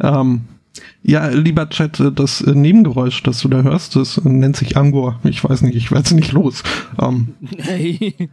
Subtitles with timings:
[0.00, 0.42] Ähm,
[1.02, 5.18] ja, lieber Chat, das Nebengeräusch, das du da hörst, das nennt sich Angor.
[5.24, 6.62] Ich weiß nicht, ich werde es nicht los.
[7.00, 8.14] Ähm, hey.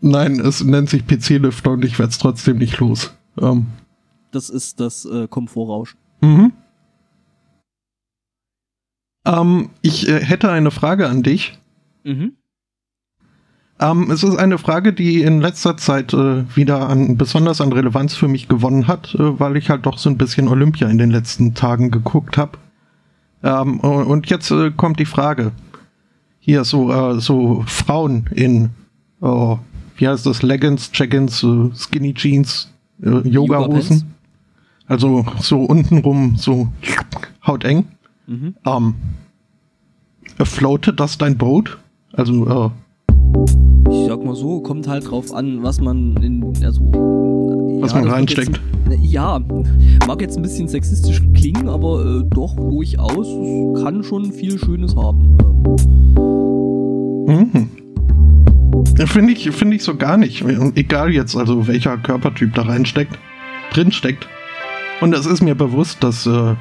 [0.00, 3.14] Nein, es nennt sich PC-Lüfter und ich werde es trotzdem nicht los.
[3.40, 3.66] Ähm,
[4.30, 5.98] das ist das äh, Komfortrauschen.
[6.20, 6.52] Mhm.
[9.24, 11.58] Ähm, ich äh, hätte eine Frage an dich.
[12.04, 12.32] Mhm.
[13.80, 18.14] Ähm, es ist eine Frage, die in letzter Zeit äh, wieder an, besonders an Relevanz
[18.14, 21.10] für mich gewonnen hat, äh, weil ich halt doch so ein bisschen Olympia in den
[21.10, 22.58] letzten Tagen geguckt habe.
[23.42, 25.52] Ähm, und jetzt äh, kommt die Frage.
[26.40, 28.70] Hier so, äh, so Frauen in,
[29.20, 29.58] oh,
[29.96, 34.14] wie heißt das, Leggings, Check-ins, äh, Skinny Jeans, äh, Yoga-Hosen.
[34.86, 36.72] Also so untenrum, so
[37.46, 37.86] hauteng.
[38.26, 38.56] Mhm.
[38.66, 38.94] Ähm,
[40.42, 41.78] floatet das dein Boot?
[42.12, 42.70] Also, äh,
[43.90, 46.82] ich sag mal so, kommt halt drauf an, was man in, also.
[47.80, 48.60] Was ja, man reinsteckt.
[48.90, 49.40] Jetzt, ja,
[50.06, 54.96] mag jetzt ein bisschen sexistisch klingen, aber äh, doch durchaus, es kann schon viel Schönes
[54.96, 55.36] haben.
[57.26, 57.68] Mhm.
[59.06, 60.44] Finde ich, finde ich so gar nicht.
[60.74, 63.18] Egal jetzt, also welcher Körpertyp da reinsteckt,
[63.72, 64.26] drinsteckt.
[65.00, 66.54] Und es ist mir bewusst, dass äh,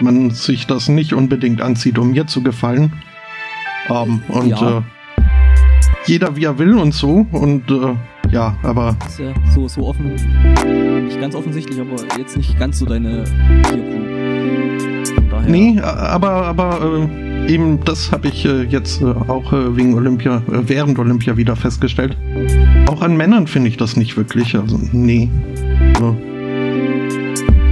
[0.00, 2.92] man sich das nicht unbedingt anzieht, um mir zu gefallen.
[3.88, 4.78] Um, ähm, und ja.
[4.78, 4.82] äh,
[6.06, 7.26] jeder wie er will und so.
[7.32, 7.94] Und äh,
[8.30, 8.96] ja, aber.
[9.06, 10.14] ist ja so, so offen.
[11.04, 13.24] Nicht ganz offensichtlich, aber jetzt nicht ganz so deine
[15.30, 15.50] Daher.
[15.50, 17.06] Nee, aber, aber
[17.46, 21.36] äh, eben das habe ich äh, jetzt äh, auch äh, wegen Olympia, äh, während Olympia
[21.36, 22.16] wieder festgestellt.
[22.88, 24.56] Auch an Männern finde ich das nicht wirklich.
[24.56, 25.28] Also, nee.
[25.98, 26.16] So.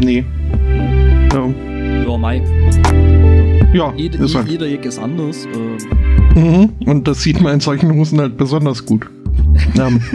[0.02, 0.24] Nee.
[1.32, 1.48] Ja.
[2.06, 2.42] Ja, Mai.
[3.72, 4.48] Ja, Jed, ist halt.
[4.48, 5.48] jeder Jack ist anders.
[6.34, 6.74] Mhm.
[6.84, 9.08] Und das sieht man in solchen Hosen halt besonders gut.
[9.78, 10.00] ähm.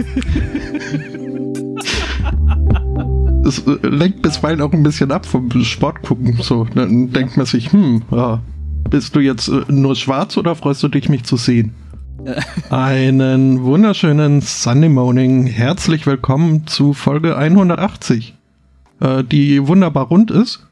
[3.44, 6.36] Es äh, lenkt bisweilen auch ein bisschen ab vom Sport gucken.
[6.42, 8.42] So, dann denkt man sich, hm, ja,
[8.90, 11.72] bist du jetzt äh, nur schwarz oder freust du dich, mich zu sehen?
[12.70, 15.46] Einen wunderschönen Sunday Morning.
[15.46, 18.34] Herzlich willkommen zu Folge 180,
[19.00, 20.67] äh, die wunderbar rund ist.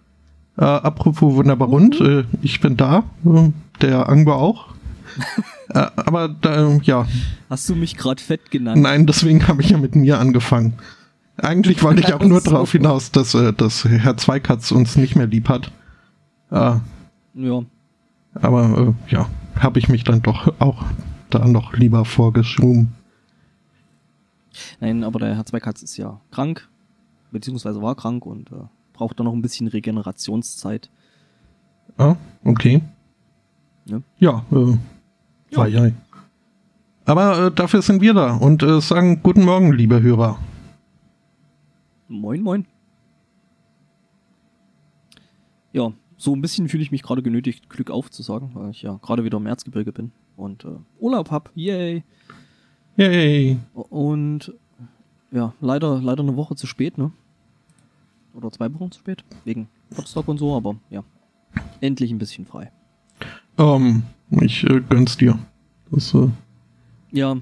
[0.58, 2.06] Äh, apropos wunderbar rund, mhm.
[2.06, 3.50] äh, ich bin da, äh,
[3.82, 4.74] der Angber auch.
[5.68, 7.06] äh, aber da, ja.
[7.50, 8.80] Hast du mich gerade fett genannt?
[8.80, 10.74] Nein, deswegen habe ich ja mit mir angefangen.
[11.36, 15.26] Eigentlich wollte ich auch nur darauf hinaus, dass, äh, dass Herr Zweikatz uns nicht mehr
[15.26, 15.70] lieb hat.
[16.50, 16.76] Äh,
[17.34, 17.62] ja.
[18.34, 19.28] Aber äh, ja,
[19.58, 20.84] habe ich mich dann doch auch
[21.30, 22.94] da noch lieber vorgeschoben.
[24.80, 26.68] Nein, aber der Herr Zweikatz ist ja krank,
[27.30, 28.64] beziehungsweise war krank und äh,
[28.96, 30.90] braucht da noch ein bisschen Regenerationszeit.
[31.98, 32.82] Ah, okay.
[33.84, 34.76] Ja, ja äh,
[35.50, 35.66] ja.
[35.66, 35.92] ja.
[37.04, 40.38] Aber äh, dafür sind wir da und äh, sagen guten Morgen, liebe Hörer.
[42.08, 42.66] Moin, moin.
[45.72, 49.24] Ja, so ein bisschen fühle ich mich gerade genötigt, Glück aufzusagen, weil ich ja gerade
[49.24, 50.68] wieder im Erzgebirge bin und äh,
[50.98, 51.50] Urlaub hab.
[51.54, 52.02] Yay!
[52.96, 53.58] Yay!
[53.74, 54.54] Und
[55.30, 57.12] ja, leider, leider eine Woche zu spät, ne?
[58.36, 61.02] Oder zwei Wochen zu spät, wegen Potsdok und so, aber ja,
[61.80, 62.70] endlich ein bisschen frei.
[63.58, 65.38] Ähm, ich äh, gönn's dir.
[65.90, 66.28] Das, äh,
[67.12, 67.36] ja,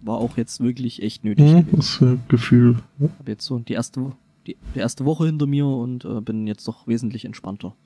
[0.00, 1.46] war auch jetzt wirklich echt nötig.
[1.46, 2.82] Mh, das äh, Gefühl.
[2.98, 3.08] Ja.
[3.18, 4.12] Habe jetzt so die erste,
[4.46, 7.76] die, die, erste Woche hinter mir und äh, bin jetzt doch wesentlich entspannter.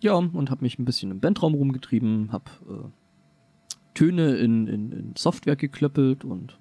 [0.00, 2.88] Ja, und habe mich ein bisschen im Bandraum rumgetrieben, habe äh,
[3.94, 6.58] Töne in, in, in, Software geklöppelt und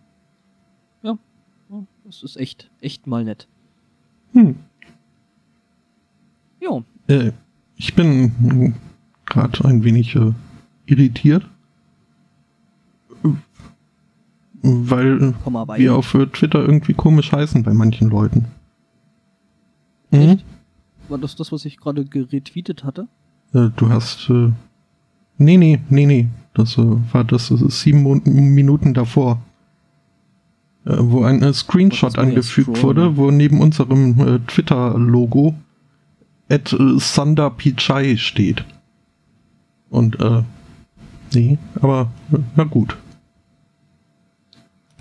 [2.08, 3.48] es ist echt, echt mal nett.
[4.34, 4.56] Hm.
[6.62, 6.84] Ja.
[7.08, 7.32] Äh,
[7.76, 8.76] ich bin
[9.26, 10.34] gerade ein wenig äh,
[10.86, 11.46] irritiert,
[14.62, 15.34] weil
[15.78, 18.46] wir auf Twitter irgendwie komisch heißen bei manchen Leuten.
[20.12, 20.20] Mhm.
[20.20, 20.46] Echt?
[21.10, 23.08] War das das, was ich gerade geretweetet hatte?
[23.54, 24.30] Äh, du hast.
[24.30, 24.52] Äh,
[25.38, 26.28] nee, nee, nee, nee.
[26.54, 28.22] Das äh, war das, das sieben
[28.54, 29.42] Minuten davor.
[30.88, 35.54] Äh, wo ein äh, Screenshot angefügt wurde, wo neben unserem äh, Twitter-Logo
[36.50, 38.64] at Sander Pichai steht.
[39.90, 40.44] Und äh,
[41.34, 42.10] nee, aber
[42.56, 42.96] na gut.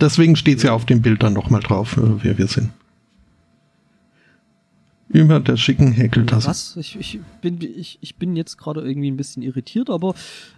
[0.01, 2.71] Deswegen steht es ja auf dem Bild dann nochmal drauf, äh, wer wir sind.
[5.07, 6.49] Über der schicken Häkeltasse.
[6.49, 6.75] Was?
[6.75, 10.15] Ich, ich, bin, ich, ich bin jetzt gerade irgendwie ein bisschen irritiert, aber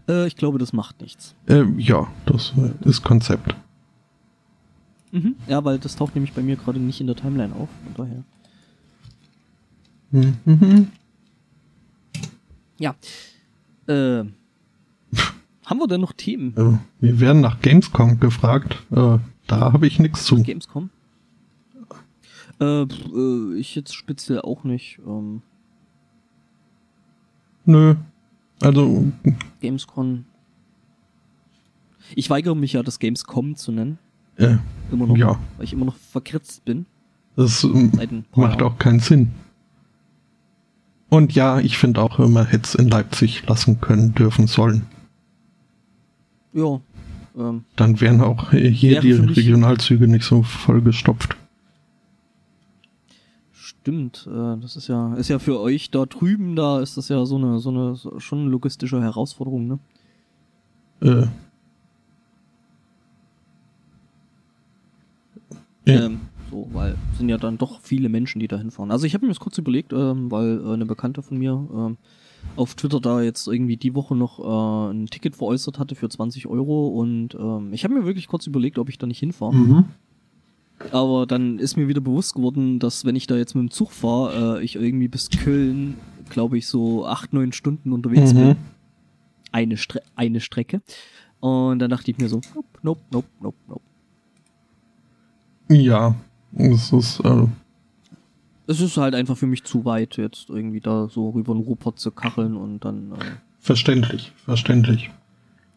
[0.07, 1.35] äh, ich glaube, das macht nichts.
[1.47, 2.53] Äh, ja, das
[2.83, 3.55] ist Konzept.
[5.11, 5.35] Mhm.
[5.47, 8.23] Ja, weil das taucht nämlich bei mir gerade nicht in der Timeline auf, von daher.
[10.11, 10.87] Mhm.
[12.77, 12.95] Ja.
[13.87, 14.25] Äh,
[15.65, 16.55] haben wir denn noch Themen?
[16.57, 18.77] Äh, wir werden nach Gamescom gefragt.
[18.91, 19.17] Äh,
[19.47, 20.41] da habe ich nichts zu.
[20.41, 20.89] Gamescom?
[22.59, 24.99] Äh, äh, ich jetzt speziell auch nicht.
[25.05, 25.41] Ähm.
[27.65, 27.95] Nö.
[28.61, 29.11] Also.
[29.61, 30.25] Gamescom.
[32.15, 33.99] Ich weigere mich ja, das Gamescom zu nennen.
[34.39, 34.57] Äh,
[34.91, 35.17] immer noch.
[35.17, 35.39] Ja.
[35.57, 36.85] Weil ich immer noch verkritzt bin.
[37.35, 37.65] Das
[38.35, 39.31] macht auch keinen Sinn.
[41.09, 44.85] Und ja, ich finde auch, man hätte es in Leipzig lassen können, dürfen sollen.
[46.53, 46.79] Ja.
[47.37, 51.35] Ähm, Dann wären auch hier die Regionalzüge nicht so vollgestopft.
[53.51, 57.25] Stimmt, äh, das ist ja, ist ja für euch da drüben, da ist das ja
[57.25, 59.79] so eine, so eine, schon logistische Herausforderung, ne?
[61.01, 61.27] Äh.
[65.93, 66.05] Ja.
[66.05, 68.91] Ähm, so, weil es sind ja dann doch viele Menschen, die da hinfahren.
[68.91, 71.97] Also ich habe mir das kurz überlegt, ähm, weil äh, eine Bekannte von mir ähm,
[72.55, 76.47] auf Twitter da jetzt irgendwie die Woche noch äh, ein Ticket veräußert hatte für 20
[76.47, 79.53] Euro und ähm, ich habe mir wirklich kurz überlegt, ob ich da nicht hinfahre.
[79.53, 79.85] Mhm.
[80.91, 83.91] Aber dann ist mir wieder bewusst geworden, dass wenn ich da jetzt mit dem Zug
[83.91, 85.95] fahre, äh, ich irgendwie bis Köln,
[86.29, 88.37] glaube ich, so acht, neun Stunden unterwegs mhm.
[88.37, 88.55] bin.
[89.51, 90.81] Eine, Stre eine Strecke.
[91.41, 93.81] Und dann dachte ich mir so, nope, nope, nope, nope, nope.
[95.69, 96.15] Ja,
[96.55, 97.45] es ist, äh
[98.67, 101.99] es ist halt einfach für mich zu weit, jetzt irgendwie da so rüber den Ruhrpott
[101.99, 103.13] zu kacheln und dann.
[103.13, 103.25] Äh
[103.59, 105.09] verständlich, verständlich.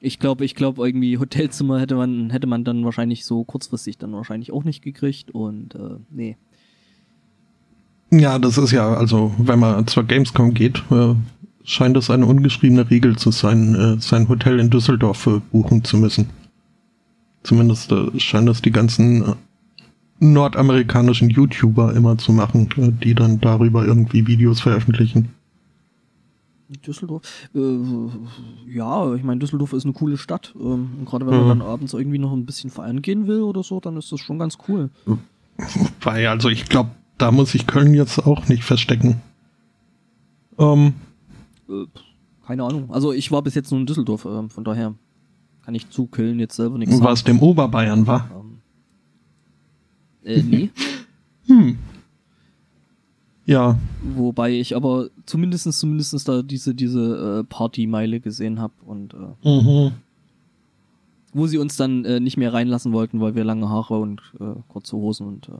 [0.00, 4.12] Ich glaube, ich glaube, irgendwie Hotelzimmer hätte man, hätte man dann wahrscheinlich so kurzfristig dann
[4.12, 6.36] wahrscheinlich auch nicht gekriegt und äh, nee.
[8.10, 11.14] Ja, das ist ja, also wenn man zur Gamescom geht, äh,
[11.64, 15.96] scheint es eine ungeschriebene Regel zu sein, äh, sein Hotel in Düsseldorf äh, buchen zu
[15.96, 16.28] müssen.
[17.42, 19.34] Zumindest äh, scheint es die ganzen äh,
[20.22, 25.30] nordamerikanischen YouTuber immer zu machen, äh, die dann darüber irgendwie Videos veröffentlichen.
[26.86, 27.22] Düsseldorf,
[27.54, 27.78] äh,
[28.66, 30.54] ja, ich meine, Düsseldorf ist eine coole Stadt.
[30.58, 33.78] Ähm, gerade wenn man dann abends irgendwie noch ein bisschen feiern gehen will oder so,
[33.78, 34.88] dann ist das schon ganz cool.
[36.00, 39.20] Weil, also ich glaube, da muss ich Köln jetzt auch nicht verstecken.
[40.58, 40.94] Ähm,
[41.68, 41.84] äh,
[42.46, 42.90] keine Ahnung.
[42.90, 44.94] Also ich war bis jetzt nur in Düsseldorf, äh, von daher
[45.64, 47.04] kann ich zu Köln jetzt selber nichts sagen.
[47.04, 48.30] Was dem Oberbayern war?
[48.34, 48.41] Ähm,
[50.24, 50.70] äh, nee.
[51.46, 51.78] hm.
[53.44, 53.78] Ja.
[54.02, 59.92] Wobei ich aber zumindestens zumindestens da diese, diese äh, Partymeile gesehen habe und äh, mhm.
[61.32, 64.54] wo sie uns dann äh, nicht mehr reinlassen wollten, weil wir lange Haare und äh,
[64.68, 65.52] kurze Hosen und äh,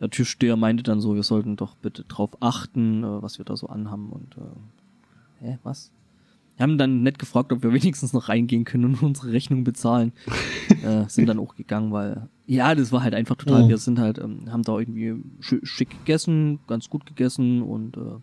[0.00, 3.56] der Türsteher meinte dann so, wir sollten doch bitte drauf achten, äh, was wir da
[3.56, 5.90] so anhaben und äh, hä, was?
[6.60, 10.12] Wir haben dann nett gefragt, ob wir wenigstens noch reingehen können und unsere Rechnung bezahlen.
[10.84, 13.62] äh, sind dann auch gegangen, weil ja, das war halt einfach total.
[13.62, 13.68] Oh.
[13.70, 18.18] Wir sind halt, ähm, haben da irgendwie schick gegessen, ganz gut gegessen und äh,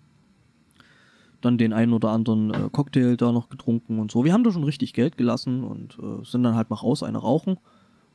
[1.41, 4.23] dann den einen oder anderen äh, Cocktail da noch getrunken und so.
[4.23, 7.17] Wir haben da schon richtig Geld gelassen und äh, sind dann halt mal raus, eine
[7.17, 7.57] rauchen.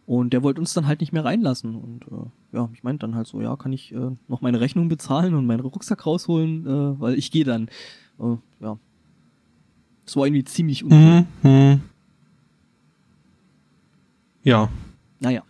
[0.06, 1.74] Und der wollte uns dann halt nicht mehr reinlassen.
[1.74, 4.88] Und äh, ja, ich meinte dann halt so, ja, kann ich äh, noch meine Rechnung
[4.88, 7.68] bezahlen und meinen Rucksack rausholen, äh, weil ich gehe dann.
[8.20, 8.78] Äh, ja,
[10.12, 11.24] das war irgendwie ziemlich uncool.
[11.42, 11.80] Mhm.
[14.42, 14.68] Ja.
[15.20, 15.42] Naja.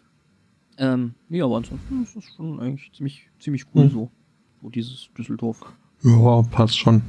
[0.79, 3.91] Ähm, ja, aber ansonsten ist es schon eigentlich ziemlich, ziemlich cool mhm.
[3.91, 4.11] so.
[4.63, 5.61] So dieses Düsseldorf.
[6.05, 7.03] Ja, passt schon.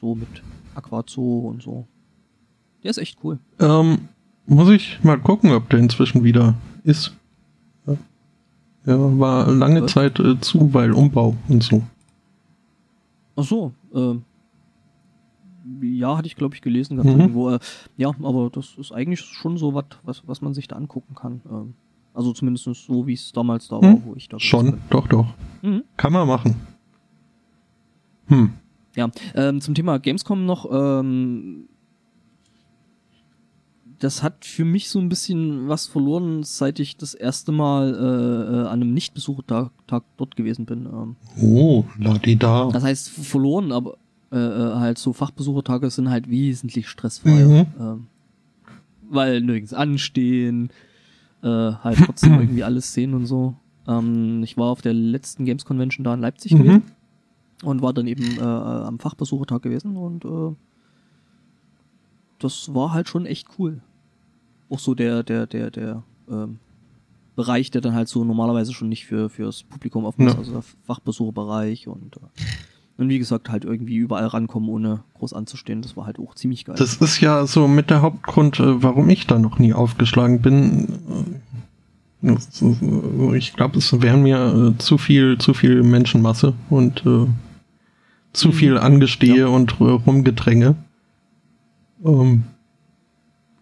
[0.00, 0.42] So mit
[0.74, 1.86] Aquazoo und so.
[2.82, 3.38] Der ist echt cool.
[3.60, 4.08] Ähm,
[4.46, 7.16] muss ich mal gucken, ob der inzwischen wieder ist.
[7.86, 7.96] Ja,
[8.86, 9.92] ja war lange Was?
[9.92, 11.80] Zeit äh, zu, weil Umbau und so.
[13.36, 14.24] Ach so, ähm,
[15.82, 17.20] ja, hatte ich, glaube ich, gelesen gehabt mhm.
[17.20, 17.50] irgendwo.
[17.50, 17.58] Äh,
[17.96, 21.40] ja, aber das ist eigentlich schon so was, was, was man sich da angucken kann.
[21.50, 21.74] Ähm,
[22.14, 23.82] also zumindest so, wie es damals da mhm.
[23.82, 25.26] war, wo ich da Schon, doch, doch.
[25.62, 25.84] Mhm.
[25.96, 26.56] Kann man machen.
[28.26, 28.52] Hm.
[28.96, 31.68] Ja, ähm, zum Thema Gamescom noch, ähm,
[33.98, 38.52] das hat für mich so ein bisschen was verloren, seit ich das erste Mal äh,
[38.54, 40.86] äh an einem Nicht-Besuchertag dort gewesen bin.
[40.86, 41.16] Ähm.
[41.40, 42.68] Oh, la di da.
[42.72, 43.96] Das heißt verloren, aber
[44.32, 47.46] äh, äh, halt so Fachbesuchertage sind halt wesentlich stressfreier.
[47.46, 47.66] Mhm.
[47.78, 48.06] Ähm,
[49.10, 50.70] weil nirgends anstehen,
[51.42, 53.54] äh, halt trotzdem irgendwie alles sehen und so.
[53.86, 56.58] Ähm, ich war auf der letzten Games Convention da in Leipzig mhm.
[56.58, 56.82] gewesen
[57.62, 60.56] und war dann eben äh, am Fachbesuchertag gewesen und äh,
[62.38, 63.82] das war halt schon echt cool.
[64.70, 66.58] Auch so der, der, der, der ähm,
[67.36, 70.38] Bereich, der dann halt so normalerweise schon nicht für fürs Publikum offen ist, ja.
[70.38, 72.42] also der Fachbesucherbereich und äh,
[73.02, 75.82] und wie gesagt, halt irgendwie überall rankommen, ohne groß anzustehen.
[75.82, 76.76] Das war halt auch ziemlich geil.
[76.78, 81.40] Das ist ja so mit der Hauptgrund, äh, warum ich da noch nie aufgeschlagen bin.
[83.34, 87.26] Ich glaube, es wären mir äh, zu viel, zu viel Menschenmasse und äh,
[88.32, 88.52] zu mhm.
[88.52, 89.46] viel Angestehe ja.
[89.48, 90.76] und äh, Rumgedränge.
[92.04, 92.44] Ähm,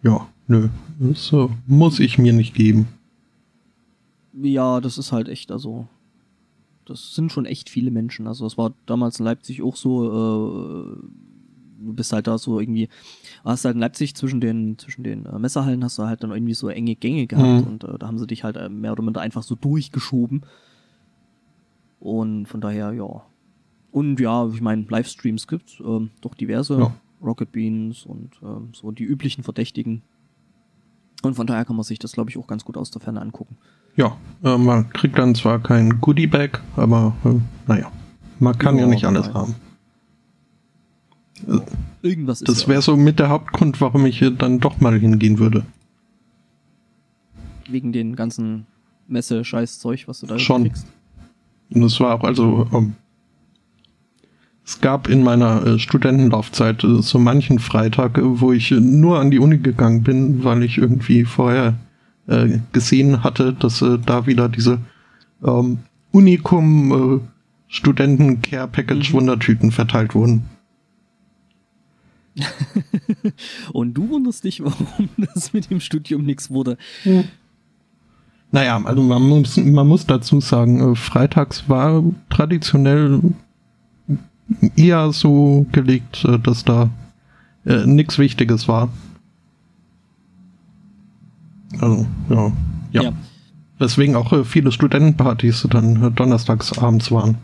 [0.03, 0.69] ja, nö.
[0.99, 2.87] Das äh, muss ich mir nicht geben.
[4.33, 5.87] Ja, das ist halt echt, also
[6.85, 8.27] das sind schon echt viele Menschen.
[8.27, 10.97] Also es war damals in Leipzig auch so, äh,
[11.83, 12.89] du bist halt da so irgendwie,
[13.43, 16.53] hast halt in Leipzig zwischen den, zwischen den äh, Messerhallen hast du halt dann irgendwie
[16.53, 17.71] so enge Gänge gehabt mhm.
[17.71, 20.41] und äh, da haben sie dich halt äh, mehr oder minder einfach so durchgeschoben.
[21.99, 23.23] Und von daher, ja.
[23.91, 26.79] Und ja, ich meine, Livestreams gibt's, ähm, doch diverse.
[26.79, 26.95] Ja.
[27.21, 30.01] Rocket Beans und ähm, so die üblichen Verdächtigen.
[31.21, 33.21] Und von daher kann man sich das, glaube ich, auch ganz gut aus der Ferne
[33.21, 33.57] angucken.
[34.01, 37.35] Ja, äh, man kriegt dann zwar kein Goodie-Bag, aber äh,
[37.67, 37.91] naja,
[38.39, 39.53] man kann ja, ja nicht alles haben.
[42.01, 45.65] Irgendwas ist Das wäre so mit der Hauptgrund, warum ich dann doch mal hingehen würde.
[47.69, 48.65] Wegen den ganzen
[49.07, 50.63] Messe-Scheiß-Zeug, was du da Schon.
[50.63, 50.87] kriegst?
[51.69, 52.95] Und es war auch, also, ähm,
[54.65, 59.29] es gab in meiner äh, Studentenlaufzeit äh, so manchen Freitag, äh, wo ich nur an
[59.29, 61.75] die Uni gegangen bin, weil ich irgendwie vorher
[62.27, 64.79] äh, gesehen hatte, dass äh, da wieder diese
[65.45, 65.79] ähm,
[66.11, 67.27] Unikum äh,
[67.67, 69.17] Studenten Care Package mhm.
[69.17, 70.43] Wundertüten verteilt wurden.
[73.73, 76.77] Und du wunderst dich, warum das mit dem Studium nichts wurde.
[77.03, 77.25] Hm.
[78.51, 83.21] Naja, also man muss, man muss dazu sagen, äh, freitags war traditionell
[84.75, 86.89] eher so gelegt, äh, dass da
[87.65, 88.89] äh, nichts Wichtiges war.
[91.79, 92.51] Also, ja.
[92.91, 93.03] Ja.
[93.03, 93.13] ja.
[93.79, 97.37] Weswegen auch äh, viele Studentenpartys dann äh, donnerstags abends waren.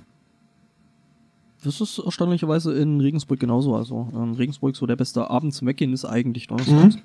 [1.63, 3.75] Das ist erstaunlicherweise in Regensburg genauso.
[3.75, 6.95] Also in Regensburg so der beste Abend zum Weggehen ist eigentlich donnerstags.
[6.95, 7.01] Mhm.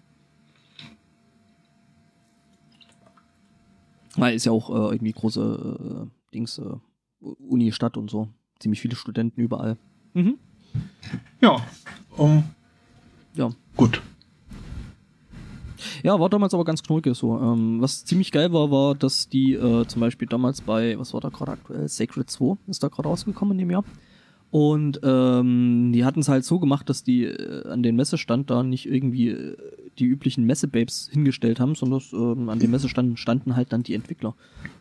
[4.16, 6.76] Weil ist ja auch äh, irgendwie große äh, Dings, äh,
[7.20, 8.28] Uni-Stadt und so.
[8.58, 9.78] Ziemlich viele Studenten überall.
[10.12, 10.36] Mhm.
[11.40, 11.56] Ja.
[12.16, 12.44] Um,
[13.34, 13.50] ja.
[13.76, 14.02] Gut.
[16.02, 17.38] Ja, war damals aber ganz knullge so.
[17.38, 21.20] Ähm, was ziemlich geil war, war, dass die äh, zum Beispiel damals bei, was war
[21.20, 21.88] da gerade aktuell?
[21.88, 23.84] Sacred 2 ist da gerade rausgekommen in dem Jahr.
[24.52, 28.62] Und ähm, die hatten es halt so gemacht, dass die äh, an den Messestand da
[28.62, 29.56] nicht irgendwie äh,
[29.98, 34.34] die üblichen Messebabes hingestellt haben, sondern ähm, an dem Messestand standen halt dann die Entwickler.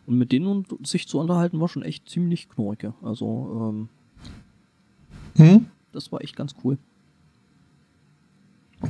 [0.06, 2.92] Und mit denen sich zu unterhalten war schon echt ziemlich knorke.
[3.02, 3.88] Also ähm,
[5.36, 5.66] hm?
[5.92, 6.76] das war echt ganz cool.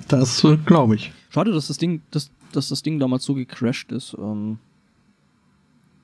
[0.08, 1.12] Das äh, glaube ich.
[1.30, 4.58] Schade, dass das Ding, dass, dass das Ding damals so gecrashed ist, ähm,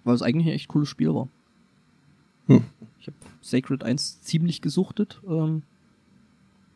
[0.05, 1.29] weil es eigentlich ein echt cooles Spiel war.
[2.47, 2.65] Hm.
[3.01, 5.63] Ich habe Sacred 1 ziemlich gesuchtet, ähm,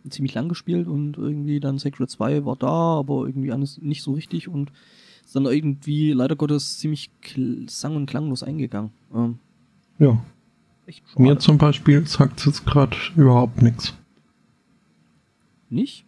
[0.09, 4.13] ziemlich lang gespielt und irgendwie dann Sacred 2 war da, aber irgendwie alles nicht so
[4.13, 4.73] richtig und
[5.25, 7.11] ist dann irgendwie leider Gottes ziemlich
[7.67, 8.91] sang- und klanglos eingegangen.
[9.15, 9.39] Ähm,
[9.99, 10.23] ja.
[11.17, 13.95] Mir zum Beispiel sagt es jetzt gerade überhaupt nichts.
[15.71, 16.05] Nicht?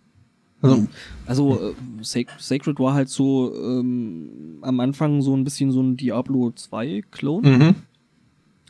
[0.65, 0.87] Also,
[1.27, 6.53] also äh, Sacred war halt so ähm, am Anfang so ein bisschen so ein Diablo
[6.55, 7.43] 2 Klon.
[7.43, 7.75] Mhm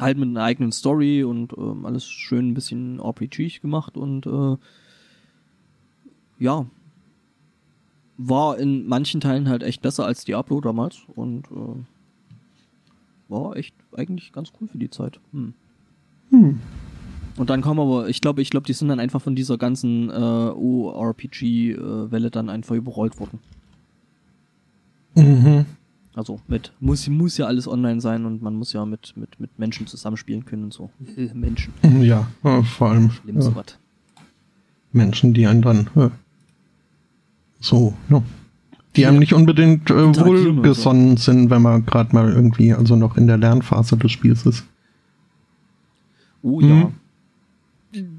[0.01, 4.57] halt mit einer eigenen Story und ähm, alles schön ein bisschen RPG gemacht und äh,
[6.39, 6.67] ja,
[8.17, 11.85] war in manchen Teilen halt echt besser als Diablo damals und äh,
[13.29, 15.21] war echt eigentlich ganz cool für die Zeit.
[15.33, 15.55] Hm.
[16.31, 16.61] Hm.
[17.37, 20.09] Und dann kam aber, ich glaube, ich glaube, die sind dann einfach von dieser ganzen
[20.09, 23.41] äh, ORPG-Welle äh, dann einfach überrollt worden.
[25.17, 25.67] Mhm.
[26.15, 29.59] Also mit muss, muss ja alles online sein und man muss ja mit, mit, mit
[29.59, 30.91] Menschen zusammenspielen können und so.
[31.35, 31.73] Menschen.
[32.03, 32.29] Ja,
[32.63, 33.11] vor allem.
[33.27, 33.53] Ja.
[34.93, 36.11] Menschen, die einen dann äh,
[37.59, 38.23] so, ja.
[38.95, 39.09] Die ja.
[39.09, 41.33] einem nicht unbedingt äh, wohlgesonnen so.
[41.33, 44.65] sind, wenn man gerade mal irgendwie also noch in der Lernphase des Spiels ist.
[46.43, 46.69] Oh ja.
[46.69, 46.93] Mhm.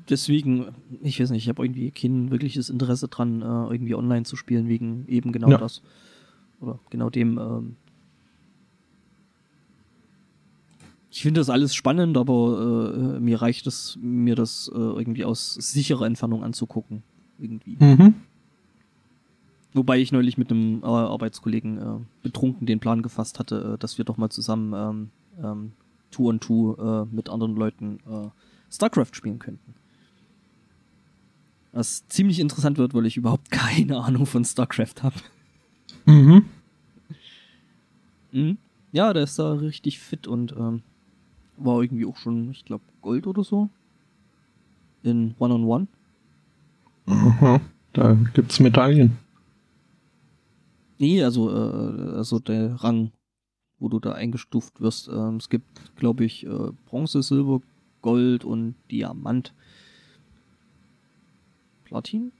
[0.09, 0.67] Deswegen,
[1.01, 4.67] ich weiß nicht, ich habe irgendwie kein wirkliches Interesse dran, äh, irgendwie online zu spielen,
[4.67, 5.57] wegen eben genau ja.
[5.57, 5.81] das.
[6.61, 7.75] Oder genau dem, ähm,
[11.09, 15.53] ich finde das alles spannend, aber äh, mir reicht es, mir das äh, irgendwie aus
[15.53, 17.03] sicherer Entfernung anzugucken.
[17.39, 17.77] Irgendwie.
[17.79, 18.15] Mhm.
[19.73, 23.97] Wobei ich neulich mit einem äh, Arbeitskollegen äh, betrunken den Plan gefasst hatte, äh, dass
[23.97, 25.71] wir doch mal zusammen ähm, ähm,
[26.11, 27.99] Two on Two mit anderen Leuten
[28.71, 29.73] StarCraft spielen könnten.
[31.75, 35.15] Was ziemlich interessant wird, weil ich überhaupt keine Ahnung von StarCraft habe.
[36.05, 36.45] Mhm.
[38.31, 38.57] mhm.
[38.93, 40.81] Ja, der ist da richtig fit und ähm,
[41.57, 43.69] war irgendwie auch schon, ich glaube, Gold oder so.
[45.03, 45.87] In One-on-One.
[47.07, 47.59] Aha,
[47.91, 49.17] da gibt's Medaillen.
[50.97, 53.11] Nee, also, äh, also der Rang,
[53.79, 55.09] wo du da eingestuft wirst.
[55.09, 57.59] Ähm, es gibt, glaube ich, äh, Bronze, Silber,
[58.01, 59.53] Gold und Diamant.
[61.85, 62.31] Platin?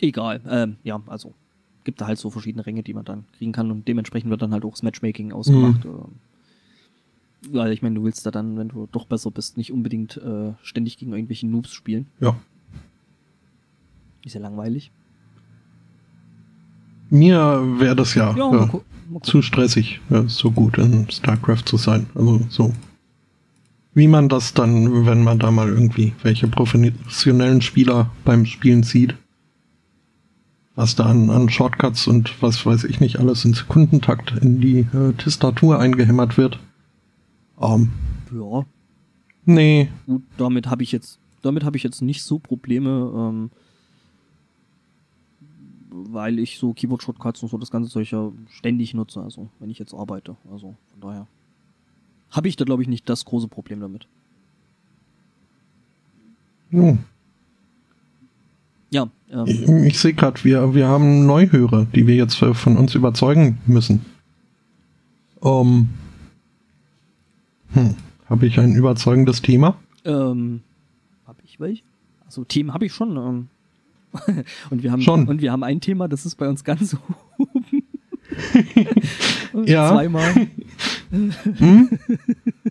[0.00, 0.40] Egal.
[0.48, 1.34] Ähm, ja, also
[1.84, 4.52] gibt da halt so verschiedene Ränge, die man dann kriegen kann und dementsprechend wird dann
[4.52, 5.84] halt auch das Matchmaking ausgemacht.
[5.84, 6.04] Mhm.
[7.50, 10.52] Weil ich meine, du willst da dann, wenn du doch besser bist, nicht unbedingt äh,
[10.62, 12.06] ständig gegen irgendwelche Noobs spielen.
[12.20, 12.36] Ja.
[14.24, 14.92] Ist ja langweilig.
[17.10, 21.64] Mir wäre das ja, Ja, äh, mal mal zu stressig, äh, so gut in StarCraft
[21.66, 22.06] zu sein.
[22.14, 22.72] Also so.
[23.94, 29.14] Wie man das dann, wenn man da mal irgendwie welche professionellen Spieler beim Spielen sieht,
[30.74, 34.80] was da an, an Shortcuts und was weiß ich nicht alles in Sekundentakt in die
[34.80, 36.58] äh, Tastatur eingehämmert wird.
[37.60, 37.92] Ähm,
[38.32, 38.64] Ja,
[39.44, 43.50] nee, gut, damit habe ich jetzt, damit habe ich jetzt nicht so Probleme, ähm,
[45.90, 49.78] weil ich so Keyboard-Shortcuts und so das ganze Zeug ja ständig nutze, also wenn ich
[49.78, 50.36] jetzt arbeite.
[50.50, 51.26] Also von daher
[52.32, 54.06] habe ich da glaube ich nicht das große Problem damit.
[56.70, 56.98] hm.
[58.90, 62.76] Ja, ähm, ich, ich sehe gerade, wir, wir haben Neuhörer, die wir jetzt äh, von
[62.76, 64.04] uns überzeugen müssen.
[65.42, 65.88] Ähm,
[67.72, 67.94] hm.
[68.28, 69.76] Habe ich ein überzeugendes Thema?
[70.04, 70.60] ähm,
[71.26, 71.84] habe ich welche?
[72.26, 73.16] Also Themen habe ich schon.
[73.16, 73.48] Ähm,
[74.70, 75.26] und wir haben Schon.
[75.26, 76.96] und wir haben ein Thema, das ist bei uns ganz
[77.38, 77.82] oben.
[79.66, 79.90] Ja.
[79.90, 80.48] Zweimal.
[81.10, 81.88] Hm?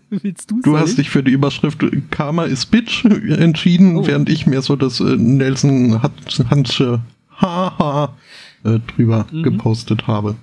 [0.09, 4.07] Willst du Du hast dich für die Überschrift Karma is Bitch entschieden, Oh.
[4.07, 6.01] während ich mir so das äh, Nelson
[6.49, 7.01] Hansche
[7.37, 8.15] Haha
[8.63, 9.43] äh, drüber Mhm.
[9.43, 10.35] gepostet habe.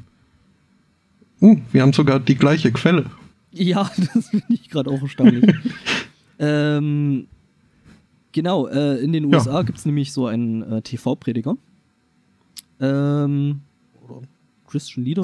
[1.40, 3.06] Uh, wir haben sogar die gleiche Quelle.
[3.52, 5.44] Ja, das finde ich gerade auch erstaunlich.
[6.38, 7.26] ähm,
[8.32, 9.38] genau, äh, in den Ja.
[9.38, 11.56] USA gibt's nämlich so einen äh, TV-Prediger.
[12.80, 13.60] Ähm,
[14.68, 15.22] Christian Leader.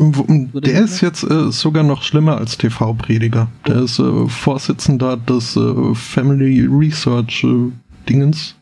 [0.63, 3.49] Der ist jetzt äh, sogar noch schlimmer als TV-Prediger.
[3.67, 7.71] Der ist äh, Vorsitzender des äh, Family Research äh,
[8.09, 8.55] Dingens.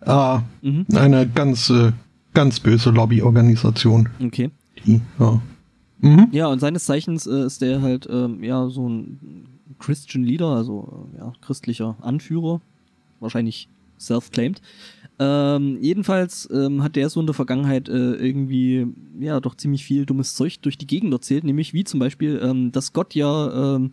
[0.00, 1.92] Ah, Mhm, eine ganz, äh,
[2.34, 4.08] ganz böse Lobbyorganisation.
[4.24, 4.50] okay.
[4.84, 5.40] Die, ja.
[6.00, 6.28] Mhm.
[6.30, 9.46] Ja, und seines Zeichens äh, ist der halt ähm, ja so ein
[9.78, 12.60] Christian Leader, also ja, christlicher Anführer,
[13.20, 14.60] wahrscheinlich self-claimed.
[15.18, 18.86] Ähm, jedenfalls ähm, hat der so in der Vergangenheit äh, irgendwie
[19.18, 22.70] ja doch ziemlich viel dummes Zeug durch die Gegend erzählt, nämlich wie zum Beispiel, ähm,
[22.70, 23.92] dass Gott ja ähm,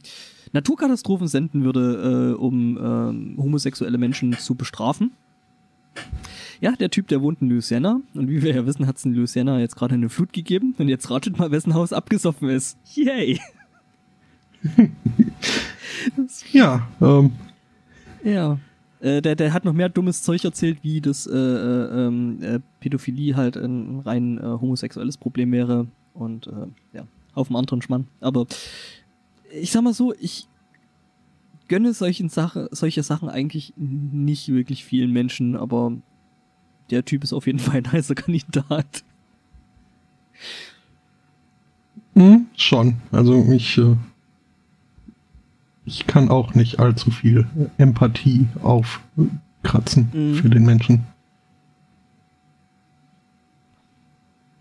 [0.51, 5.12] Naturkatastrophen senden würde, äh, um ähm, homosexuelle Menschen zu bestrafen.
[6.59, 9.13] Ja, der Typ, der wohnt in Louisiana und wie wir ja wissen, hat es in
[9.13, 12.77] Louisiana jetzt gerade eine Flut gegeben und jetzt ratet mal, wessen Haus abgesoffen ist.
[12.95, 13.39] Yay!
[16.51, 17.31] Ja, ähm,
[18.23, 18.57] Ja.
[19.03, 22.59] Äh, der, der hat noch mehr dummes Zeug erzählt, wie das äh, äh, ähm, äh,
[22.79, 26.49] Pädophilie halt ein rein äh, homosexuelles Problem wäre und
[26.93, 28.07] ja, auf dem anderen Schmann.
[28.21, 28.45] Aber
[29.51, 30.47] ich sag mal so, ich
[31.67, 35.93] gönne solchen Sache, solche Sachen eigentlich nicht wirklich vielen Menschen, aber
[36.91, 39.03] der Typ ist auf jeden Fall ein heißer Kandidat.
[42.13, 42.97] hm, schon.
[43.11, 43.95] Also ich, äh,
[45.86, 50.36] ich kann auch nicht allzu viel Empathie aufkratzen Mhm.
[50.36, 51.04] für den Menschen.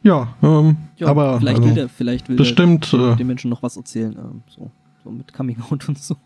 [0.02, 3.50] Ja, ähm, Ja, aber vielleicht also, will der, vielleicht will bestimmt, der äh, den Menschen
[3.50, 4.70] noch was erzählen, ähm, so,
[5.04, 6.16] so mit Coming Out und so.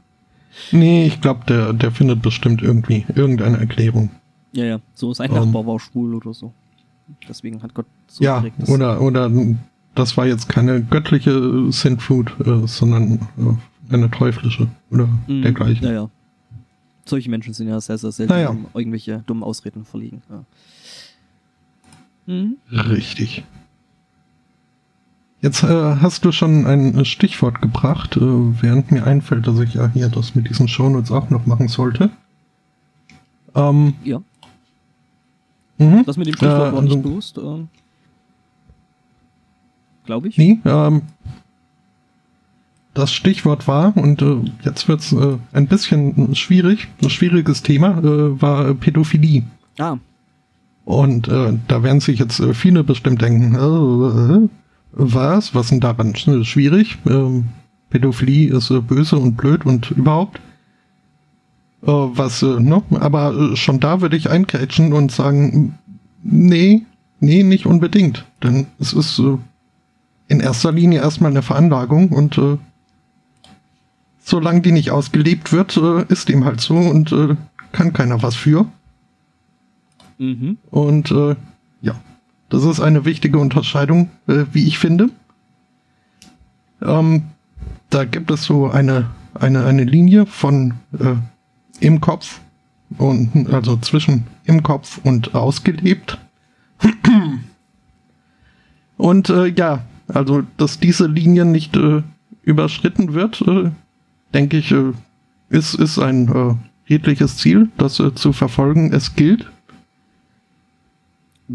[0.72, 4.10] nee, ich glaube, der, der findet bestimmt irgendwie irgendeine Erklärung.
[4.52, 5.36] Ja, ja, so sein Ähm.
[5.36, 6.52] Nachbar war schwul oder so.
[7.28, 9.30] Deswegen hat Gott so ja, oder, oder
[9.94, 13.54] das war jetzt keine göttliche Sintflut, äh, sondern äh,
[13.90, 15.84] eine teuflische oder Mhm, dergleichen.
[15.86, 16.10] Ja, ja.
[17.04, 18.48] Solche Menschen sind ja sehr, sehr selten, Naja.
[18.50, 20.22] um irgendwelche dummen Ausreden verlegen.
[20.28, 20.44] Ja.
[22.26, 22.56] Mhm.
[22.72, 23.44] Richtig.
[25.40, 29.88] Jetzt äh, hast du schon ein Stichwort gebracht, äh, während mir einfällt, dass ich ja
[29.88, 32.10] hier das mit diesen Shownotes auch noch machen sollte.
[33.54, 34.20] Ähm, Ja,
[35.78, 36.04] mhm.
[36.04, 37.38] das mit dem Stichwort Äh, war nicht also- bewusst.
[37.38, 37.68] Ähm,
[40.04, 40.38] Glaube ich.
[40.38, 41.02] Nee, ähm,
[42.96, 48.40] das Stichwort war, und äh, jetzt wird's äh, ein bisschen schwierig, ein schwieriges Thema, äh,
[48.40, 49.42] war Pädophilie.
[49.78, 49.96] Ah,
[50.84, 54.48] Und äh, da werden sich jetzt äh, viele bestimmt denken, äh, äh,
[54.92, 56.98] was, was denn daran sch- schwierig?
[57.06, 57.44] Ähm,
[57.90, 60.38] Pädophilie ist äh, böse und blöd und überhaupt.
[61.82, 62.82] Äh, was, äh, ne?
[63.00, 65.78] Aber äh, schon da würde ich eingrätschen und sagen,
[66.22, 66.82] nee,
[67.20, 68.24] nee, nicht unbedingt.
[68.42, 69.36] Denn es ist äh,
[70.28, 72.56] in erster Linie erstmal eine Veranlagung und äh,
[74.26, 77.36] solange die nicht ausgelebt wird, äh, ist dem halt so und äh,
[77.70, 78.66] kann keiner was für.
[80.18, 80.58] mhm.
[80.70, 81.36] Und äh,
[81.80, 81.94] ja,
[82.48, 85.10] das ist eine wichtige Unterscheidung, wie ich finde.
[86.82, 87.22] Ähm,
[87.90, 91.14] da gibt es so eine, eine, eine Linie von äh,
[91.80, 92.40] im Kopf
[92.98, 96.18] und also zwischen im Kopf und ausgelebt.
[98.96, 102.02] Und äh, ja, also dass diese Linie nicht äh,
[102.42, 103.70] überschritten wird, äh,
[104.34, 104.92] denke ich, äh,
[105.48, 106.54] ist, ist ein äh,
[106.88, 109.50] redliches Ziel, das äh, zu verfolgen es gilt.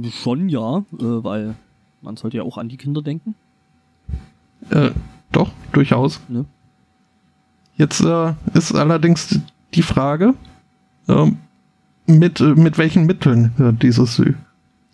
[0.10, 1.56] Schon ja, weil
[2.02, 3.36] man sollte ja auch an die Kinder denken.
[4.70, 4.92] Äh,
[5.32, 6.22] doch, durchaus.
[6.30, 6.46] Ne?
[7.76, 9.40] Jetzt äh, ist allerdings
[9.74, 10.34] die Frage,
[11.08, 11.32] äh,
[12.08, 14.22] mit, mit welchen Mitteln dieses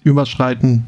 [0.03, 0.85] Überschreiten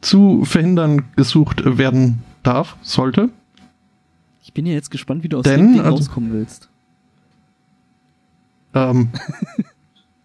[0.00, 3.30] zu verhindern gesucht werden darf, sollte.
[4.54, 6.68] Ich bin ja jetzt gespannt, wie du aus Denn, dem Ding also, rauskommen willst.
[8.72, 9.08] Ähm,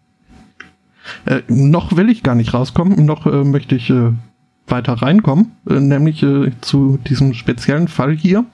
[1.24, 4.12] äh, noch will ich gar nicht rauskommen, noch äh, möchte ich äh,
[4.68, 8.44] weiter reinkommen, äh, nämlich äh, zu diesem speziellen Fall hier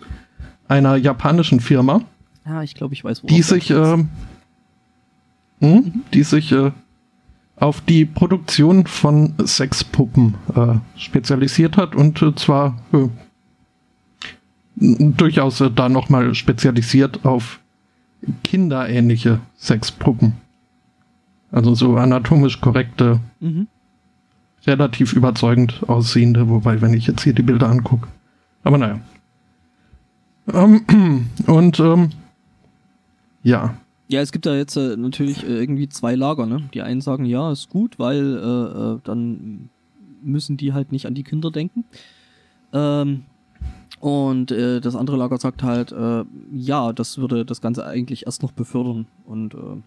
[0.67, 2.01] einer japanischen Firma.
[2.47, 3.27] Ja, ich glaube, ich weiß, wo.
[3.27, 3.99] Die sich, äh,
[5.61, 6.05] mhm.
[6.15, 6.71] die sich äh,
[7.57, 13.09] auf die Produktion von Sexpuppen äh, spezialisiert hat und zwar äh,
[14.77, 17.61] durchaus äh, da nochmal spezialisiert auf
[18.45, 20.35] kinderähnliche Sexpuppen.
[21.51, 23.69] Also so anatomisch korrekte, mhm.
[24.67, 28.09] relativ überzeugend aussehende, wobei, wenn ich jetzt hier die Bilder angucke.
[28.62, 29.01] Aber naja.
[30.53, 32.11] Ähm, und ähm,
[33.43, 33.77] ja.
[34.09, 36.69] Ja, es gibt da jetzt äh, natürlich äh, irgendwie zwei Lager, ne?
[36.75, 39.71] Die einen sagen, ja, ist gut, weil äh, äh dann
[40.23, 41.85] müssen die halt nicht an die Kinder denken.
[42.73, 43.23] Ähm,
[44.00, 48.42] und äh, das andere Lager sagt halt, äh, ja, das würde das Ganze eigentlich erst
[48.42, 49.07] noch befördern.
[49.24, 49.83] Und äh,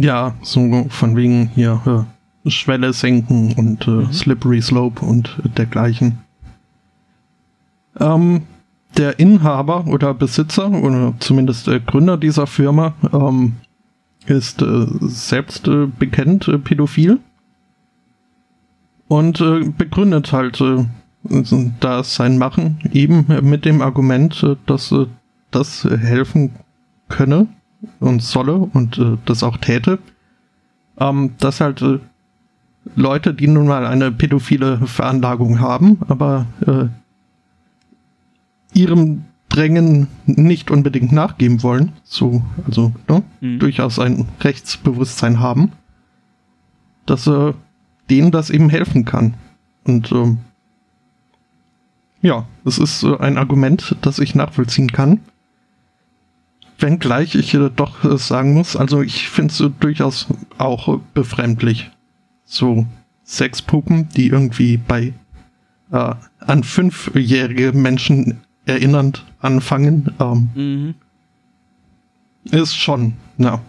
[0.00, 2.06] ja, so von wegen hier
[2.44, 4.12] äh, Schwelle senken und äh, mhm.
[4.12, 6.18] Slippery Slope und dergleichen.
[7.98, 8.42] Ähm,
[8.96, 13.56] der Inhaber oder Besitzer oder zumindest der Gründer dieser Firma ähm,
[14.26, 17.18] ist äh, selbst äh, bekennt äh, pädophil
[19.08, 20.62] und äh, begründet halt
[21.30, 25.06] äh, das sein Machen eben mit dem Argument, äh, dass äh,
[25.50, 26.50] das helfen
[27.08, 27.46] könne
[28.00, 29.98] und solle und äh, das auch täte,
[30.98, 31.84] ähm, dass halt
[32.94, 36.46] Leute, die nun mal eine pädophile Veranlagung haben, aber
[38.72, 43.58] ihrem Drängen nicht unbedingt nachgeben wollen, so, also ne, mhm.
[43.58, 45.72] durchaus ein Rechtsbewusstsein haben,
[47.06, 47.54] dass äh,
[48.10, 49.34] denen das eben helfen kann.
[49.84, 50.38] Und ähm,
[52.22, 55.20] ja, es ist äh, ein Argument, das ich nachvollziehen kann.
[56.78, 60.26] Wenngleich ich doch äh, sagen muss, also ich finde es äh, durchaus
[60.58, 61.90] auch befremdlich.
[62.44, 62.86] So
[63.24, 65.12] Sexpuppen, die irgendwie bei
[65.90, 70.94] äh, an fünfjährige Menschen erinnernd anfangen, ähm, mhm.
[72.50, 73.60] ist schon, ja.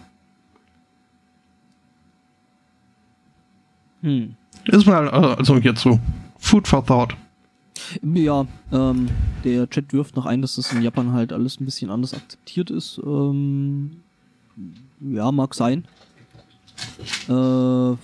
[4.02, 4.34] Hm.
[4.64, 5.98] Ist mal, also jetzt so,
[6.38, 7.16] Food for Thought.
[8.02, 9.08] Ja, ähm,
[9.44, 12.70] der Chat wirft noch ein, dass das in Japan halt alles ein bisschen anders akzeptiert
[12.70, 13.00] ist.
[13.04, 14.02] Ähm,
[15.00, 15.84] ja, mag sein.
[17.28, 17.96] Äh,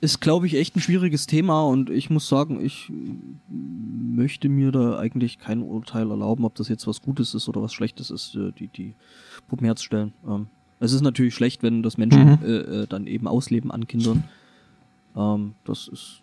[0.00, 2.92] ist, glaube ich, echt ein schwieriges Thema und ich muss sagen, ich
[3.48, 7.72] möchte mir da eigentlich kein Urteil erlauben, ob das jetzt was Gutes ist oder was
[7.72, 8.94] Schlechtes ist, äh, die, die
[9.48, 10.12] Puppen herzustellen.
[10.28, 10.46] Ähm,
[10.80, 12.38] es ist natürlich schlecht, wenn das Menschen mhm.
[12.42, 14.24] äh, äh, dann eben ausleben an Kindern.
[15.16, 16.20] Ähm, das ist,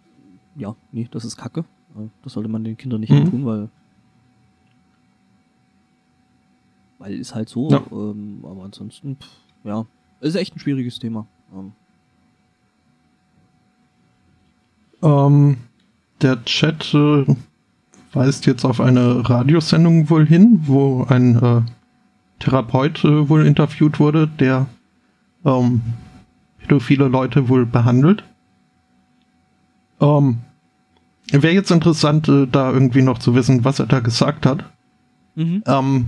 [0.55, 1.61] ja, nee, das ist Kacke.
[1.95, 3.29] Äh, das sollte man den Kindern nicht mhm.
[3.29, 3.69] tun, weil
[6.99, 7.69] weil ist halt so.
[7.69, 7.81] Ja.
[7.91, 9.29] Ähm, aber ansonsten, pff,
[9.63, 9.85] ja,
[10.19, 11.25] ist echt ein schwieriges Thema.
[11.53, 11.73] Ähm,
[15.01, 15.57] Ähm,
[16.21, 17.25] der Chat äh,
[18.13, 21.61] weist jetzt auf eine Radiosendung wohl hin, wo ein äh,
[22.39, 24.67] Therapeut äh, wohl interviewt wurde, der
[25.45, 25.81] ähm,
[26.59, 28.23] pädophile Leute wohl behandelt.
[30.01, 30.39] Ähm,
[31.31, 34.65] Wäre jetzt interessant, äh, da irgendwie noch zu wissen, was er da gesagt hat.
[35.35, 35.63] Mhm.
[35.65, 36.05] Ähm,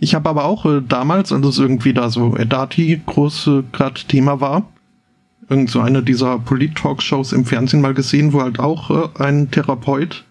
[0.00, 4.00] ich habe aber auch äh, damals, als es irgendwie da so Edati groß äh, gerade
[4.08, 4.64] Thema war,
[5.48, 10.24] irgend so eine dieser Polit-Talkshows im Fernsehen mal gesehen, wo halt auch äh, ein Therapeut,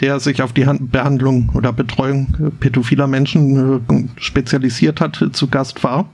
[0.00, 5.48] der sich auf die Hand Behandlung oder Betreuung äh, pädophiler Menschen äh, spezialisiert hat, zu
[5.48, 6.10] Gast war.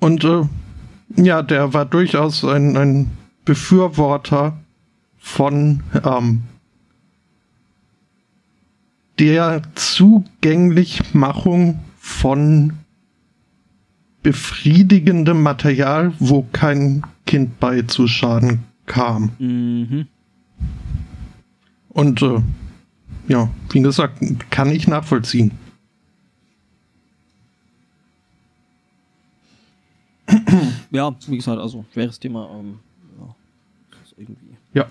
[0.00, 0.26] Und
[1.16, 3.10] ja, der war durchaus ein, ein
[3.48, 4.58] Befürworter
[5.16, 6.42] von ähm,
[9.18, 12.74] der Zugänglichmachung von
[14.22, 19.32] befriedigendem Material, wo kein Kind bei zu Schaden kam.
[19.38, 20.08] Mhm.
[21.88, 22.42] Und äh,
[23.28, 25.52] ja, wie gesagt, kann ich nachvollziehen.
[30.90, 32.48] Ja, wie gesagt, also schweres Thema.
[32.58, 32.78] Ähm,
[33.18, 33.34] ja,
[34.74, 34.90] ja.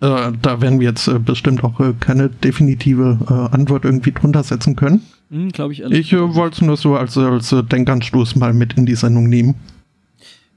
[0.00, 4.42] Äh, da werden wir jetzt äh, bestimmt auch äh, keine definitive äh, Antwort irgendwie drunter
[4.42, 5.00] setzen können.
[5.30, 8.84] Hm, Glaube ich Ich äh, wollte es nur so als, als Denkanstoß mal mit in
[8.84, 9.54] die Sendung nehmen.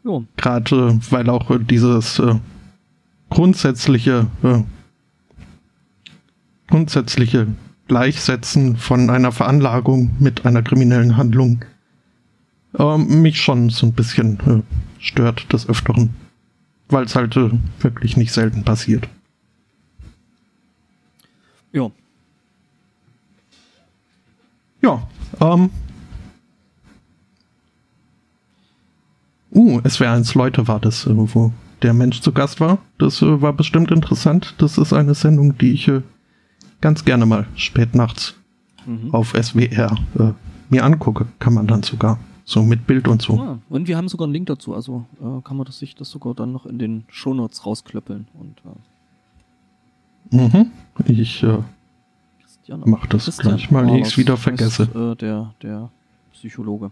[0.04, 0.26] Jo.
[0.38, 2.22] Gerade weil auch dieses
[3.30, 4.28] grundsätzliche
[6.68, 7.48] grundsätzliche
[7.88, 11.66] Gleichsetzen von einer Veranlagung mit einer kriminellen Handlung
[12.98, 14.64] mich schon so ein bisschen
[15.00, 16.12] stört des Öfteren.
[16.88, 17.38] Weil es halt
[17.82, 19.10] wirklich nicht selten passiert.
[21.72, 21.92] Ja.
[24.82, 25.08] Ja,
[25.42, 25.70] ähm.
[29.52, 31.52] Uh, es wäre eins Leute war das, äh, wo
[31.82, 32.78] der Mensch zu Gast war.
[32.98, 34.56] Das äh, war bestimmt interessant.
[34.58, 36.02] Das ist eine Sendung, die ich äh,
[36.82, 38.36] ganz gerne mal spät nachts
[38.86, 39.14] mhm.
[39.14, 40.32] auf SWR äh,
[40.70, 41.28] mir angucke.
[41.40, 42.20] Kann man dann sogar.
[42.46, 43.36] So mit Bild und so.
[43.36, 46.10] Ja, und wir haben sogar einen Link dazu, also äh, kann man das sich das
[46.10, 48.28] sogar dann noch in den Shownotes rausklöppeln.
[48.34, 48.64] Und,
[50.32, 50.72] äh mhm.
[51.06, 51.58] Ich äh,
[52.86, 54.84] mach das Christian gleich mal, ehe ich es wieder vergesse.
[54.84, 55.90] Ist, äh, der, der
[56.34, 56.92] Psychologe.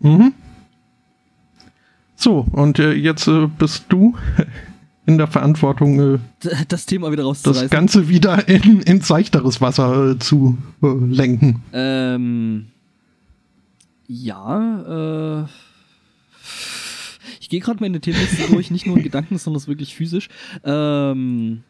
[0.00, 0.34] Mhm.
[2.14, 4.14] So, und äh, jetzt äh, bist du
[5.06, 6.18] in der Verantwortung, äh,
[6.68, 7.64] das Thema wieder rauszureißen.
[7.64, 11.62] Das Ganze wieder in, in seichteres Wasser äh, zu äh, lenken.
[11.72, 12.66] Ähm,
[14.08, 15.46] ja, äh,
[17.40, 20.28] ich gehe gerade meine Themenliste durch, nicht nur in Gedanken, sondern wirklich physisch.
[20.64, 21.62] Ähm,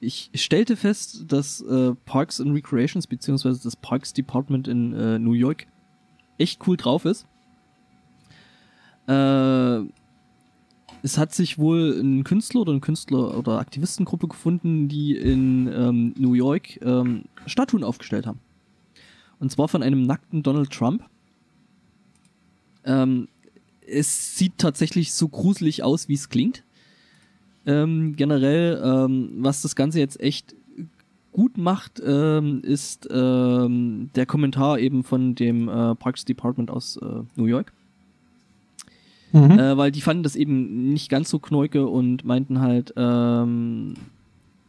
[0.00, 5.34] ich stellte fest, dass äh, Parks and Recreations beziehungsweise das Parks Department in äh, New
[5.34, 5.66] York
[6.38, 7.26] echt cool drauf ist.
[9.06, 9.80] Äh,
[11.02, 16.14] es hat sich wohl ein Künstler oder eine Künstler- oder Aktivistengruppe gefunden, die in ähm,
[16.16, 18.40] New York ähm, Statuen aufgestellt haben.
[19.38, 21.04] Und zwar von einem nackten Donald Trump.
[22.84, 23.28] Ähm,
[23.86, 26.64] es sieht tatsächlich so gruselig aus, wie es klingt.
[27.66, 30.54] Ähm, generell, ähm, was das Ganze jetzt echt
[31.32, 37.22] gut macht, ähm, ist ähm, der Kommentar eben von dem äh, Parks Department aus äh,
[37.36, 37.72] New York.
[39.32, 39.50] Mhm.
[39.52, 43.94] Äh, weil die fanden das eben nicht ganz so knäuke und meinten halt, ähm,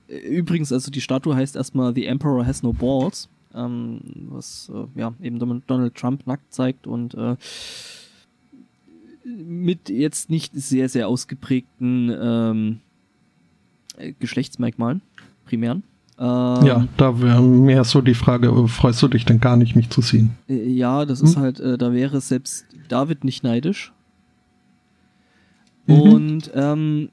[0.07, 3.99] übrigens, also die Statue heißt erstmal The Emperor Has No Balls ähm,
[4.29, 7.35] was äh, ja eben Donald Trump nackt zeigt und äh,
[9.23, 12.79] mit jetzt nicht sehr, sehr ausgeprägten ähm,
[14.19, 15.01] Geschlechtsmerkmalen,
[15.45, 15.83] primären.
[16.17, 19.89] Ähm, ja, da wäre mehr so die Frage, freust du dich denn gar nicht, mich
[19.89, 20.31] zu sehen?
[20.47, 21.27] Äh, ja, das hm?
[21.27, 23.91] ist halt, äh, da wäre selbst David nicht neidisch.
[25.87, 25.95] Mhm.
[25.95, 27.09] Und ähm,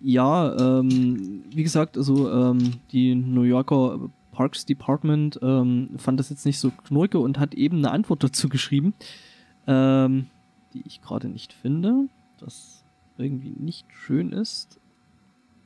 [0.00, 6.46] ja, ähm, wie gesagt, also ähm, die New Yorker Parks Department ähm, fand das jetzt
[6.46, 8.94] nicht so knurke und hat eben eine Antwort dazu geschrieben,
[9.66, 10.26] ähm,
[10.76, 12.08] die ich gerade nicht finde,
[12.38, 12.84] das
[13.18, 14.78] irgendwie nicht schön ist.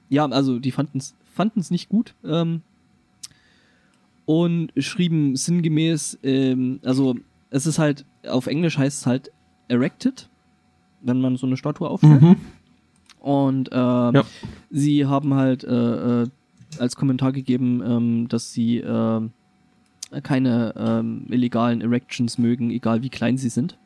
[0.08, 2.62] Ja, also die fanden es nicht gut ähm,
[4.24, 7.16] und schrieben sinngemäß, ähm, also
[7.50, 9.32] es ist halt, auf Englisch heißt es halt
[9.68, 10.28] erected,
[11.02, 12.22] wenn man so eine Statue aufstellt.
[12.22, 12.36] Mhm.
[13.18, 14.22] Und äh, ja.
[14.70, 16.28] sie haben halt äh, äh
[16.78, 19.20] als Kommentar gegeben, ähm, dass sie äh,
[20.22, 23.76] keine ähm, illegalen Erections mögen, egal wie klein sie sind.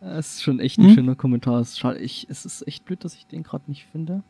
[0.00, 0.94] Das ist schon echt ein hm?
[0.94, 1.60] schöner Kommentar.
[1.60, 4.22] Es, schade, ich, es ist echt blöd, dass ich den gerade nicht finde.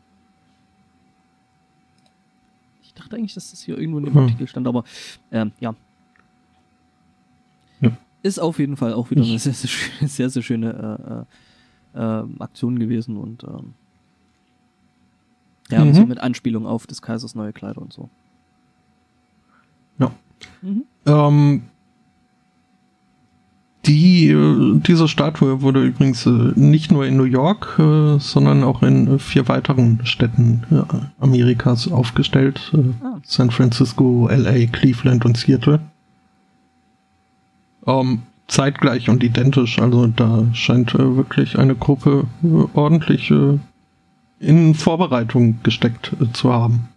[2.81, 4.21] Ich dachte eigentlich, dass das hier irgendwo in dem hm.
[4.23, 4.85] Artikel stand, aber
[5.31, 5.75] ähm, ja.
[7.81, 7.91] ja.
[8.23, 9.69] Ist auf jeden Fall auch wieder eine sehr, sehr,
[10.07, 11.25] sehr, sehr schöne
[11.93, 13.73] äh, äh, ähm, Aktion gewesen und ähm,
[15.69, 15.93] ja, mhm.
[15.93, 18.09] so mit Anspielung auf des Kaisers neue Kleider und so.
[19.99, 20.11] Ja.
[20.61, 20.85] Mhm.
[21.05, 21.63] Ähm,
[23.85, 28.81] die, äh, diese Statue wurde übrigens äh, nicht nur in New York, äh, sondern auch
[28.83, 30.63] in vier weiteren Städten
[31.19, 32.73] Amerikas aufgestellt.
[33.03, 33.19] Ah.
[33.23, 35.79] San Francisco, LA, Cleveland und Seattle.
[37.85, 42.27] Ähm, zeitgleich und identisch, also da scheint wirklich eine Gruppe
[42.73, 43.33] ordentlich
[44.39, 46.89] in Vorbereitung gesteckt zu haben.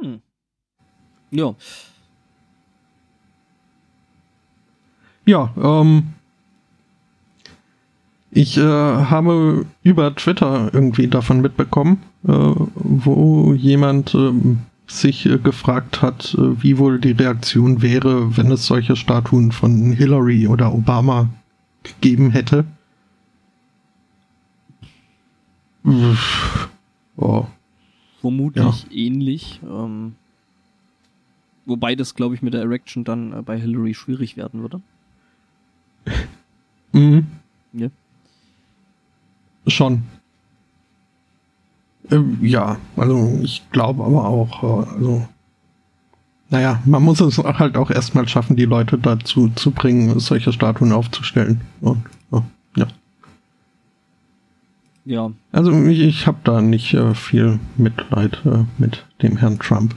[0.00, 0.20] Hm.
[1.30, 1.54] Ja.
[5.26, 6.14] Ja, ähm,
[8.30, 14.32] ich äh, habe über Twitter irgendwie davon mitbekommen, äh, wo jemand äh,
[14.86, 19.92] sich äh, gefragt hat, äh, wie wohl die Reaktion wäre, wenn es solche Statuen von
[19.92, 21.28] Hillary oder Obama
[21.84, 22.64] gegeben hätte.
[27.16, 27.46] Oh.
[28.20, 28.90] Vermutlich ja.
[28.90, 29.60] ähnlich.
[29.62, 30.16] Ähm,
[31.66, 34.80] wobei das, glaube ich, mit der Erection dann äh, bei Hillary schwierig werden würde.
[36.92, 37.26] Mhm.
[37.72, 37.88] Ja.
[39.66, 40.02] Schon.
[42.10, 45.28] Ähm, ja, also ich glaube aber auch, äh, also
[46.50, 50.92] naja, man muss es halt auch erstmal schaffen, die Leute dazu zu bringen, solche Statuen
[50.92, 51.62] aufzustellen.
[51.80, 52.04] Und,
[52.76, 52.86] ja.
[55.04, 55.32] Ja.
[55.52, 59.94] Also ich, ich habe da nicht äh, viel Mitleid äh, mit dem Herrn Trump.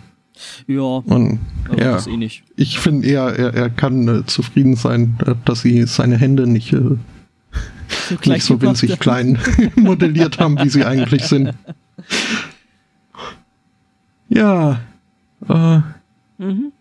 [0.68, 0.82] Ja.
[0.82, 1.40] Und
[1.76, 6.18] er, eh ich finde eher, er, er kann äh, zufrieden sein, äh, dass sie seine
[6.18, 6.98] Hände nicht, äh,
[7.90, 9.38] so nicht so winzig klein
[9.76, 11.54] modelliert haben, wie sie eigentlich sind.
[14.30, 14.82] Ja.
[15.48, 15.80] Äh,
[16.38, 16.72] mhm.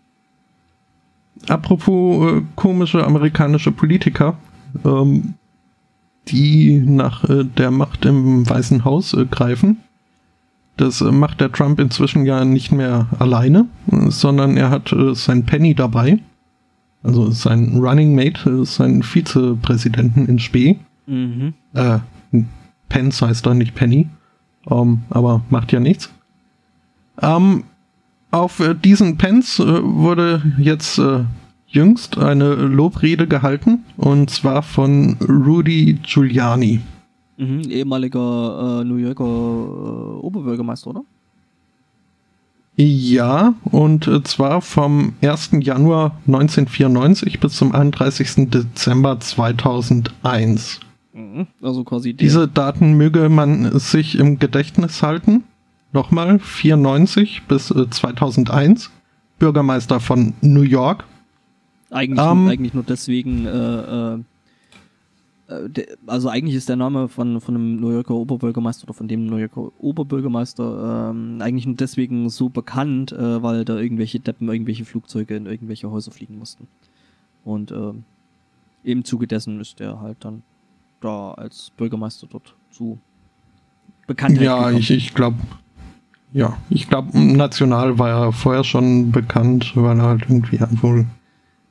[1.47, 4.37] Apropos äh, komische amerikanische Politiker.
[4.83, 5.35] Ähm,
[6.29, 9.77] die nach äh, der Macht im Weißen Haus äh, greifen.
[10.77, 15.45] Das äh, macht der Trump inzwischen ja nicht mehr alleine, sondern er hat äh, sein
[15.45, 16.19] Penny dabei.
[17.03, 20.77] Also sein Running Mate, äh, seinen Vizepräsidenten in Spee.
[21.07, 21.53] Mhm.
[21.73, 21.99] Äh,
[22.89, 24.07] Pence heißt er, nicht Penny.
[24.65, 26.11] Um, ähm, aber macht ja nichts.
[27.21, 27.63] Ähm,
[28.31, 31.01] auf diesen Pence wurde jetzt
[31.67, 36.81] jüngst eine Lobrede gehalten und zwar von Rudy Giuliani.
[37.37, 41.03] Mhm, ehemaliger äh, New Yorker äh, Oberbürgermeister, oder?
[42.75, 45.51] Ja, und äh, zwar vom 1.
[45.61, 48.49] Januar 1994 bis zum 31.
[48.49, 50.79] Dezember 2001.
[51.13, 55.43] Mhm, also quasi Diese Daten möge man sich im Gedächtnis halten.
[55.93, 58.85] Nochmal, 94 bis 2001.
[58.85, 58.89] Äh,
[59.39, 61.05] Bürgermeister von New York
[61.89, 62.47] eigentlich, nur, ähm.
[62.47, 64.19] eigentlich nur deswegen, äh, äh
[66.05, 69.37] also eigentlich ist der Name von, von einem New Yorker Oberbürgermeister oder von dem New
[69.37, 75.35] Yorker Oberbürgermeister ähm, eigentlich nur deswegen so bekannt, äh, weil da irgendwelche Deppen irgendwelche Flugzeuge
[75.35, 76.67] in irgendwelche Häuser fliegen mussten.
[77.45, 77.93] Und äh,
[78.83, 80.43] im Zuge dessen ist der halt dann
[80.99, 82.97] da als Bürgermeister dort zu
[84.05, 84.41] bekannt.
[84.41, 85.37] Ja, ich, ich glaube,
[86.33, 91.05] ja, ich glaube, national war er vorher schon bekannt, weil er halt irgendwie wohl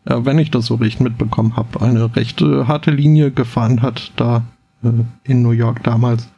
[0.06, 4.12] äh, wenn ich das so richtig mitbekommen habe, eine recht äh, harte Linie gefahren hat
[4.16, 4.44] da
[4.82, 4.88] äh,
[5.24, 6.28] in New York damals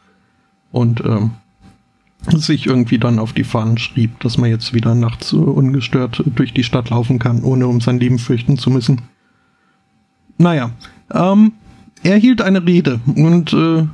[0.72, 1.30] und ähm,
[2.26, 6.64] sich irgendwie dann auf die Fahnen schrieb, dass man jetzt wieder nachts ungestört durch die
[6.64, 9.02] Stadt laufen kann, ohne um sein Leben fürchten zu müssen.
[10.36, 10.70] Naja,
[11.12, 11.52] ähm,
[12.02, 13.86] er hielt eine Rede und äh,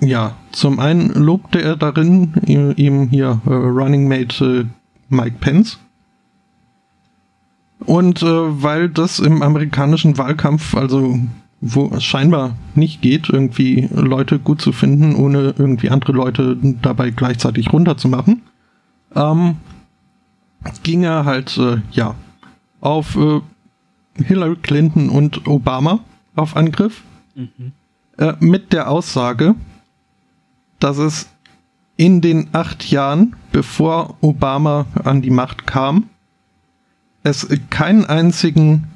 [0.00, 4.64] ja, zum einen lobte er darin ihm hier äh, Running Mate äh,
[5.08, 5.78] Mike Pence
[7.88, 11.18] und äh, weil das im amerikanischen Wahlkampf, also
[11.62, 17.08] wo es scheinbar nicht geht, irgendwie Leute gut zu finden, ohne irgendwie andere Leute dabei
[17.08, 18.42] gleichzeitig runterzumachen,
[19.14, 19.56] ähm,
[20.82, 22.14] ging er halt, äh, ja,
[22.82, 23.40] auf äh,
[24.22, 26.00] Hillary Clinton und Obama
[26.36, 27.02] auf Angriff.
[27.34, 27.72] Mhm.
[28.18, 29.54] Äh, mit der Aussage,
[30.78, 31.30] dass es
[31.96, 36.10] in den acht Jahren, bevor Obama an die Macht kam,
[37.22, 38.88] es keinen einzigen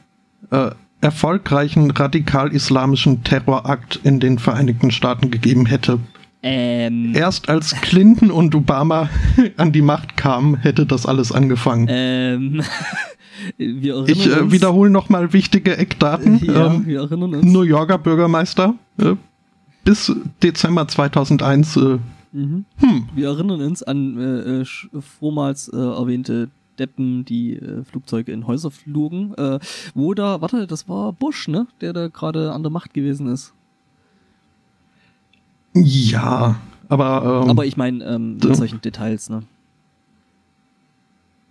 [0.50, 5.98] äh, erfolgreichen radikal-islamischen Terrorakt in den Vereinigten Staaten gegeben hätte.
[6.44, 9.08] Ähm, Erst als Clinton und Obama
[9.56, 11.87] an die Macht kamen, hätte das alles angefangen.
[11.88, 12.62] Ähm,
[13.58, 16.40] ich äh, wiederhole nochmal wichtige Eckdaten.
[16.44, 17.44] Ja, ähm, wir erinnern uns.
[17.44, 19.14] New Yorker Bürgermeister äh,
[19.85, 21.76] bis Dezember 2001.
[21.76, 21.80] Äh,
[22.32, 22.64] mhm.
[22.78, 23.08] hm.
[23.14, 24.64] Wir erinnern uns an äh, äh
[25.00, 26.48] vormals äh, erwähnte
[26.83, 29.35] Deppen, die äh, Flugzeuge in Häuser flogen.
[29.35, 29.61] Äh,
[29.95, 31.66] wo da, warte, das war Bush, ne?
[31.81, 33.55] Der da gerade an der Macht gewesen ist.
[35.75, 36.57] Ja,
[36.88, 37.42] aber.
[37.45, 39.45] Ähm, aber ich meine, ähm, mit solchen Details, ne?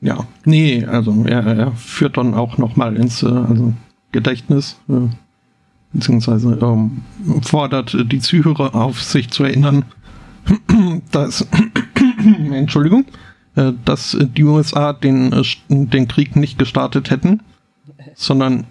[0.01, 3.73] Ja, nee, also er, er führt dann auch nochmal ins äh, also
[4.11, 5.07] Gedächtnis, äh,
[5.93, 7.03] beziehungsweise ähm,
[7.43, 9.85] fordert die Zuhörer auf, sich zu erinnern,
[11.11, 11.47] dass,
[12.51, 13.05] Entschuldigung,
[13.55, 17.41] dass die USA den, äh, den Krieg nicht gestartet hätten,
[18.15, 18.65] sondern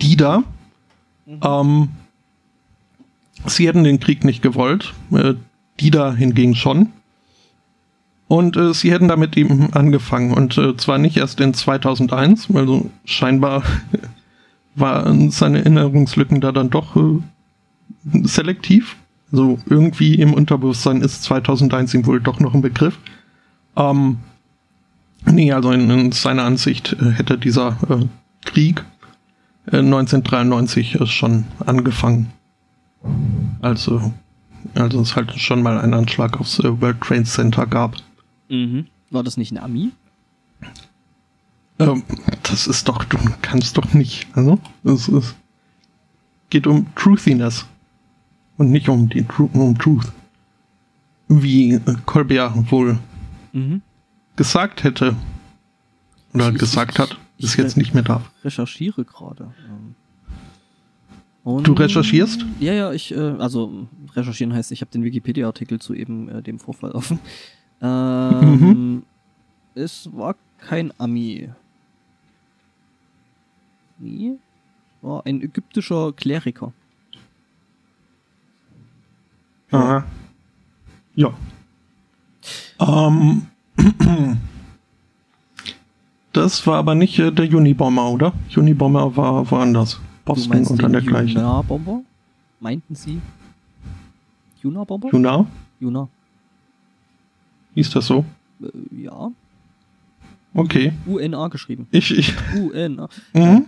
[0.00, 0.42] die da.
[1.26, 1.40] Mhm.
[1.42, 1.88] Ähm,
[3.46, 5.34] sie hätten den Krieg nicht gewollt, äh,
[5.80, 6.92] die da hingegen schon.
[8.26, 10.32] Und äh, sie hätten damit eben angefangen.
[10.32, 13.62] Und äh, zwar nicht erst in 2001, also scheinbar
[14.74, 17.20] waren seine Erinnerungslücken da dann doch äh,
[18.22, 18.96] selektiv.
[19.30, 22.98] Also irgendwie im Unterbewusstsein ist 2001 ihm wohl doch noch ein Begriff.
[23.76, 24.18] Ähm,
[25.26, 28.06] nee, also in, in seiner Ansicht äh, hätte dieser äh,
[28.44, 28.84] Krieg
[29.66, 32.32] äh, 1993 äh, schon angefangen.
[33.60, 34.12] Also,
[34.74, 37.96] also es halt schon mal einen Anschlag aufs äh, World Trade Center gab.
[38.48, 38.86] Mhm.
[39.10, 39.90] War das nicht ein Ami?
[41.78, 42.02] Ähm,
[42.44, 44.26] das ist doch, du kannst doch nicht.
[44.34, 45.34] Also, es, es
[46.50, 47.66] geht um Truthiness.
[48.56, 50.12] und nicht um die um Truth.
[51.28, 52.98] Wie Colbert wohl
[53.54, 53.82] mhm.
[54.36, 55.16] gesagt hätte.
[56.34, 58.22] Oder ich, gesagt hat, ich, ist jetzt nicht mehr da.
[58.44, 59.54] recherchiere gerade.
[61.44, 62.44] Und, du recherchierst?
[62.58, 66.58] Ja, ja, ich, äh, also recherchieren heißt, ich habe den Wikipedia-Artikel zu eben äh, dem
[66.58, 67.18] Vorfall offen.
[67.82, 69.02] Ähm, mhm.
[69.74, 71.50] Es war kein Ami.
[73.98, 74.38] Nee,
[75.02, 76.72] war ein ägyptischer Kleriker.
[79.70, 80.04] Aha.
[81.14, 81.34] Ja.
[82.80, 83.46] Ähm,
[86.32, 88.32] das war aber nicht äh, der Unibomber, oder?
[88.56, 90.00] Unibomber war woanders.
[90.24, 91.36] Boston und dann dergleichen.
[91.36, 92.00] Juna-Bomber?
[92.60, 93.20] Meinten Sie?
[94.62, 95.10] Juna-Bomber?
[95.12, 95.46] Juna?
[95.80, 96.08] Juna.
[97.74, 98.24] Hieß das so?
[98.62, 99.30] Äh, ja.
[100.54, 100.92] Okay.
[101.06, 101.86] UNA geschrieben.
[101.90, 102.32] Ich, ich.
[102.56, 103.08] UNA.
[103.34, 103.66] Mhm.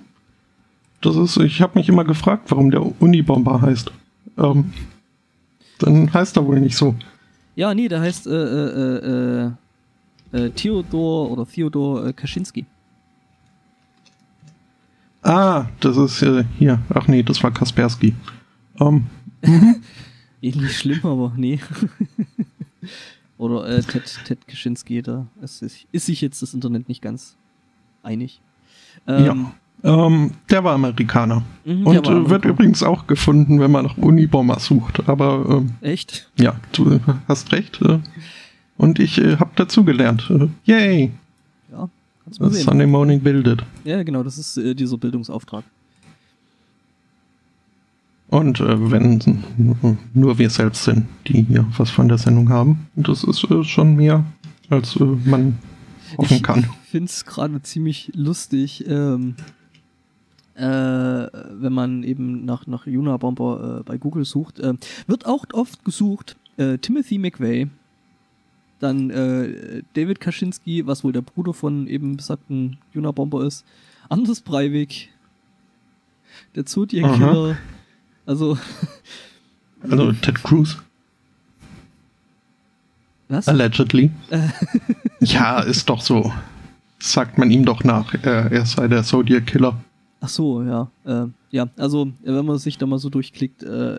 [1.02, 3.92] Das ist, ich habe mich immer gefragt, warum der Unibomber heißt.
[4.38, 4.72] Ähm,
[5.78, 6.94] dann heißt er wohl nicht so.
[7.56, 9.50] Ja, nee, der heißt äh, äh,
[10.32, 12.66] äh, äh Theodor oder Theodor äh, Kaczynski.
[15.22, 16.80] Ah, das ist äh, hier.
[16.90, 18.14] Ach nee, das war Kaspersky.
[18.78, 19.06] Ähm.
[20.42, 21.58] Ähnlich schlimm, aber nee.
[23.38, 27.36] oder äh, Ted, Ted Kaczynski, da ist, ist sich jetzt das Internet nicht ganz
[28.02, 28.40] einig.
[29.06, 29.52] Ähm, ja.
[29.86, 31.44] Ähm, der war Amerikaner.
[31.64, 35.08] Mhm, und war äh, wird übrigens auch gefunden, wenn man nach Unibomber sucht.
[35.08, 36.28] Aber ähm, echt?
[36.38, 37.80] Ja, du hast recht.
[37.82, 38.00] Äh,
[38.76, 40.28] und ich äh, habe dazugelernt.
[40.28, 41.12] Äh, yay!
[41.70, 41.88] Ja,
[42.24, 42.64] kannst du sehen.
[42.64, 43.62] Sunday Morning bildet.
[43.84, 45.62] Ja, genau, das ist äh, dieser Bildungsauftrag.
[48.28, 49.44] Und äh, wenn
[50.14, 53.94] nur wir selbst sind, die hier was von der Sendung haben, das ist äh, schon
[53.94, 54.24] mehr,
[54.68, 55.58] als äh, man
[56.18, 56.66] hoffen kann.
[56.84, 58.84] Ich finde es gerade ziemlich lustig.
[58.88, 59.36] Ähm,
[60.56, 64.74] äh, wenn man eben nach, nach Juna Bomber äh, bei Google sucht, äh,
[65.06, 67.68] wird auch oft gesucht äh, Timothy McVeigh,
[68.78, 73.64] dann äh, David Kaczynski, was wohl der Bruder von eben besagten Juna Bomber ist,
[74.08, 75.10] Anders Breivik,
[76.54, 77.56] der Zodiac Killer,
[78.24, 78.56] also
[79.82, 80.78] also Ted Cruz.
[83.28, 83.48] Was?
[83.48, 84.10] Allegedly.
[85.20, 86.32] ja, ist doch so.
[86.98, 89.76] Sagt man ihm doch nach, er sei der Zodiac Killer.
[90.20, 90.90] Ach so, ja.
[91.04, 93.96] Äh, ja, also wenn man sich da mal so durchklickt, äh,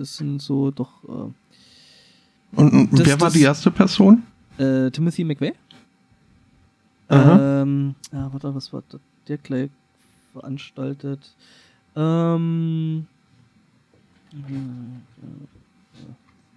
[0.00, 1.04] es sind so doch.
[1.04, 4.22] Äh, und, und das, wer war das, die erste Person?
[4.58, 5.54] Äh, Timothy McVeigh.
[7.10, 8.82] Ähm, ja, warte, was war
[9.28, 9.70] der gleich
[10.32, 11.34] veranstaltet?
[11.94, 13.06] Ähm,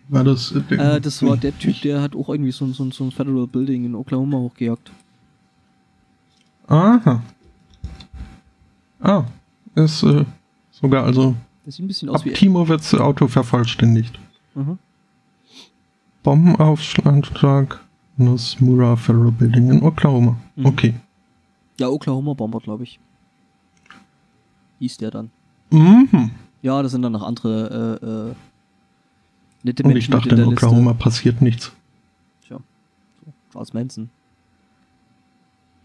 [0.07, 0.53] war das?
[0.69, 3.85] Äh, das war der Typ, der hat auch irgendwie so, so, so ein Federal Building
[3.85, 4.91] in Oklahoma hochgejagt.
[6.67, 7.21] Aha.
[9.05, 9.23] Ah,
[9.75, 10.25] ist äh,
[10.71, 11.35] sogar also.
[11.63, 12.33] Das sieht ein bisschen aus ab wie.
[12.33, 14.17] Timo wird das Auto vervollständigt.
[14.55, 14.79] Mhm.
[16.23, 17.79] Bombenaufschlag
[18.17, 20.37] das Mura Federal Building in Oklahoma.
[20.55, 20.65] Mhm.
[20.65, 20.93] Okay.
[21.77, 22.99] Ja, Oklahoma Bomber, glaube ich.
[24.79, 25.29] Hieß der dann.
[25.69, 26.31] Mhm.
[26.63, 28.35] Ja, das sind dann noch andere äh, äh,
[29.63, 31.03] nette Und ich dachte, in, in Oklahoma Liste.
[31.03, 31.71] passiert nichts.
[32.47, 32.57] Tja,
[33.23, 34.09] so, Charles Manson.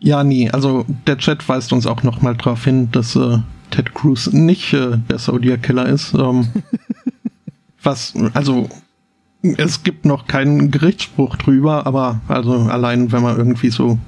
[0.01, 3.39] Ja, nee, also der Chat weist uns auch nochmal darauf hin, dass äh,
[3.71, 6.15] Ted Cruz nicht äh, der Zodiac Killer ist.
[6.15, 6.49] Ähm,
[7.83, 8.69] was, also
[9.43, 13.99] es gibt noch keinen Gerichtsspruch drüber, aber also allein wenn man irgendwie so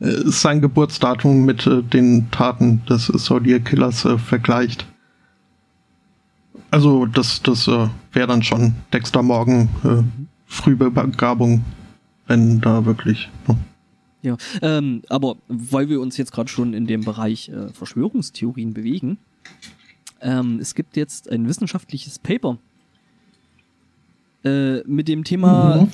[0.00, 4.86] äh, sein Geburtsdatum mit äh, den Taten des Zodiac Killers äh, vergleicht.
[6.70, 10.02] Also das, das äh, wäre dann schon Dexter Morgen äh,
[10.46, 11.64] Frühbegabung,
[12.26, 13.30] wenn da wirklich.
[13.48, 13.56] Ne?
[14.22, 19.18] Ja, ähm, aber weil wir uns jetzt gerade schon in dem Bereich äh, Verschwörungstheorien bewegen,
[20.20, 22.58] ähm, es gibt jetzt ein wissenschaftliches Paper
[24.44, 25.90] äh, mit dem Thema mhm.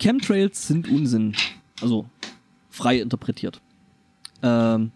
[0.00, 1.34] Chemtrails sind Unsinn.
[1.80, 2.06] Also
[2.70, 3.60] frei interpretiert.
[4.42, 4.90] Ähm,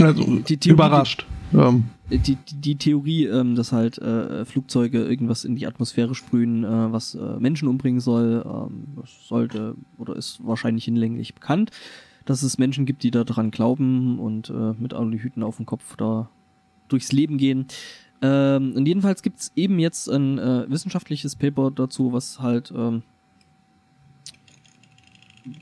[0.00, 1.26] also die Theorie, überrascht.
[1.54, 1.84] Ähm.
[2.10, 7.14] Die, die, Theorie, ähm, dass halt äh, Flugzeuge irgendwas in die Atmosphäre sprühen, äh, was
[7.14, 11.70] äh, Menschen umbringen soll, ähm, sollte oder ist wahrscheinlich hinlänglich bekannt,
[12.24, 16.28] dass es Menschen gibt, die daran glauben und äh, mit Aluhüten auf dem Kopf da
[16.88, 17.66] durchs Leben gehen.
[18.22, 23.02] Ähm, und jedenfalls gibt es eben jetzt ein äh, wissenschaftliches Paper dazu, was halt ähm,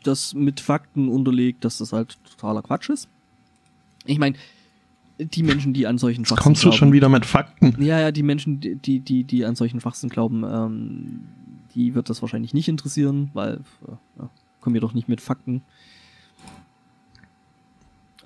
[0.03, 3.09] das mit Fakten unterlegt, dass das halt totaler Quatsch ist.
[4.07, 4.37] Ich meine,
[5.19, 7.77] die Menschen, die an solchen Schwachsinn Kommst du glauben, schon wieder mit Fakten?
[7.83, 11.21] Ja, ja, die Menschen, die, die, die an solchen Schwachsinn glauben, ähm,
[11.75, 15.63] die wird das wahrscheinlich nicht interessieren, weil äh, ja, kommen wir doch nicht mit Fakten.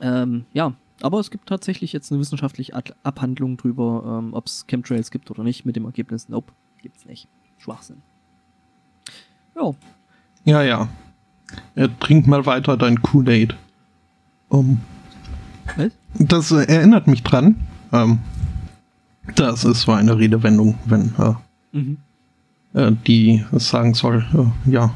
[0.01, 5.11] Ähm, ja, Aber es gibt tatsächlich jetzt eine wissenschaftliche Abhandlung drüber, ähm, ob es Chemtrails
[5.11, 7.29] gibt oder nicht, mit dem Ergebnis, nope, gibt's nicht.
[7.59, 8.03] Schwachsinn.
[9.57, 9.75] Ja.
[10.45, 10.89] Ja, ja.
[11.75, 13.57] ja trink mal weiter dein Kool-Aid.
[14.49, 14.81] Um,
[15.77, 15.93] Was?
[16.19, 17.57] Das äh, erinnert mich dran.
[17.93, 18.19] Ähm,
[19.35, 21.35] das ist so eine Redewendung, wenn äh,
[21.77, 21.97] mhm.
[22.75, 24.93] äh, die sagen soll, äh, ja,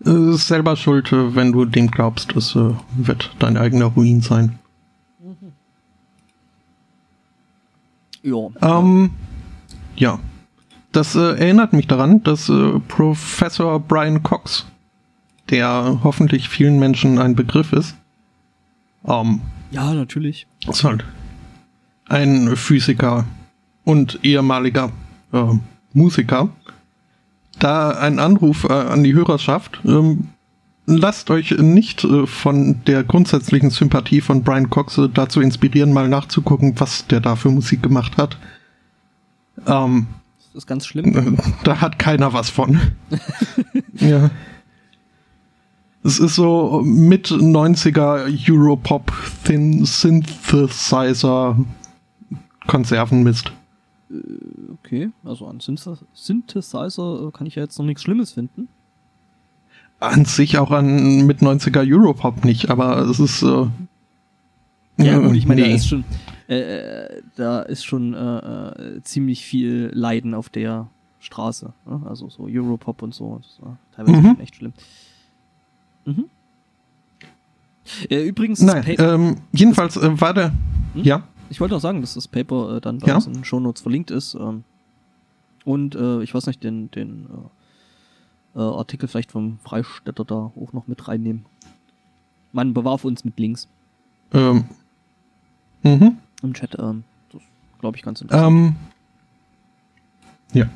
[0.00, 4.58] ist selber schuld, äh, wenn du dem glaubst, es äh, wird dein eigener Ruin sein.
[5.20, 5.52] Mhm.
[8.22, 8.78] Ja.
[8.78, 9.10] Ähm,
[9.96, 10.18] ja.
[10.92, 14.66] Das äh, erinnert mich daran, dass äh, Professor Brian Cox,
[15.50, 17.96] der hoffentlich vielen Menschen ein Begriff ist,
[19.06, 19.40] ähm,
[19.70, 20.46] ja, natürlich.
[20.68, 21.04] Ist halt
[22.08, 23.26] ein Physiker
[23.84, 24.90] und ehemaliger
[25.32, 25.44] äh,
[25.92, 26.48] Musiker,
[27.58, 29.80] da ein Anruf äh, an die Hörerschaft.
[29.84, 30.28] Ähm,
[30.86, 36.08] lasst euch nicht äh, von der grundsätzlichen Sympathie von Brian Cox äh, dazu inspirieren, mal
[36.08, 38.38] nachzugucken, was der da für Musik gemacht hat.
[39.66, 40.06] Ähm,
[40.38, 41.38] das ist ganz schlimm.
[41.64, 42.80] Da hat keiner was von.
[43.94, 44.30] ja.
[46.06, 51.58] Es ist so mit 90er Europop Thin Synthesizer
[52.68, 53.50] Konservenmist.
[54.84, 58.68] Okay, also an Synthesizer kann ich ja jetzt noch nichts Schlimmes finden.
[59.98, 63.42] An sich auch an mit 90er Europop nicht, aber es ist.
[63.42, 63.66] Äh,
[64.98, 65.70] ja, gut, ich meine, nee.
[65.70, 66.04] da ist schon,
[66.46, 70.86] äh, da ist schon äh, äh, ziemlich viel Leiden auf der
[71.18, 71.72] Straße.
[71.84, 72.02] Ne?
[72.04, 73.40] Also so Europop und so.
[73.42, 74.40] Das war teilweise mhm.
[74.40, 74.72] echt schlimm.
[76.06, 76.24] Mhm.
[78.08, 78.60] Äh, übrigens.
[78.62, 80.52] Nein, ähm, jedenfalls äh, war der.
[80.94, 81.04] Hm?
[81.04, 81.22] Ja.
[81.50, 83.16] Ich wollte auch sagen, dass das Paper äh, dann bei ja?
[83.16, 84.34] uns in den Shownotes verlinkt ist.
[84.34, 84.64] Ähm,
[85.64, 87.26] und äh, ich weiß nicht, den, den
[88.54, 91.44] äh, äh, Artikel vielleicht vom Freistädter da auch noch mit reinnehmen.
[92.52, 93.68] Man bewarf uns mit Links.
[94.32, 94.64] Ähm.
[95.82, 96.18] Mhm.
[96.42, 97.42] Im Chat, ähm, das
[97.78, 98.52] glaube ich ganz interessant.
[98.52, 98.76] Ähm.
[100.52, 100.68] Ja.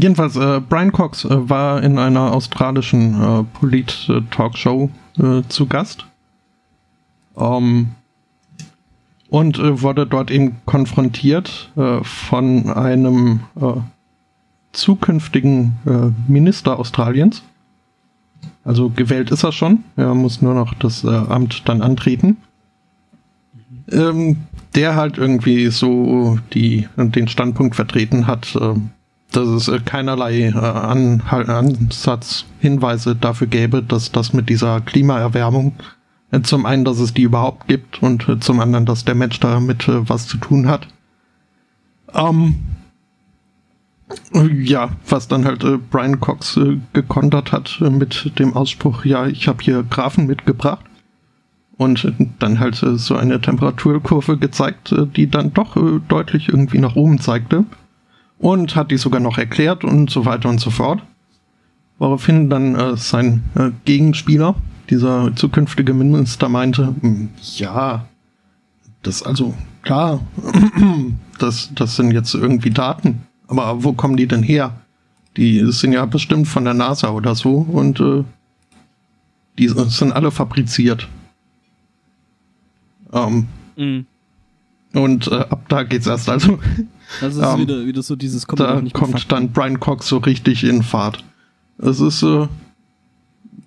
[0.00, 6.04] Jedenfalls, äh, Brian Cox äh, war in einer australischen äh, Polit-Talkshow äh, zu Gast.
[7.34, 7.92] Um,
[9.28, 13.40] und äh, wurde dort eben konfrontiert äh, von einem
[14.72, 15.78] zukünftigen
[16.28, 17.42] Minister Australiens.
[18.62, 19.84] Also gewählt ist er schon.
[19.96, 22.36] Er muss nur noch das Amt dann antreten.
[23.90, 24.36] Ähm,
[24.74, 28.54] der halt irgendwie so die, den Standpunkt vertreten hat,
[29.32, 35.74] dass es äh, keinerlei äh, An Ansatz, Hinweise dafür gäbe, dass das mit dieser Klimaerwärmung
[36.30, 39.40] äh, zum einen, dass es die überhaupt gibt und äh, zum anderen, dass der Mensch
[39.40, 40.88] damit was zu tun hat.
[42.14, 42.56] Ähm,
[44.32, 46.58] ja, was dann halt Brian Cox
[46.92, 50.84] gekontert hat mit dem Ausspruch, ja, ich habe hier Graphen mitgebracht
[51.76, 57.64] und dann halt so eine Temperaturkurve gezeigt, die dann doch deutlich irgendwie nach oben zeigte
[58.38, 61.02] und hat die sogar noch erklärt und so weiter und so fort.
[61.98, 64.54] Woraufhin dann äh, sein äh, Gegenspieler,
[64.90, 68.06] dieser zukünftige Minister, meinte, hm, ja,
[69.02, 70.20] das also klar,
[71.38, 74.80] das, das sind jetzt irgendwie Daten, aber wo kommen die denn her?
[75.36, 78.24] Die sind ja bestimmt von der NASA oder so und äh,
[79.58, 81.08] die sind alle fabriziert.
[83.12, 84.06] Ähm, mm.
[84.98, 86.58] Und äh, ab da geht's erst also.
[87.20, 90.64] Das ist ähm, wieder, wieder so dieses kommt Da kommt dann Brian Cox so richtig
[90.64, 91.24] in Fahrt.
[91.78, 92.48] Es ist äh,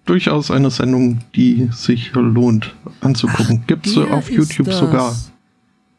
[0.06, 3.60] durchaus eine Sendung, die sich lohnt anzugucken.
[3.62, 4.80] Ach, Gibt's äh, auf YouTube das.
[4.80, 5.16] sogar.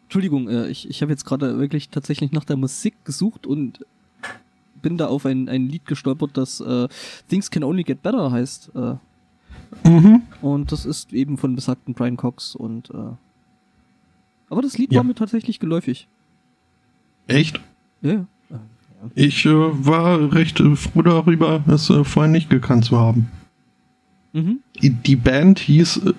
[0.05, 3.85] Entschuldigung, äh, ich, ich habe jetzt gerade wirklich tatsächlich nach der Musik gesucht und
[4.83, 6.89] bin da auf ein, ein Lied gestolpert, das äh,
[7.29, 8.73] Things Can Only Get Better heißt.
[8.75, 9.89] Äh.
[9.89, 10.23] Mhm.
[10.43, 13.15] Und das ist eben von besagten Brian Cox und äh,
[14.49, 14.99] aber das Lied ja.
[14.99, 16.09] war mir tatsächlich geläufig.
[17.31, 17.61] Echt?
[18.03, 18.27] Ja.
[19.15, 23.31] Ich äh, war recht äh, froh darüber, es äh, vorher nicht gekannt zu haben.
[24.33, 24.61] Mhm.
[24.81, 25.97] Die, die, Band hieß.
[26.07, 26.13] Äh,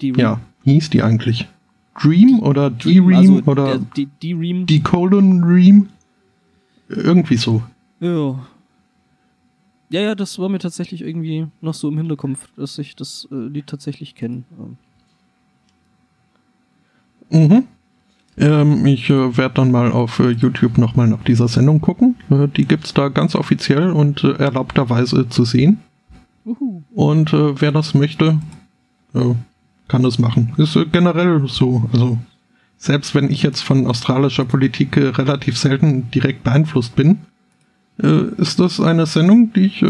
[0.00, 1.48] die ja, hieß die eigentlich?
[2.00, 4.66] Dream oder D-Ream also oder D-Ream?
[4.66, 5.88] Die Colon Ream?
[6.88, 7.62] Irgendwie so.
[8.00, 8.46] Ja.
[9.90, 13.34] Ja, ja, das war mir tatsächlich irgendwie noch so im Hinterkopf, dass ich das äh,
[13.34, 14.44] Lied tatsächlich kenne.
[17.30, 17.64] Mhm.
[18.38, 22.16] Ähm, ich äh, werde dann mal auf äh, YouTube nochmal nach dieser Sendung gucken.
[22.30, 25.80] Äh, die gibt's da ganz offiziell und äh, erlaubterweise zu sehen.
[26.44, 26.82] Uhu.
[26.94, 28.38] Und äh, wer das möchte,
[29.14, 29.34] äh,
[29.88, 30.52] kann das machen.
[30.56, 31.88] Ist äh, generell so.
[31.92, 32.18] Also
[32.76, 37.18] selbst wenn ich jetzt von australischer Politik relativ selten direkt beeinflusst bin,
[37.96, 39.84] ist das eine Sendung, die ich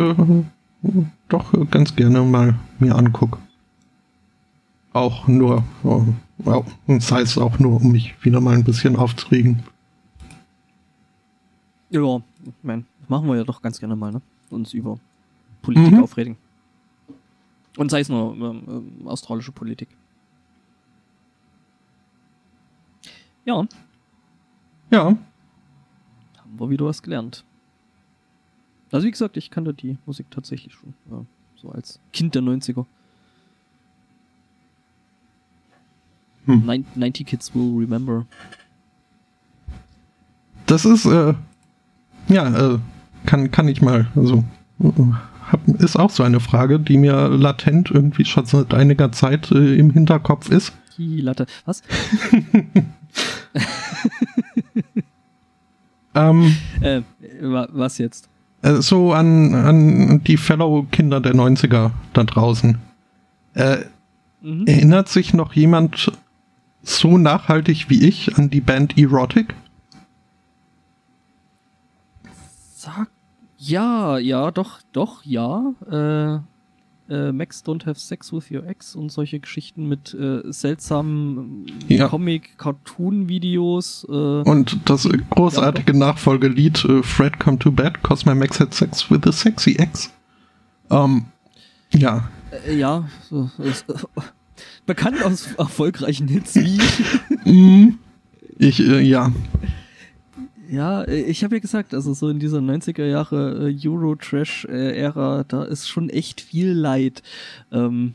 [1.29, 3.37] doch ganz gerne mal mir angucke.
[4.95, 5.65] auch nur,
[6.45, 6.65] oh,
[6.99, 9.63] sei es auch nur, um mich wieder mal ein bisschen aufzuregen.
[11.91, 14.23] Ja, ich meine, machen wir ja doch ganz gerne mal, ne?
[14.51, 14.99] Uns über
[15.63, 16.03] Politik mhm.
[16.03, 16.37] aufregen.
[17.77, 19.89] Und sei es nur ähm, ähm, australische Politik.
[23.45, 23.67] Ja.
[24.91, 25.05] Ja.
[25.05, 27.45] Haben wir wieder was gelernt.
[28.91, 30.95] Also wie gesagt, ich kannte die Musik tatsächlich schon.
[31.11, 31.25] Ja,
[31.57, 32.85] so als Kind der 90er.
[36.49, 36.85] Hm.
[36.95, 38.27] 90 Kids will remember.
[40.67, 41.35] Das ist, äh,
[42.29, 42.79] ja, äh,
[43.27, 44.45] kann, kann ich mal, also,
[45.51, 49.77] hab, ist auch so eine Frage, die mir latent irgendwie schon seit einiger Zeit äh,
[49.77, 50.73] im Hinterkopf ist.
[50.97, 51.83] Die Latte, was?
[56.15, 57.03] ähm, äh,
[57.41, 58.29] was jetzt?
[58.63, 62.79] Äh, so an, an die Fellow-Kinder der 90er da draußen.
[63.55, 63.79] Äh,
[64.43, 64.67] mhm.
[64.67, 66.13] Erinnert sich noch jemand
[66.89, 69.55] so nachhaltig wie ich an die Band Erotic?
[72.75, 73.09] Sag
[73.59, 75.75] ja, ja, doch, doch, ja.
[75.91, 76.39] Äh,
[77.13, 82.09] äh, Max Don't Have Sex with Your Ex und solche Geschichten mit äh, seltsamen ja.
[82.09, 84.07] Comic-Cartoon-Videos.
[84.09, 88.73] Äh, und das großartige ja, Nachfolgelied äh, Fred Come to Bed, cause my Max had
[88.75, 90.13] sex with a sexy ex.
[90.91, 91.27] Ähm,
[91.93, 92.29] ja.
[92.67, 93.87] Äh, ja, so, ist,
[94.89, 96.81] bekannt aus erfolgreichen Hits wie.
[97.45, 97.99] Mhm.
[98.59, 99.33] ich, äh, ja.
[100.69, 105.89] Ja, ich habe ja gesagt, also so in dieser 90er Jahre äh, Euro-Trash-Ära, da ist
[105.89, 107.23] schon echt viel Leid.
[107.73, 108.15] Ähm,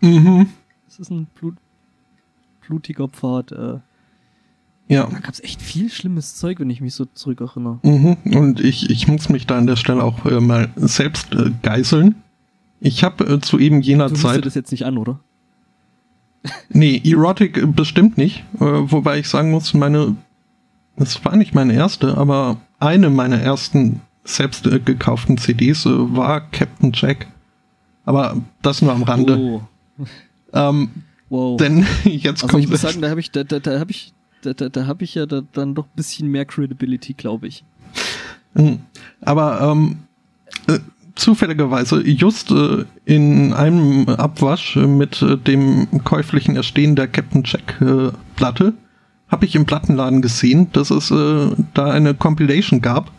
[0.00, 0.48] mhm.
[0.88, 1.54] Es ist ein Blut,
[2.66, 3.52] blutiger Pfad.
[3.52, 3.78] Äh,
[4.88, 5.06] ja.
[5.06, 7.78] Da gab es echt viel schlimmes Zeug, wenn ich mich so zurückerinnere.
[7.82, 8.16] Mhm.
[8.34, 12.16] Und ich, ich muss mich da an der Stelle auch äh, mal selbst äh, geißeln.
[12.80, 14.38] Ich habe äh, zu eben jener du Zeit.
[14.38, 15.20] Du das jetzt nicht an, oder?
[16.68, 18.44] Nee, Erotic bestimmt nicht.
[18.56, 20.16] Äh, wobei ich sagen muss, meine
[20.96, 26.40] das war nicht meine erste, aber eine meiner ersten selbst äh, gekauften CDs äh, war
[26.40, 27.26] Captain Jack.
[28.04, 29.38] Aber das nur am Rande.
[29.38, 29.62] Oh.
[30.52, 30.90] Ähm,
[31.30, 31.56] wow.
[31.58, 32.64] Denn jetzt also kommt.
[32.64, 35.04] Ich muss sagen, da habe ich, da, da, da habe ich, da, da, da habe
[35.04, 37.64] ich ja da, dann doch ein bisschen mehr Credibility, glaube ich.
[38.54, 38.80] Hm.
[39.20, 39.98] Aber ähm,
[40.68, 40.78] äh,
[41.14, 48.10] zufälligerweise just äh, in einem Abwasch mit äh, dem käuflichen Erstehen der Captain Jack äh,
[48.36, 48.74] Platte
[49.28, 53.10] habe ich im Plattenladen gesehen, dass es äh, da eine Compilation gab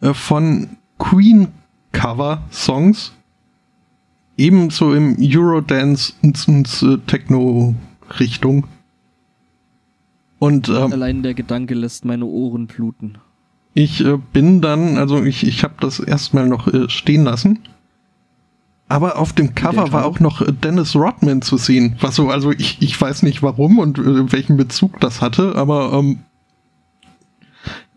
[0.00, 3.12] äh, von Queen-Cover-Songs.
[4.36, 8.66] Ebenso im Eurodance und, äh, Techno-Richtung.
[10.38, 13.18] Und ähm, allein der Gedanke lässt meine Ohren bluten.
[13.74, 17.58] Ich äh, bin dann, also ich, ich habe das erstmal noch äh, stehen lassen
[18.88, 21.96] aber auf dem Cover war auch noch äh, Dennis Rodman zu sehen.
[22.00, 25.92] Was so, also ich, ich weiß nicht warum und äh, welchen Bezug das hatte, aber
[25.94, 26.20] ähm,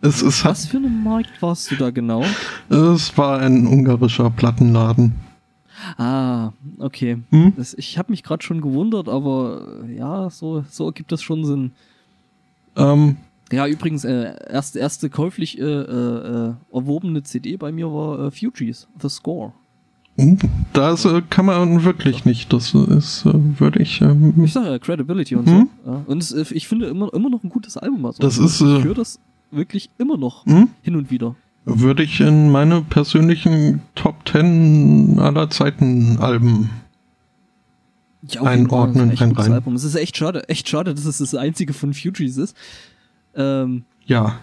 [0.02, 0.52] es, es hat.
[0.52, 2.24] Was für eine Markt warst du da genau?
[2.70, 5.16] Es war ein ungarischer Plattenladen.
[5.98, 7.20] Ah, okay.
[7.30, 7.54] Hm?
[7.56, 11.72] Das, ich habe mich gerade schon gewundert, aber ja, so, so ergibt das schon Sinn.
[12.76, 13.18] Ähm,
[13.52, 18.88] ja, übrigens, äh, erste, erste käuflich äh, äh, erworbene CD bei mir war äh, Fugees,
[19.02, 19.54] The Score.
[20.74, 22.52] Das äh, kann man wirklich nicht.
[22.52, 24.02] Das ist, äh, würde ich.
[24.02, 25.70] Ähm, ich sage ja Credibility und hm?
[25.86, 25.92] so.
[25.92, 26.04] Ja.
[26.08, 28.06] Und es, äh, ich finde immer, immer noch ein gutes Album.
[28.06, 28.22] Also.
[28.22, 28.60] Das ist.
[28.60, 29.20] Ich höre das
[29.52, 30.70] wirklich immer noch hm?
[30.82, 31.36] hin und wieder.
[31.66, 36.70] Würde ich in meine persönlichen Top Ten aller Zeiten Alben
[38.24, 39.12] ja, einordnen.
[39.12, 39.52] Ein rein.
[39.54, 39.76] Album.
[39.76, 42.56] Es ist echt schade, echt schade, dass es das einzige von Fugees ist.
[43.38, 44.40] Ähm, ja.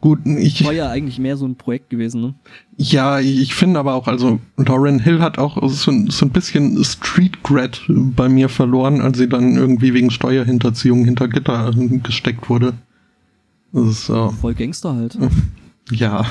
[0.00, 0.62] Gut, ich.
[0.66, 2.34] War ja eigentlich mehr so ein Projekt gewesen, ne?
[2.76, 7.42] Ja, ich finde aber auch, also Lauren Hill hat auch so, so ein bisschen Street
[7.42, 11.70] Grat bei mir verloren, als sie dann irgendwie wegen Steuerhinterziehung hinter Gitter
[12.02, 12.74] gesteckt wurde.
[13.72, 15.16] Das ist, äh, Voll Gangster halt.
[15.90, 16.26] Ja.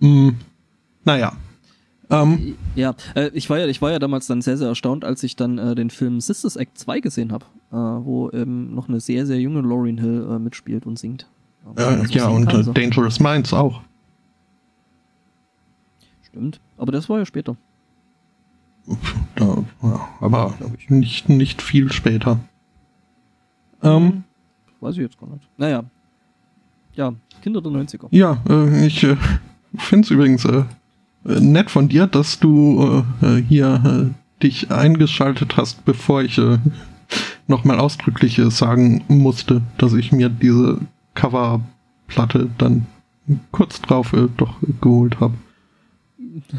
[0.00, 0.36] Hm,
[1.04, 1.32] naja.
[2.12, 5.22] Ähm, ja, äh, ich, war ja, ich war ja damals dann sehr, sehr erstaunt, als
[5.22, 9.00] ich dann äh, den Film Sisters Act 2 gesehen habe, äh, wo ähm, noch eine
[9.00, 11.26] sehr, sehr junge Lauren Hill äh, mitspielt und singt.
[11.76, 12.72] Äh, ja, und kann, so.
[12.74, 13.80] Dangerous Minds auch.
[16.28, 17.56] Stimmt, aber das war ja später.
[19.36, 20.54] Da, ja, aber
[20.88, 22.40] nicht, nicht viel später.
[23.82, 24.24] Ähm, hm,
[24.80, 25.48] Weiß ich jetzt gar nicht.
[25.56, 25.84] Naja.
[26.94, 28.08] Ja, Kinder der 90er.
[28.10, 29.16] Ja, äh, ich äh,
[29.78, 30.64] finde es übrigens äh,
[31.24, 36.58] nett von dir, dass du äh, hier äh, dich eingeschaltet hast, bevor ich äh,
[37.46, 40.80] nochmal ausdrücklich sagen musste, dass ich mir diese
[41.14, 42.86] Coverplatte dann
[43.50, 45.34] kurz drauf äh, doch geholt habe.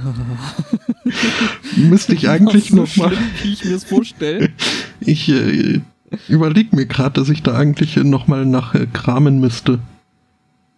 [1.75, 3.11] Müsste ich eigentlich so noch mal.
[3.41, 4.49] Wie ich mir es vorstelle.
[5.05, 5.81] Ich äh,
[6.29, 9.79] überlege mir gerade, dass ich da eigentlich noch mal nach äh, kramen müsste.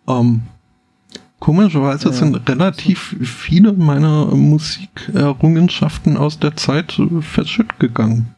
[0.07, 0.41] Ähm,
[1.39, 2.13] komischerweise ja.
[2.13, 8.35] sind relativ viele meiner Musikerrungenschaften aus der Zeit verschütt gegangen.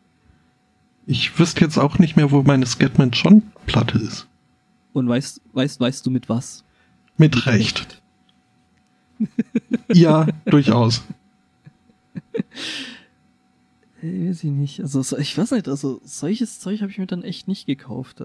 [1.06, 4.28] Ich wüsste jetzt auch nicht mehr, wo meine Scatman John Platte ist.
[4.94, 6.64] Und weißt, weißt, weißt du mit was?
[7.18, 8.02] Mit, mit Recht.
[9.20, 9.28] Recht.
[9.94, 11.04] ja, durchaus.
[14.02, 14.82] Äh, weiß ich nicht.
[14.82, 18.22] Also, ich weiß nicht, also solches Zeug habe ich mir dann echt nicht gekauft.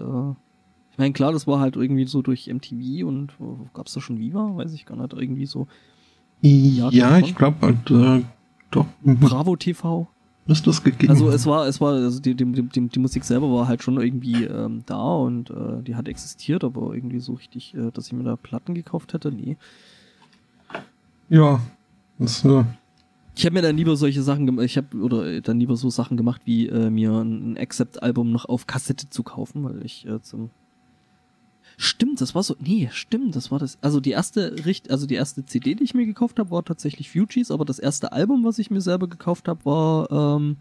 [0.93, 3.33] Ich meine, klar, das war halt irgendwie so durch MTV und
[3.73, 4.55] gab es da schon Viva?
[4.55, 5.11] Weiß ich gar nicht.
[5.13, 5.67] Irgendwie so.
[6.41, 8.23] Ja, ich glaube, halt, äh,
[8.69, 8.85] doch.
[9.03, 10.07] Bravo TV.
[10.45, 13.51] Müsste es gegeben Also es war, es war, also die, die, die, die Musik selber
[13.51, 17.73] war halt schon irgendwie ähm, da und äh, die hat existiert, aber irgendwie so richtig,
[17.73, 19.57] äh, dass ich mir da Platten gekauft hätte, nee.
[21.29, 21.59] Ja,
[22.19, 22.65] das, äh,
[23.35, 26.17] ich habe mir dann lieber solche Sachen gemacht, ich habe oder dann lieber so Sachen
[26.17, 30.49] gemacht, wie äh, mir ein Accept-Album noch auf Kassette zu kaufen, weil ich äh, zum
[31.77, 32.55] Stimmt, das war so.
[32.59, 33.77] Nee, stimmt, das war das.
[33.81, 37.09] Also die erste Richt, also die erste CD, die ich mir gekauft habe, war tatsächlich
[37.09, 40.57] Fugees, aber das erste Album, was ich mir selber gekauft habe, war ähm,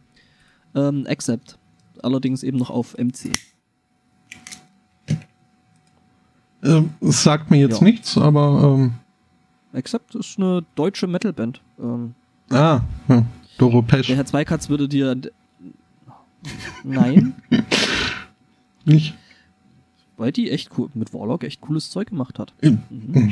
[0.74, 1.58] ähm, Accept.
[2.02, 3.32] Allerdings eben noch auf MC.
[6.64, 7.84] Ähm, es sagt mir jetzt ja.
[7.84, 8.94] nichts, aber ähm,
[9.72, 11.60] Accept ist eine deutsche Metalband.
[11.78, 12.14] Ähm,
[12.50, 13.24] ah, ja.
[13.58, 14.06] Doro Pesch.
[14.06, 15.16] Der Herr Zweikatz würde dir.
[16.84, 17.34] Nein.
[18.84, 19.14] Nicht?
[20.22, 22.54] Weil die echt cool, mit Warlock echt cooles Zeug gemacht hat.
[22.62, 22.78] Mhm.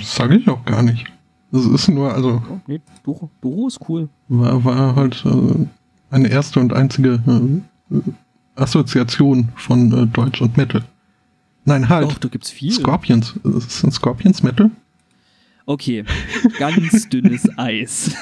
[0.01, 1.07] Das sage ich auch gar nicht.
[1.53, 2.43] Das ist nur, also.
[2.51, 4.09] Oh, nee, Doro, Doro ist cool.
[4.27, 5.69] War, war halt äh,
[6.11, 7.23] eine erste und einzige
[7.93, 7.97] äh,
[8.57, 10.83] Assoziation von äh, Deutsch und Metal.
[11.65, 12.11] Nein, halt.
[12.11, 12.73] Doch, da gibt's viel.
[12.73, 13.37] Scorpions.
[13.45, 14.73] Ist ein Scorpions Metal?
[15.67, 16.05] Okay,
[16.59, 18.17] ganz dünnes Eis.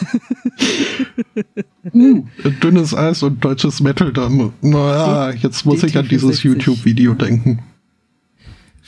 [1.94, 2.22] uh,
[2.62, 7.60] dünnes Eis und deutsches Metal, dann, naja, jetzt muss ich an dieses YouTube-Video denken.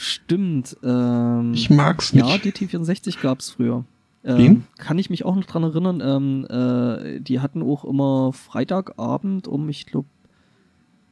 [0.02, 0.78] Stimmt.
[0.82, 2.26] Ähm, ich mag's nicht.
[2.26, 3.84] Ja, DT64 gab's früher.
[4.24, 6.00] Ähm, kann ich mich auch noch dran erinnern.
[6.02, 10.08] Ähm, äh, die hatten auch immer Freitagabend um, ich glaube,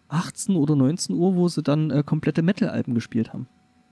[0.08, 3.46] 18 oder 19 Uhr, wo sie dann äh, komplette Metal-Alben gespielt haben.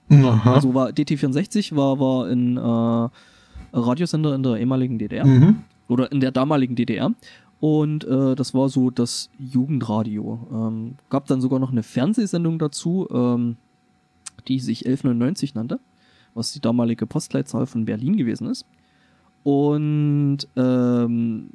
[0.09, 0.55] Aha.
[0.55, 5.27] Also war DT64 war, war ein äh, Radiosender in der ehemaligen DDR.
[5.27, 5.57] Mhm.
[5.87, 7.13] Oder in der damaligen DDR.
[7.59, 10.39] Und äh, das war so das Jugendradio.
[10.51, 13.07] Ähm, gab dann sogar noch eine Fernsehsendung dazu.
[13.11, 13.57] Ähm,
[14.47, 15.79] die sich 1199 nannte,
[16.33, 18.65] was die damalige Postleitzahl von Berlin gewesen ist.
[19.43, 21.49] Und ähm,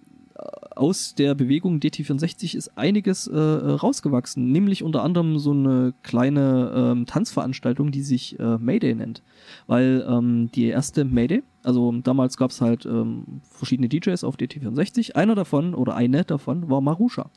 [0.77, 7.07] aus der Bewegung DT64 ist einiges äh, rausgewachsen, nämlich unter anderem so eine kleine ähm,
[7.07, 9.23] Tanzveranstaltung, die sich äh, Mayday nennt.
[9.67, 15.15] Weil ähm, die erste Mayday, also damals gab es halt ähm, verschiedene DJs auf DT64,
[15.15, 17.31] einer davon oder eine davon war Marusha.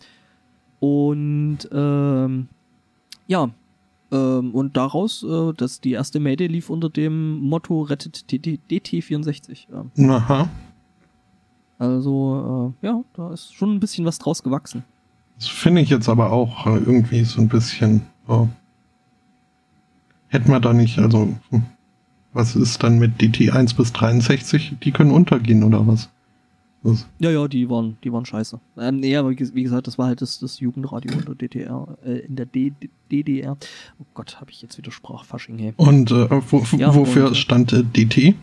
[0.79, 2.47] Und ähm,
[3.27, 3.49] ja,
[4.11, 9.67] ähm, und daraus, äh, dass die erste Mayday lief unter dem Motto Rettet DT64.
[9.97, 10.15] Ja.
[10.15, 10.49] Aha.
[11.77, 14.83] Also, äh, ja, da ist schon ein bisschen was draus gewachsen.
[15.37, 18.03] Das finde ich jetzt aber auch äh, irgendwie so ein bisschen.
[18.27, 18.47] Oh.
[20.27, 21.63] Hätten wir da nicht, also, hm,
[22.33, 24.75] was ist dann mit DT 1 bis 63?
[24.83, 26.09] Die können untergehen oder was?
[26.85, 27.07] Was?
[27.17, 28.59] Ja, ja, die waren, die waren scheiße.
[28.77, 32.19] Äh, nee, aber wie gesagt, das war halt das, das Jugendradio in der DDR, äh,
[32.19, 32.73] in der D
[33.11, 33.57] DDR.
[33.97, 35.73] Oh Gott, habe ich jetzt wieder Sprachfasching, hey.
[35.77, 38.35] Und äh, wo, ja, wofür und, äh, stand äh, DT?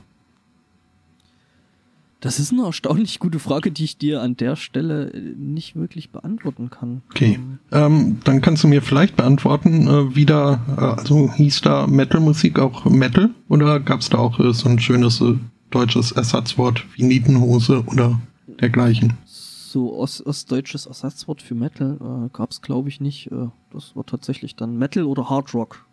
[2.19, 6.11] Das ist eine erstaunlich gute Frage, die ich dir an der Stelle äh, nicht wirklich
[6.11, 7.03] beantworten kann.
[7.11, 11.61] Okay, ähm, ähm, dann kannst du mir vielleicht beantworten, äh, wie da, äh, also hieß
[11.61, 15.23] da Metal-Musik auch Metal oder gab es da auch so ein schönes
[15.71, 18.21] deutsches Ersatzwort wie Nietenhose oder
[18.61, 19.19] dergleichen.
[19.25, 23.33] So ost ostdeutsches Ersatzwort für Metal äh, gab es, glaube ich, nicht.
[23.33, 25.87] Äh, das war tatsächlich dann Metal oder Hard Rock.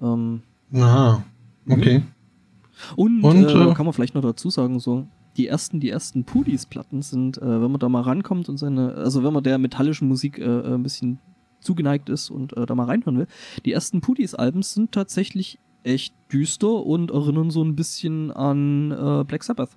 [0.00, 0.42] Ähm,
[0.74, 1.22] Aha,
[1.68, 2.00] okay.
[2.00, 2.06] Mhm.
[2.96, 5.06] Und, Und äh, äh, kann man vielleicht noch dazu sagen, so
[5.36, 9.22] die ersten, die ersten Pudis-Platten sind, äh, wenn man da mal rankommt und seine, also
[9.22, 11.20] wenn man der metallischen Musik äh, ein bisschen
[11.60, 13.28] zugeneigt ist und da mal reinhören will,
[13.64, 18.88] die ersten Pudis-Alben sind tatsächlich echt düster und erinnern so ein bisschen an
[19.28, 19.70] Black Sabbath.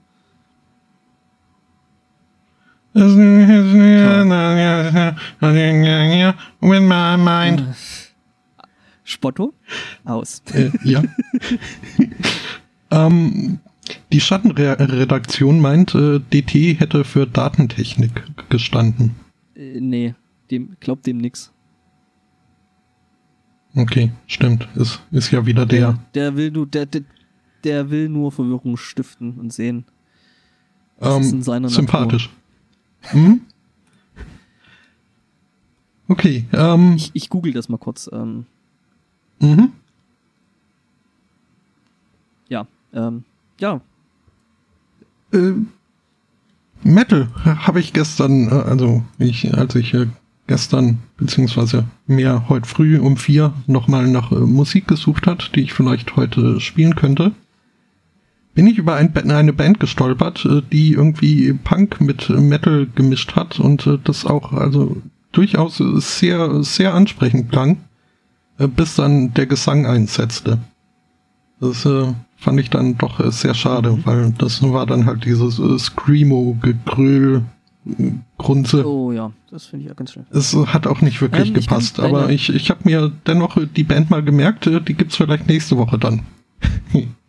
[6.62, 7.76] With my mind.
[9.04, 9.54] Spotto?
[10.06, 10.41] Aus.
[10.54, 11.04] Äh, ja.
[12.91, 13.60] ähm,
[14.14, 19.16] die Schattenredaktion meint, äh, DT hätte für Datentechnik gestanden.
[19.56, 20.16] Äh, nee,
[20.50, 21.52] dem, glaubt dem nix.
[23.76, 24.70] Okay, stimmt.
[24.76, 26.00] Ist, ist ja wieder der.
[26.14, 27.02] Der, der will nur, der, der,
[27.66, 29.84] der will nur Verwirrung stiften und sehen.
[31.02, 32.30] Ähm, sympathisch.
[33.12, 33.41] Hm?
[36.08, 36.45] Okay.
[36.53, 38.10] Ähm, ich, ich google das mal kurz.
[38.12, 38.45] Ähm.
[39.39, 39.72] Mhm.
[42.49, 42.68] Ja.
[42.93, 43.24] Ähm,
[43.60, 43.82] ja.
[45.34, 45.53] Äh,
[46.84, 50.08] Metal habe ich gestern, äh, also ich, als ich äh,
[50.47, 55.74] gestern beziehungsweise mehr heute früh um vier nochmal nach äh, Musik gesucht hat, die ich
[55.74, 57.34] vielleicht heute spielen könnte,
[58.56, 63.60] bin ich über ein, eine Band gestolpert, äh, die irgendwie Punk mit Metal gemischt hat
[63.60, 64.97] und äh, das auch also
[65.34, 67.78] durchaus sehr, sehr ansprechend klang,
[68.58, 70.60] äh, bis dann der Gesang einsetzte.
[71.60, 74.06] Das äh, fand ich dann doch sehr schade, mhm.
[74.06, 77.43] weil das war dann halt dieses äh, Screamo-Gegröl,
[78.39, 78.84] Grunze.
[78.88, 80.26] Oh ja, das finde ich ja ganz schön.
[80.32, 84.10] Es hat auch nicht wirklich ähm, gepasst, aber ich, ich habe mir dennoch die Band
[84.10, 86.22] mal gemerkt, die gibt's vielleicht nächste Woche dann.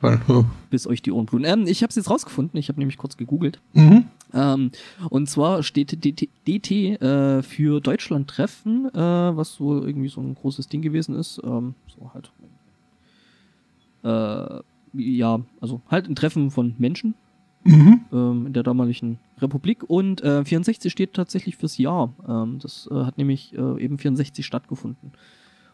[0.00, 0.44] Weil, oh.
[0.70, 1.44] Bis euch die Ohren bluten.
[1.44, 3.60] Ähm, ich habe es jetzt rausgefunden, ich habe nämlich kurz gegoogelt.
[3.74, 4.04] Mhm.
[4.32, 4.70] Ähm,
[5.10, 10.68] und zwar steht DT, DT äh, für Deutschland-Treffen, äh, was wohl irgendwie so ein großes
[10.68, 11.40] Ding gewesen ist.
[11.44, 12.32] Ähm, so halt.
[14.02, 14.62] Äh,
[14.94, 17.14] ja, also halt ein Treffen von Menschen
[17.64, 18.00] mhm.
[18.12, 19.84] ähm, in der damaligen Republik.
[19.86, 22.12] Und äh, 64 steht tatsächlich fürs Jahr.
[22.26, 25.12] Ähm, das äh, hat nämlich äh, eben 64 stattgefunden.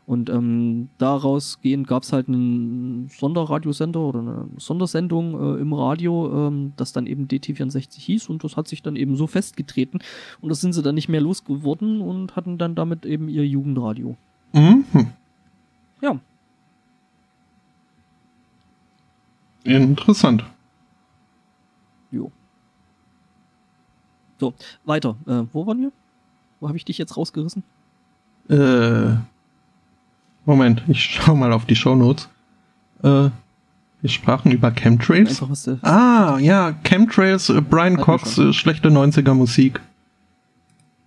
[0.06, 6.46] Und ähm, daraus gehend gab es halt einen Sonderradiosender oder eine Sondersendung äh, im Radio,
[6.46, 9.98] ähm, das dann eben DT64 hieß und das hat sich dann eben so festgetreten
[10.40, 14.16] und das sind sie dann nicht mehr losgeworden und hatten dann damit eben ihr Jugendradio.
[14.52, 14.84] Mhm.
[16.00, 16.20] Ja.
[19.64, 20.44] Interessant.
[22.12, 22.30] Jo.
[24.38, 24.54] So,
[24.84, 25.16] weiter.
[25.26, 25.92] Äh, wo waren wir?
[26.60, 27.64] Wo habe ich dich jetzt rausgerissen?
[28.48, 29.16] Äh
[30.46, 32.28] Moment, ich schau mal auf die Shownotes.
[33.02, 33.30] Äh,
[34.00, 35.42] wir sprachen über Chemtrails.
[35.82, 39.80] ah, ja, Chemtrails, äh, Brian Cox, äh, schlechte 90er Musik.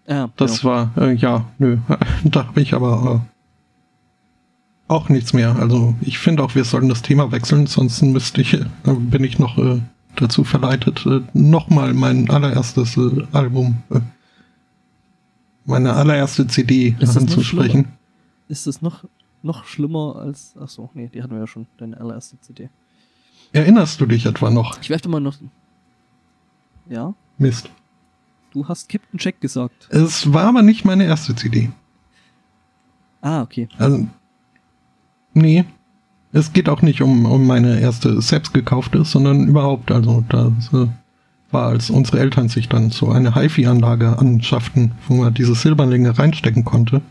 [0.08, 0.74] Ja, das genau.
[0.74, 1.78] war, äh, ja, nö,
[2.26, 5.56] da habe ich aber äh, auch nichts mehr.
[5.56, 9.40] Also ich finde auch, wir sollten das Thema wechseln, sonst müsste ich, äh, bin ich
[9.40, 9.80] noch äh,
[10.18, 14.02] dazu verleitet, äh, nochmal mein allererstes äh, Album, äh,
[15.64, 17.88] meine allererste CD anzusprechen.
[18.50, 19.06] Ist das noch
[19.42, 20.56] noch schlimmer als.
[20.60, 22.70] Ach so, nee, die hatten wir ja schon, deine allererste CD.
[23.52, 24.80] Erinnerst du dich etwa noch?
[24.82, 25.38] Ich werfe mal noch.
[26.88, 27.14] Ja?
[27.38, 27.70] Mist.
[28.52, 29.90] Du hast Captain Jack gesagt.
[29.92, 31.70] Es war aber nicht meine erste CD.
[33.22, 33.68] Ah, okay.
[33.78, 34.08] Also,
[35.34, 35.66] nee.
[36.32, 39.92] Es geht auch nicht um, um meine erste selbst gekaufte, sondern überhaupt.
[39.92, 40.88] Also, das äh,
[41.52, 46.66] war, als unsere Eltern sich dann so eine HiFi-Anlage anschafften, wo man diese Silberlinge reinstecken
[46.66, 47.02] konnte.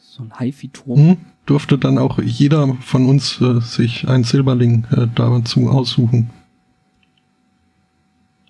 [0.00, 0.98] So ein HiFi-Turm?
[0.98, 1.16] Hm?
[1.46, 6.30] Durfte dann auch jeder von uns äh, sich einen Silberling äh, dazu aussuchen.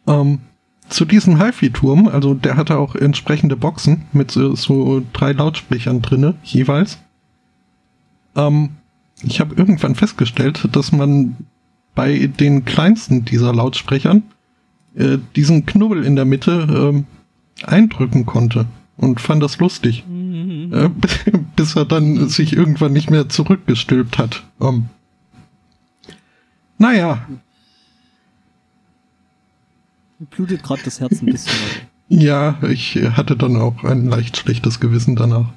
[0.06, 0.40] Ähm,
[0.88, 6.34] zu diesem HiFi-Turm, also der hatte auch entsprechende Boxen mit äh, so drei Lautsprechern drinne
[6.42, 6.98] jeweils.
[8.36, 8.70] Ähm,
[9.22, 11.36] ich habe irgendwann festgestellt, dass man
[11.94, 14.22] bei den kleinsten dieser Lautsprechern
[14.94, 17.04] äh, diesen Knubbel in der Mitte
[17.62, 18.66] äh, eindrücken konnte
[19.02, 20.04] und fand das lustig.
[20.08, 20.72] Mhm.
[20.72, 20.88] Äh,
[21.56, 24.44] bis er dann sich irgendwann nicht mehr zurückgestülpt hat.
[24.58, 24.88] Um,
[26.78, 27.26] naja.
[30.30, 31.52] Blutet gerade das Herz ein bisschen.
[32.08, 35.52] ja, ich hatte dann auch ein leicht schlechtes Gewissen danach.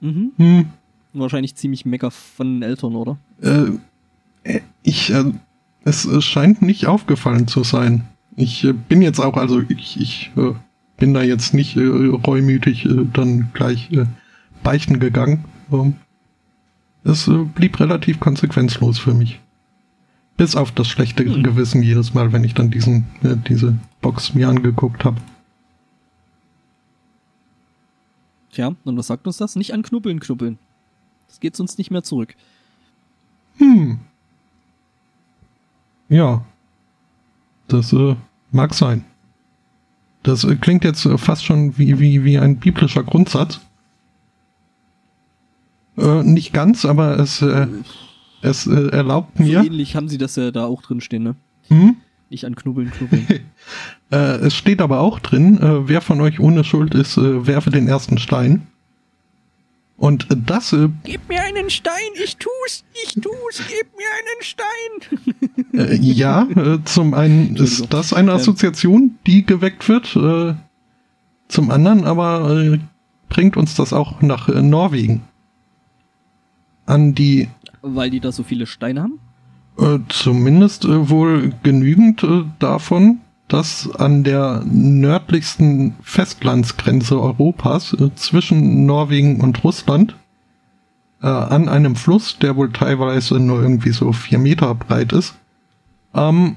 [0.00, 0.32] Mhm.
[0.36, 0.66] Hm.
[1.14, 3.18] Wahrscheinlich ziemlich mecker von den Eltern, oder?
[3.40, 5.32] Äh, ich, äh,
[5.82, 8.04] es scheint nicht aufgefallen zu sein.
[8.36, 10.54] Ich äh, bin jetzt auch, also ich, ich äh,
[11.02, 14.06] bin da jetzt nicht äh, reumütig äh, dann gleich äh,
[14.62, 15.46] beichten gegangen.
[15.72, 15.96] Ähm,
[17.02, 19.40] es äh, blieb relativ konsequenzlos für mich.
[20.36, 21.42] Bis auf das schlechte hm.
[21.42, 25.16] Gewissen jedes Mal, wenn ich dann diesen, äh, diese Box mir angeguckt habe.
[28.52, 29.56] Tja, und was sagt uns das?
[29.56, 30.56] Nicht an Knubbeln knubbeln.
[31.26, 32.36] Das geht uns nicht mehr zurück.
[33.56, 33.98] Hm.
[36.08, 36.44] Ja.
[37.66, 38.14] Das äh,
[38.52, 39.04] mag sein.
[40.22, 43.60] Das klingt jetzt fast schon wie, wie, wie ein biblischer Grundsatz.
[45.98, 47.66] Äh, nicht ganz, aber es, äh,
[48.40, 49.60] es äh, erlaubt mir.
[49.60, 51.34] So ähnlich haben sie das ja da auch drin stehen, ne?
[51.68, 51.96] Hm?
[52.30, 53.26] Nicht an Knubbeln, Knubbeln.
[54.10, 57.70] äh, es steht aber auch drin, äh, wer von euch ohne Schuld ist, äh, werfe
[57.70, 58.66] den ersten Stein.
[60.02, 60.72] Und das.
[60.72, 61.92] Äh, gib mir einen Stein,
[62.24, 65.74] ich tu's, ich tu's, gib mir einen Stein.
[65.74, 70.16] äh, ja, äh, zum einen ist das eine Assoziation, die geweckt wird.
[70.16, 70.56] Äh,
[71.46, 72.80] zum anderen aber äh,
[73.28, 75.22] bringt uns das auch nach äh, Norwegen.
[76.84, 77.48] An die.
[77.80, 79.20] Weil die da so viele Steine haben?
[79.78, 88.86] Äh, zumindest äh, wohl genügend äh, davon, dass an der nördlichsten Festlandsgrenze Europas äh, zwischen
[88.86, 90.16] Norwegen und Russland
[91.22, 95.34] äh, an einem Fluss, der wohl teilweise nur irgendwie so vier Meter breit ist,
[96.14, 96.56] ähm,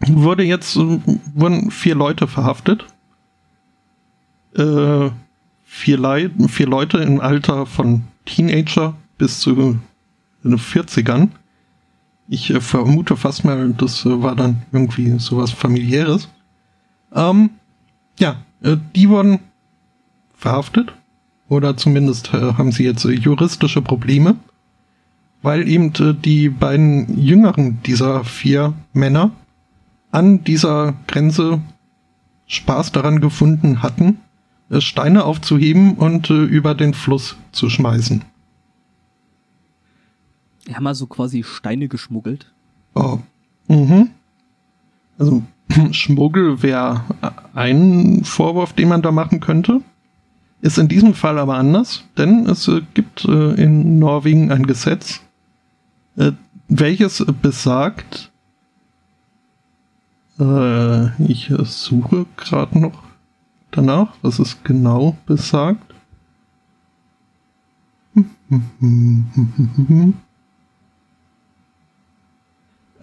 [0.00, 1.00] wurde jetzt äh,
[1.34, 2.86] wurden vier Leute verhaftet.
[4.56, 5.10] Äh,
[5.64, 9.78] vier, Le vier Leute im Alter von Teenager bis zu
[10.44, 11.28] 40ern.
[12.28, 16.28] Ich äh, vermute fast mal, das äh, war dann irgendwie sowas familiäres.
[17.14, 17.50] Ähm,
[18.18, 19.40] ja, äh, die wurden
[20.34, 20.92] verhaftet
[21.48, 24.36] oder zumindest äh, haben sie jetzt äh, juristische Probleme,
[25.42, 29.30] weil eben äh, die beiden jüngeren dieser vier Männer
[30.10, 31.60] an dieser Grenze
[32.46, 34.18] Spaß daran gefunden hatten,
[34.78, 38.24] Steine aufzuheben und über den Fluss zu schmeißen.
[40.66, 42.52] Die haben also quasi Steine geschmuggelt.
[42.94, 43.18] Oh.
[43.68, 44.10] Mhm.
[45.18, 45.42] Also
[45.92, 47.04] Schmuggel wäre
[47.54, 49.80] ein Vorwurf, den man da machen könnte.
[50.60, 55.20] Ist in diesem Fall aber anders, denn es äh, gibt äh, in Norwegen ein Gesetz,
[56.16, 56.32] äh,
[56.68, 58.30] welches besagt,
[61.18, 63.04] ich suche gerade noch
[63.70, 65.94] danach, was es genau besagt.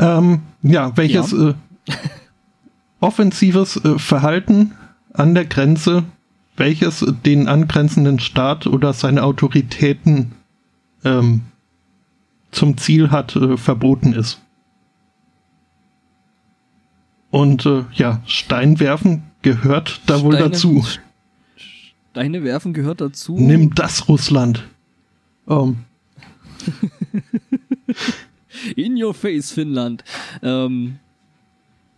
[0.02, 1.50] Ähm, ja, welches ja.
[1.50, 1.54] Äh,
[3.00, 4.74] offensives äh, Verhalten
[5.14, 6.04] an der Grenze
[6.62, 10.34] welches den angrenzenden Staat oder seine Autoritäten
[11.04, 11.42] ähm,
[12.52, 14.40] zum Ziel hat, äh, verboten ist.
[17.32, 20.86] Und äh, ja, Steinwerfen gehört da Steine, wohl dazu.
[22.12, 23.38] Steine werfen gehört dazu.
[23.40, 24.64] Nimm das, Russland.
[25.46, 25.78] Um.
[28.76, 30.04] In your face, Finnland.
[30.42, 31.00] Ähm,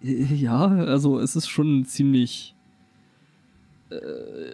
[0.01, 2.53] ja, also es ist schon ziemlich
[3.89, 4.53] äh,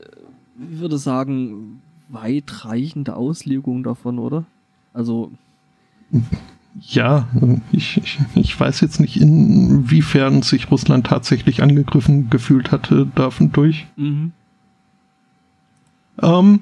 [0.71, 4.45] ich würde sagen, weitreichende Auslegung davon, oder?
[4.93, 5.31] Also.
[6.81, 7.27] Ja,
[7.71, 13.87] ich, ich, ich weiß jetzt nicht, inwiefern sich Russland tatsächlich angegriffen gefühlt hatte davon durch.
[13.95, 14.31] Mhm.
[16.21, 16.61] Ähm,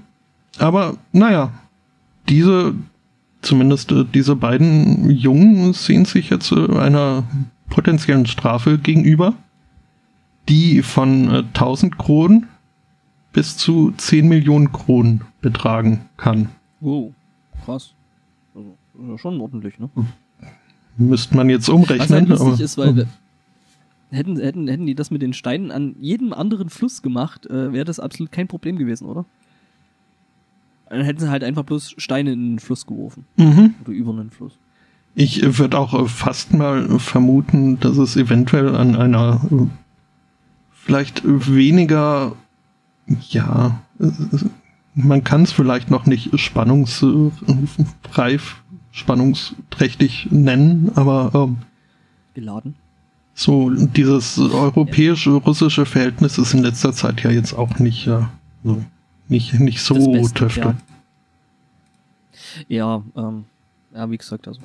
[0.60, 1.52] aber naja,
[2.30, 2.76] diese,
[3.42, 7.24] zumindest äh, diese beiden Jungen sehen sich jetzt äh, einer
[7.70, 9.34] potenziellen Strafe gegenüber,
[10.50, 12.48] die von äh, 1000 Kronen
[13.34, 16.50] bis zu 10 Millionen Kronen betragen kann.
[16.80, 17.14] Wow,
[17.66, 17.94] krass.
[18.56, 19.90] Also, schon ordentlich, ne?
[20.98, 22.30] Müsste man jetzt umrechnen.
[22.30, 24.16] Was halt aber, ist, weil oh.
[24.16, 27.86] hätten, hätten, hätten die das mit den Steinen an jedem anderen Fluss gemacht, äh, wäre
[27.86, 29.26] das absolut kein Problem gewesen, oder?
[30.90, 33.26] Dann hätten sie halt einfach bloß Steine in den Fluss geworfen.
[33.36, 33.76] Mhm.
[33.84, 34.54] Oder über einen Fluss.
[35.16, 39.66] Ich würde auch äh, fast mal vermuten, dass es eventuell an einer äh,
[40.72, 42.36] vielleicht weniger
[43.30, 43.82] ja,
[44.94, 48.62] man kann es vielleicht noch nicht spannungsreif,
[48.92, 51.58] spannungsträchtig nennen, aber ähm,
[52.34, 52.76] geladen.
[53.34, 58.22] So, dieses europäische-russische Verhältnis ist in letzter Zeit ja jetzt auch nicht, äh,
[58.64, 58.84] so,
[59.30, 60.48] nicht, nicht so Beste.
[60.56, 60.76] Ja,
[62.68, 63.46] ja, ähm,
[63.94, 64.62] ja, wie gesagt, also.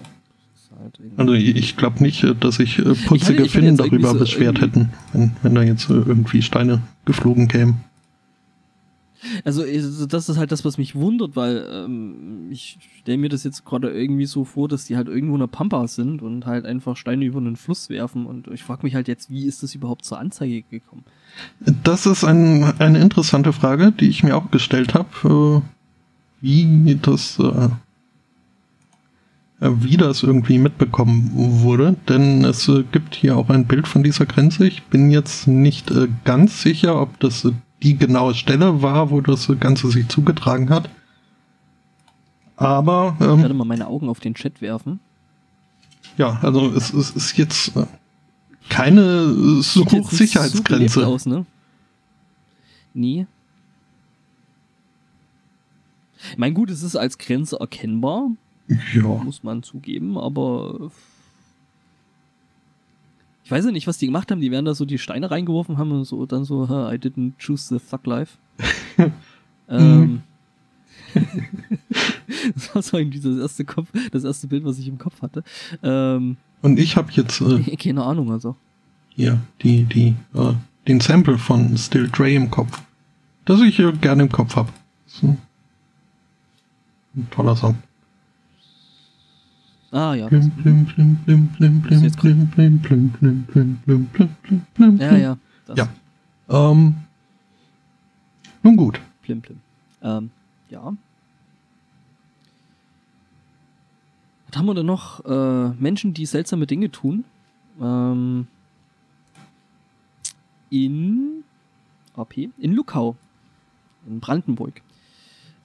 [0.80, 4.90] Halt also ich glaube nicht, äh, dass sich äh, putzige Finnen darüber so beschwert hätten,
[5.12, 7.84] wenn, wenn da jetzt irgendwie Steine geflogen kämen.
[9.44, 9.64] Also
[10.06, 13.90] das ist halt das, was mich wundert, weil ähm, ich stelle mir das jetzt gerade
[13.90, 17.24] irgendwie so vor, dass die halt irgendwo in der Pampa sind und halt einfach Steine
[17.24, 20.18] über einen Fluss werfen und ich frage mich halt jetzt, wie ist das überhaupt zur
[20.18, 21.04] Anzeige gekommen?
[21.61, 25.68] Das ist ein, eine interessante Frage, die ich mir auch gestellt habe, äh,
[26.41, 27.68] wie das äh,
[29.61, 34.26] wie das irgendwie mitbekommen wurde, denn es äh, gibt hier auch ein Bild von dieser
[34.26, 34.66] Grenze.
[34.66, 35.93] Ich bin jetzt nicht
[36.24, 37.47] ganz sicher, ob das
[37.83, 40.91] die genaue Stelle war, wo das Ganze sich zugetragen hat.
[42.57, 43.16] Aber.
[43.20, 44.99] Ähm, ich werde mal meine Augen auf den Chat werfen.
[46.16, 47.72] Ja, also es, es ist jetzt
[48.68, 51.00] keine so Hochsicherheitsgrenze.
[51.00, 51.46] So aus, ne?
[52.94, 53.26] Nie.
[56.36, 58.30] Mein gut, es ist als Grenze erkennbar.
[58.94, 59.02] Ja.
[59.02, 60.90] Muss man zugeben, aber
[63.44, 64.40] ich weiß ja nicht, was die gemacht haben.
[64.40, 67.68] Die werden da so die Steine reingeworfen haben und so dann so, I didn't choose
[67.68, 68.38] the thug life.
[69.68, 70.22] ähm,
[72.54, 75.42] das war so irgendwie das erste Kopf, das erste Bild, was ich im Kopf hatte.
[75.82, 78.56] Ähm, und ich habe jetzt äh, keine Ahnung, also.
[79.10, 80.54] Hier, die, die, äh,
[80.88, 82.80] den Sample von Still Dre im Kopf.
[83.44, 84.72] Das ich äh, gerne im Kopf habe.
[85.22, 85.38] Ein,
[87.14, 87.76] ein toller Song.
[89.90, 90.26] Ah ja.
[94.98, 95.36] Ja, ja.
[95.76, 95.88] Ja.
[96.48, 96.94] Ähm,
[98.62, 99.00] nun gut.
[99.22, 99.60] Plim, plim.
[100.02, 100.30] Ähm,
[100.70, 100.94] ja.
[104.53, 105.24] Was haben wir denn noch?
[105.24, 107.24] Äh, Menschen, die seltsame Dinge tun.
[107.80, 108.46] Ähm,
[110.68, 111.42] in
[112.14, 113.16] AP, in Lukau,
[114.07, 114.82] in Brandenburg.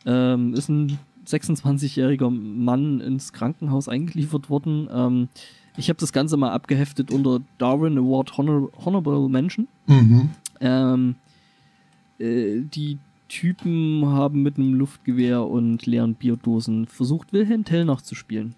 [0.05, 4.88] Ähm, ist ein 26-jähriger Mann ins Krankenhaus eingeliefert worden.
[4.89, 5.27] Ähm,
[5.75, 9.67] ich habe das Ganze mal abgeheftet unter Darwin Award Honor Honorable Mention.
[9.88, 10.29] Mhm.
[10.61, 11.15] Ähm,
[12.19, 18.55] äh, die Typen haben mit einem Luftgewehr und leeren Bierdosen versucht, Wilhelm Tell nachzuspielen.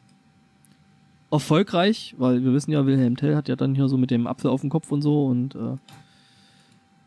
[1.32, 4.50] Erfolgreich, weil wir wissen ja, Wilhelm Tell hat ja dann hier so mit dem Apfel
[4.50, 5.78] auf dem Kopf und so und äh,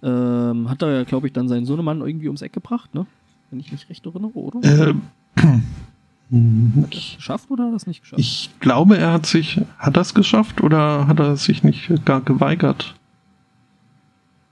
[0.05, 3.07] ähm, hat da ja, glaube ich, dann seinen Sohnemann irgendwie ums Eck gebracht, ne?
[3.51, 4.61] Wenn ich mich recht erinnere, oder?
[4.62, 5.03] Ähm,
[5.37, 8.20] hat das geschafft oder hat er das nicht geschafft?
[8.20, 12.95] Ich glaube, er hat sich, hat das geschafft oder hat er sich nicht gar geweigert?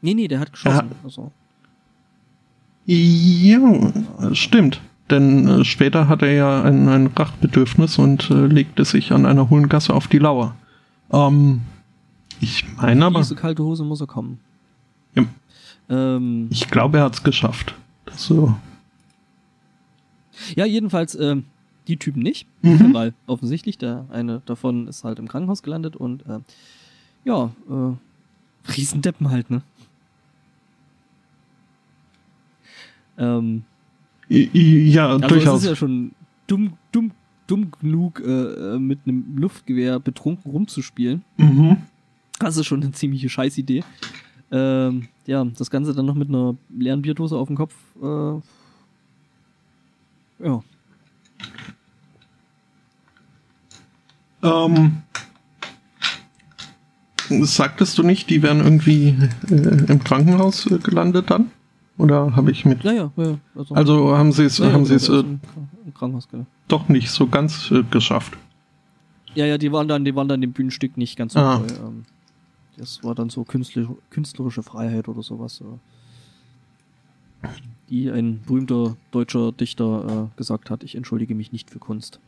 [0.03, 0.91] Nee, nee, der hat geschossen.
[0.91, 1.33] Ja, also.
[2.87, 4.81] ja stimmt.
[5.11, 9.51] Denn äh, später hat er ja ein, ein Rachbedürfnis und äh, legte sich an einer
[9.51, 10.55] hohlen Gasse auf die Lauer.
[11.13, 11.63] Ähm,
[12.41, 13.21] ich meine aber.
[13.21, 14.39] Diese kalte Hose muss er kommen.
[15.15, 15.25] Ja.
[15.89, 17.75] Ähm, ich glaube, er hat es geschafft.
[18.05, 18.55] Das so.
[20.55, 21.37] Ja, jedenfalls äh,
[21.89, 22.95] die Typen nicht, mhm.
[22.95, 26.39] weil offensichtlich der eine davon ist halt im Krankenhaus gelandet und äh,
[27.25, 29.63] ja, äh, Riesendeppen halt, ne?
[33.19, 33.65] Ähm,
[34.31, 35.59] ja, also durchaus.
[35.59, 36.13] Es ist ja schon
[36.47, 37.11] dumm, dumm,
[37.47, 41.25] dumm genug, äh, mit einem Luftgewehr betrunken rumzuspielen.
[41.37, 41.79] Mhm.
[42.39, 43.83] Das ist schon eine ziemliche Scheißidee.
[44.53, 47.75] Ähm, ja, das Ganze dann noch mit einer leeren Bierdose auf dem Kopf.
[48.03, 48.41] Äh,
[50.45, 50.63] ja.
[54.43, 55.03] Ähm,
[57.29, 59.17] sagtest du nicht, die wären irgendwie
[59.51, 61.51] äh, im Krankenhaus äh, gelandet dann?
[62.01, 62.83] Oder habe ich mit?
[62.83, 63.39] Ja, ja, ja.
[63.55, 65.41] Also, also haben sie es, ja, haben ja, sie es äh, im
[65.95, 66.47] Krankenhaus genau.
[66.67, 68.39] doch nicht so ganz äh, geschafft.
[69.35, 71.59] Ja, ja, die waren dann, die waren dann dem Bühnenstück nicht ganz so ah.
[71.59, 71.67] treu.
[71.87, 72.05] Ähm,
[72.79, 75.61] das war dann so künstlerische, künstlerische Freiheit oder sowas.
[77.45, 77.49] Äh,
[77.91, 82.19] die ein berühmter deutscher Dichter äh, gesagt hat, ich entschuldige mich nicht für Kunst.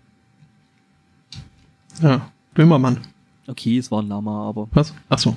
[2.02, 2.98] Ja, Böhmermann.
[3.46, 4.68] Okay, es war ein Lama, aber.
[4.72, 4.92] Was?
[5.08, 5.34] Achso.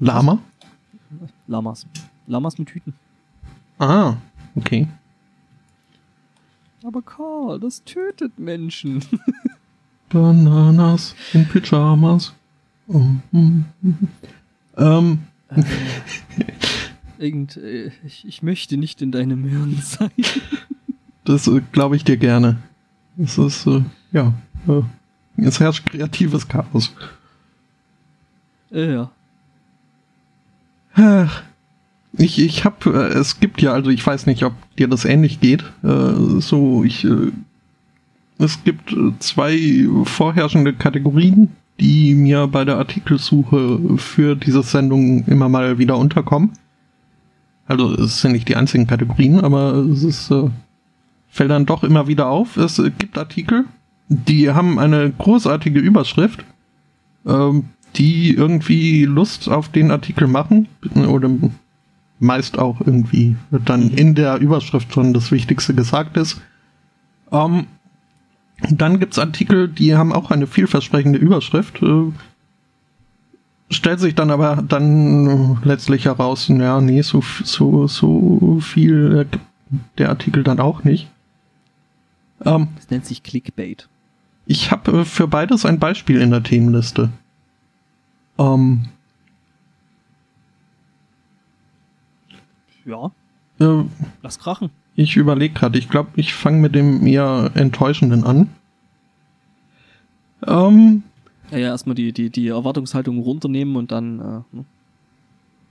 [0.00, 0.38] Lama?
[1.46, 1.86] Lamas.
[2.26, 2.94] Lamas mit Hüten.
[3.78, 4.16] Ah,
[4.54, 4.88] okay.
[6.84, 9.04] Aber Karl, das tötet Menschen.
[10.10, 12.34] Bananas in Pyjamas.
[12.86, 12.98] Oh,
[13.32, 14.08] mm, mm.
[14.76, 15.18] Ähm.
[15.48, 15.62] Äh,
[17.18, 20.10] irgend, äh, ich, ich möchte nicht in deinem Hirn sein.
[21.26, 22.58] Das äh, glaube ich dir gerne.
[23.16, 24.34] Es ist, äh, ja,
[24.68, 24.82] äh,
[25.38, 26.92] es herrscht kreatives Chaos.
[28.70, 29.10] Ja.
[32.16, 35.40] Ich, ich habe, äh, es gibt ja, also ich weiß nicht, ob dir das ähnlich
[35.40, 35.64] geht.
[35.82, 37.32] Äh, so, ich, äh,
[38.38, 41.50] es gibt äh, zwei vorherrschende Kategorien,
[41.80, 46.52] die mir bei der Artikelsuche für diese Sendung immer mal wieder unterkommen.
[47.66, 50.50] Also es sind nicht die einzigen Kategorien, aber es ist, äh,
[51.28, 52.56] fällt dann doch immer wieder auf.
[52.56, 53.64] Es äh, gibt Artikel,
[54.08, 56.44] die haben eine großartige Überschrift,
[57.26, 57.64] ähm,
[57.96, 61.30] die irgendwie Lust auf den Artikel machen oder
[62.18, 66.40] meist auch irgendwie dann in der Überschrift schon das Wichtigste gesagt ist.
[67.32, 67.66] Ähm,
[68.70, 72.12] dann gibt's Artikel, die haben auch eine vielversprechende Überschrift, äh,
[73.70, 79.38] stellt sich dann aber dann letztlich heraus, ja, nee, so, so, so viel äh,
[79.98, 81.08] der Artikel dann auch nicht.
[82.44, 83.88] Ähm, das nennt sich Clickbait.
[84.46, 87.10] Ich habe äh, für beides ein Beispiel in der Themenliste.
[88.38, 88.86] Ähm,
[92.84, 93.10] Ja.
[93.60, 93.84] Äh,
[94.22, 94.70] Lass krachen.
[94.96, 95.78] Ich überlege gerade.
[95.78, 98.48] Ich glaube, ich fange mit dem eher enttäuschenden an.
[100.46, 101.02] Ähm,
[101.50, 104.20] ja, ja, erstmal die, die, die Erwartungshaltung runternehmen und dann.
[104.20, 104.64] Äh, ne?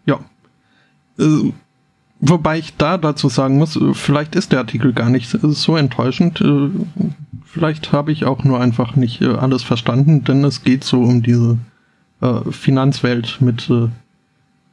[0.05, 0.19] Ja.
[1.19, 1.51] Äh,
[2.19, 6.41] wobei ich da dazu sagen muss, äh, vielleicht ist der Artikel gar nicht so enttäuschend.
[6.41, 6.69] Äh,
[7.45, 11.21] vielleicht habe ich auch nur einfach nicht äh, alles verstanden, denn es geht so um
[11.21, 11.57] diese
[12.51, 13.69] Finanzwelt mit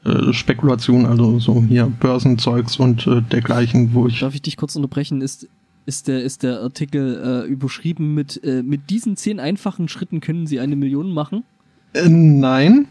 [0.05, 4.21] äh, Spekulation, also so hier Börsenzeugs und äh, dergleichen, wo ich.
[4.21, 5.21] Darf ich dich kurz unterbrechen?
[5.21, 5.49] Ist,
[5.87, 10.47] ist, der, ist der Artikel äh, überschrieben mit, äh, mit diesen zehn einfachen Schritten können
[10.47, 11.45] Sie eine Million machen?
[11.93, 12.89] Äh, nein.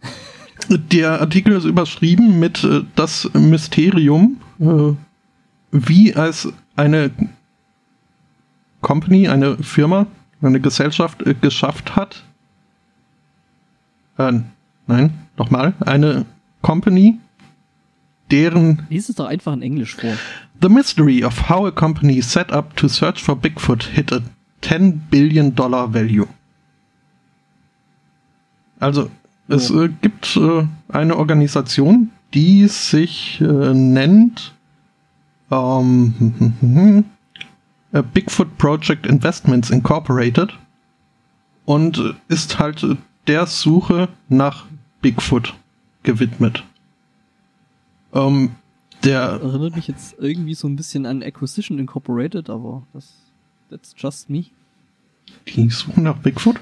[0.68, 4.94] der Artikel ist überschrieben mit äh, das Mysterium, äh,
[5.72, 7.10] wie als eine
[8.80, 10.06] Company, eine Firma,
[10.40, 12.24] eine Gesellschaft äh, geschafft hat.
[14.16, 14.40] Äh,
[14.86, 16.26] nein, nochmal, eine
[16.62, 17.18] Company,
[18.30, 18.86] deren.
[18.90, 20.12] Lies es doch einfach in Englisch vor.
[20.60, 24.20] The mystery of how a company set up to search for Bigfoot hit a
[24.60, 26.26] 10 Billion Dollar value.
[28.78, 29.10] Also,
[29.48, 34.54] es äh, gibt äh, eine Organisation, die sich äh, nennt
[35.50, 37.04] ähm,
[38.12, 40.56] Bigfoot Project Investments Incorporated
[41.64, 42.86] und ist halt
[43.26, 44.66] der Suche nach
[45.00, 45.54] Bigfoot
[46.02, 46.64] gewidmet.
[48.12, 48.50] Ähm,
[49.04, 53.14] der erinnert mich jetzt irgendwie so ein bisschen an Acquisition Incorporated, aber das
[53.70, 54.46] that's just me.
[55.48, 56.56] Die suchen nach Bigfoot?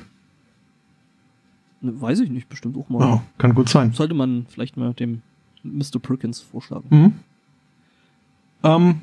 [1.80, 3.14] Ne, weiß ich nicht, bestimmt auch mal.
[3.14, 3.92] Oh, kann gut sein.
[3.92, 5.22] Sollte man vielleicht mal dem
[5.62, 5.98] Mr.
[6.00, 6.88] Perkins vorschlagen.
[6.90, 7.12] Mhm.
[8.62, 9.00] Ähm,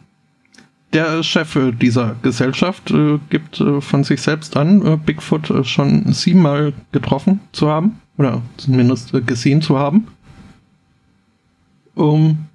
[0.94, 6.14] der Chef dieser Gesellschaft äh, gibt äh, von sich selbst an, äh, Bigfoot äh, schon
[6.14, 8.00] siebenmal getroffen zu haben.
[8.18, 10.08] Oder zumindest äh, gesehen zu haben.
[11.96, 12.46] Um,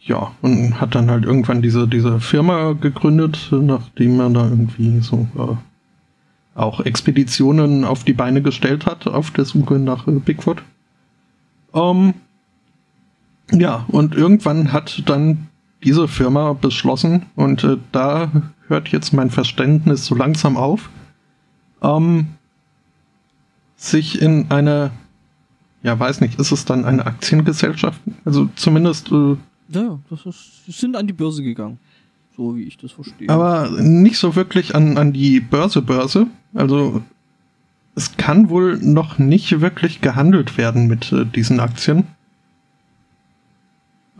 [0.00, 5.28] ja, und hat dann halt irgendwann diese, diese Firma gegründet, nachdem er da irgendwie so
[5.36, 10.62] äh, auch Expeditionen auf die Beine gestellt hat auf der Suche nach Bigfoot.
[11.70, 12.14] Um,
[13.52, 15.48] ja, und irgendwann hat dann
[15.84, 18.30] diese Firma beschlossen, und äh, da
[18.66, 20.90] hört jetzt mein Verständnis so langsam auf,
[21.82, 22.28] ähm,
[23.76, 24.90] sich in eine,
[25.82, 28.00] ja, weiß nicht, ist es dann eine Aktiengesellschaft?
[28.24, 29.12] Also zumindest.
[29.12, 29.36] Äh,
[29.68, 31.78] ja, das ist, sie sind an die Börse gegangen.
[32.36, 33.28] So wie ich das verstehe.
[33.28, 36.26] Aber nicht so wirklich an, an die Börse, Börse.
[36.54, 37.02] Also
[37.94, 42.04] es kann wohl noch nicht wirklich gehandelt werden mit äh, diesen Aktien.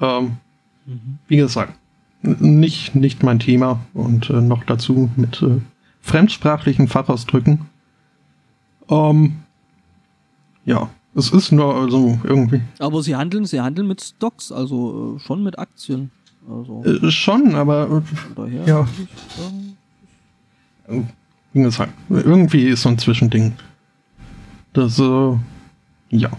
[0.01, 0.39] Ähm,
[0.85, 1.19] mhm.
[1.29, 1.75] Wie gesagt,
[2.23, 5.61] nicht, nicht mein Thema und äh, noch dazu mit äh,
[6.01, 7.67] fremdsprachlichen Fachausdrücken.
[8.91, 9.37] Ähm,
[10.65, 12.63] ja, es ist nur also irgendwie.
[12.79, 16.11] Aber sie handeln, sie handeln mit Stocks, also äh, schon mit Aktien.
[16.49, 18.03] Also äh, schon, aber
[18.35, 18.89] daher ja.
[21.53, 23.53] Wie gesagt, irgendwie ist so ein Zwischending.
[24.73, 25.37] Das, äh,
[26.11, 26.31] ja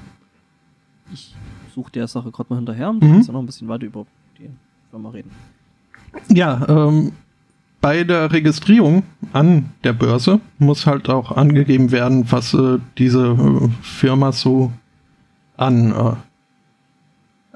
[1.79, 3.13] suche der Sache gerade mal hinterher und mhm.
[3.13, 4.05] kannst dann noch ein bisschen weiter über
[4.37, 4.49] die
[4.89, 5.31] Firma reden.
[6.29, 7.13] Ja, ähm,
[7.81, 9.03] bei der Registrierung
[9.33, 14.71] an der Börse muss halt auch angegeben werden, was äh, diese äh, Firma so
[15.57, 16.13] an, äh,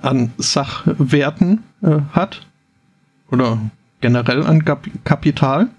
[0.01, 2.45] an Sachwerten äh, hat
[3.31, 3.59] oder
[4.01, 5.69] generell an Kap Kapital.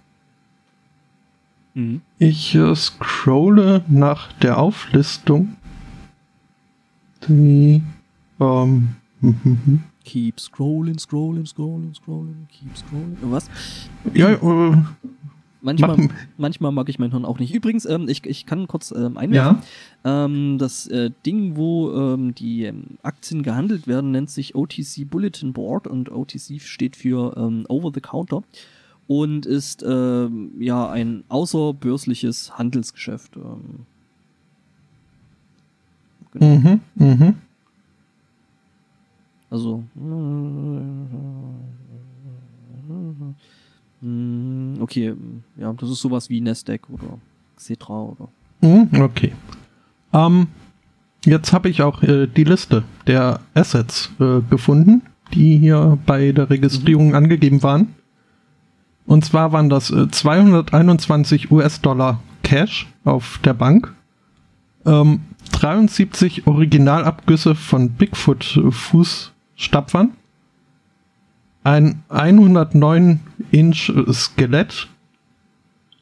[1.75, 2.03] Mhm.
[2.19, 5.57] Ich äh, scrolle nach der Auflistung.
[7.29, 7.83] Die
[8.41, 9.85] ähm, mhm.
[10.05, 13.17] Keep scrolling, scrolling, scrolling, scrolling, keep scrolling.
[13.23, 13.49] Was?
[14.13, 14.77] Ja, äh,
[15.63, 17.55] manchmal, manchmal mag ich mein Hirn auch nicht.
[17.55, 19.63] Übrigens, ähm, ich, ich kann kurz ähm, einwerfen.
[20.05, 20.25] Ja.
[20.25, 25.53] Ähm, das äh, Ding, wo ähm, die ähm, Aktien gehandelt werden, nennt sich OTC Bulletin
[25.53, 28.43] Board und OTC steht für ähm, Over the Counter
[29.07, 33.37] und ist ähm, ja ein außerbörsliches Handelsgeschäft.
[33.37, 33.87] Ähm.
[36.33, 36.47] Genau.
[36.47, 37.35] Mhm, mhm.
[39.55, 39.85] Also.
[44.81, 45.15] Okay,
[45.57, 47.19] ja, das ist sowas wie Nasdaq oder
[47.57, 48.29] Xetra oder.
[48.63, 49.33] Mhm, okay.
[50.13, 50.49] Ähm,
[51.25, 55.03] jetzt habe ich auch äh, die Liste der Assets äh, gefunden,
[55.33, 57.15] die hier bei der Registrierung mhm.
[57.15, 57.95] angegeben waren.
[59.07, 63.95] Und zwar waren das äh, 221 US-Dollar Cash auf der Bank,
[64.85, 65.21] ähm,
[65.53, 70.13] 73 Originalabgüsse von Bigfoot Fuß Stapfern,
[71.63, 73.21] ein 109
[73.51, 74.89] Inch Skelett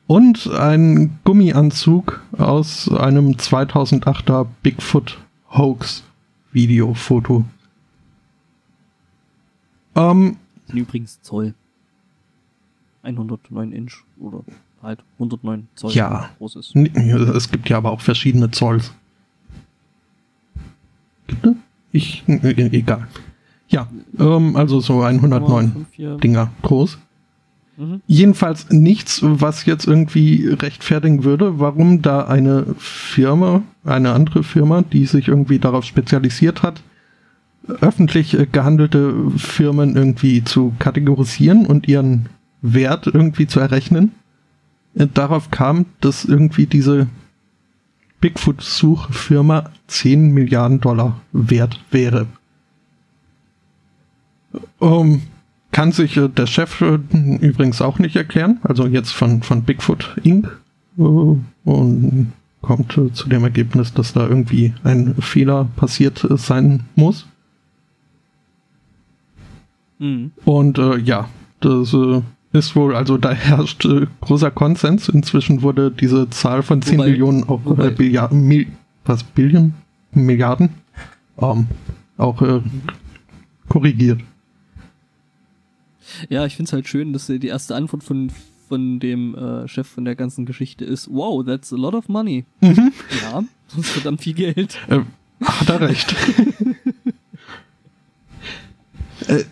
[0.06, 5.18] und ein Gummianzug aus einem 2008er Bigfoot
[5.50, 6.02] Hoax
[6.52, 7.44] Videofoto.
[9.94, 10.36] Ähm,
[10.68, 11.54] übrigens Zoll.
[13.02, 14.42] 109 Inch oder
[14.82, 16.76] halt 109 Zoll ja, groß ist.
[16.76, 18.92] Es gibt ja aber auch verschiedene Zolls.
[21.26, 21.54] Gibt es?
[21.92, 23.06] Ich, egal.
[23.72, 23.88] Ja,
[24.18, 25.86] ähm, also so 109
[26.22, 26.98] Dinger groß.
[27.78, 28.02] Mhm.
[28.06, 35.06] Jedenfalls nichts, was jetzt irgendwie rechtfertigen würde, warum da eine Firma, eine andere Firma, die
[35.06, 36.82] sich irgendwie darauf spezialisiert hat,
[37.80, 42.28] öffentlich gehandelte Firmen irgendwie zu kategorisieren und ihren
[42.60, 44.12] Wert irgendwie zu errechnen,
[44.94, 47.06] äh, darauf kam, dass irgendwie diese
[48.20, 52.26] Bigfoot-Suchfirma 10 Milliarden Dollar wert wäre.
[54.82, 55.22] Ähm,
[55.72, 56.98] kann sich äh, der Chef äh,
[57.40, 60.46] übrigens auch nicht erklären, also jetzt von, von Bigfoot Inc.
[60.98, 66.84] äh, und kommt äh, zu dem Ergebnis, dass da irgendwie ein Fehler passiert äh, sein
[66.94, 67.26] muss.
[69.98, 70.32] Mhm.
[70.44, 71.28] Und ja,
[71.60, 71.94] das
[72.52, 73.88] ist wohl, also da herrscht
[74.20, 75.08] großer Konsens.
[75.08, 78.66] Inzwischen wurde diese Zahl von 10 wobei, Millionen auch äh, Billiarden, Mil
[79.04, 79.74] was, Billion?
[80.12, 80.70] Milliarden?
[81.40, 81.66] Ähm,
[82.18, 82.60] auch äh,
[83.68, 84.20] korrigiert.
[86.28, 88.30] Ja, ich finde es halt schön, dass die erste Antwort von,
[88.68, 92.44] von dem äh, Chef von der ganzen Geschichte ist, wow, that's a lot of money.
[92.60, 92.92] Mhm.
[93.22, 94.78] Ja, das ist verdammt viel Geld.
[94.88, 95.00] Äh,
[95.44, 96.14] hat er recht.
[99.28, 99.44] äh,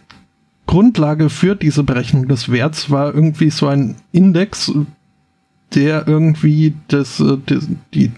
[0.67, 4.73] Grundlage für diese Berechnung des Werts war irgendwie so ein Index,
[5.75, 8.13] der irgendwie das, äh, das die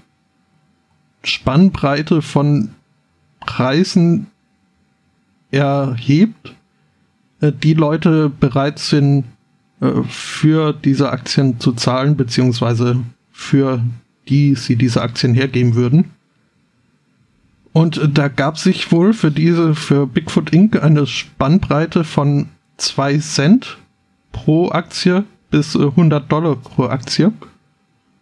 [1.24, 2.70] Spannbreite von
[3.40, 4.26] Preisen
[5.50, 6.54] erhebt,
[7.50, 9.24] die Leute bereit sind,
[9.80, 13.00] äh, für diese Aktien zu zahlen, beziehungsweise
[13.32, 13.82] für
[14.28, 16.12] die sie diese Aktien hergeben würden.
[17.72, 20.82] Und da gab sich wohl für diese, für Bigfoot Inc.
[20.82, 23.78] eine Spannbreite von 2 Cent
[24.30, 27.32] pro Aktie bis 100 Dollar pro Aktie.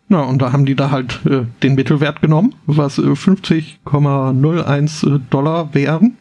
[0.09, 5.73] Na, und da haben die da halt äh, den Mittelwert genommen, was äh, 50,01 Dollar
[5.75, 6.17] wären.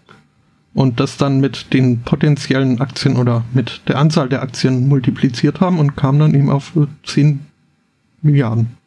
[0.74, 5.80] Und das dann mit den potenziellen Aktien oder mit der Anzahl der Aktien multipliziert haben
[5.80, 6.74] und kam dann eben auf
[7.06, 7.38] 10 äh,
[8.22, 8.80] Milliarden.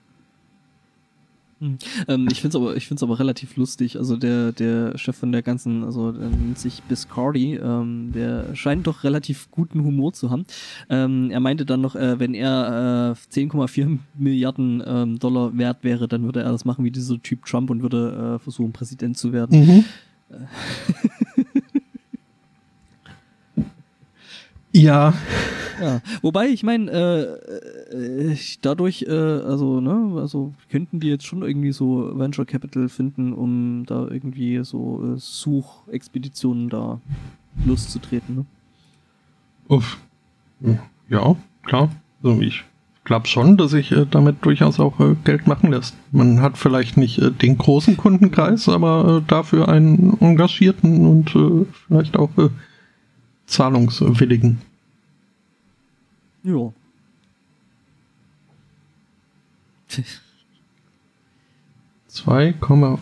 [1.62, 1.78] Hm.
[2.08, 3.96] Ähm, ich finde es aber, ich find's aber relativ lustig.
[3.96, 8.88] Also der, der Chef von der ganzen, also der nennt sich Biscardi, ähm, der scheint
[8.88, 10.44] doch relativ guten Humor zu haben.
[10.90, 16.08] Ähm, er meinte dann noch, äh, wenn er äh, 10,4 Milliarden ähm, Dollar wert wäre,
[16.08, 19.32] dann würde er das machen wie dieser Typ Trump und würde äh, versuchen, Präsident zu
[19.32, 19.60] werden.
[19.60, 19.84] Mhm.
[24.72, 25.14] Ja.
[25.80, 26.00] ja.
[26.22, 31.72] Wobei, ich meine, äh, äh, dadurch, äh, also, ne, also könnten die jetzt schon irgendwie
[31.72, 37.00] so Venture Capital finden, um da irgendwie so äh, Suchexpeditionen da
[37.64, 38.46] loszutreten, ne?
[39.68, 39.98] Uff.
[41.08, 41.90] Ja, klar.
[42.22, 42.64] Also ich
[43.04, 45.96] glaube schon, dass sich äh, damit durchaus auch äh, Geld machen lässt.
[46.12, 51.66] Man hat vielleicht nicht äh, den großen Kundenkreis, aber äh, dafür einen engagierten und äh,
[51.86, 52.48] vielleicht auch äh,
[53.52, 54.58] zahlungswilligen.
[56.42, 56.72] Ja.
[62.08, 62.98] Zwei Komma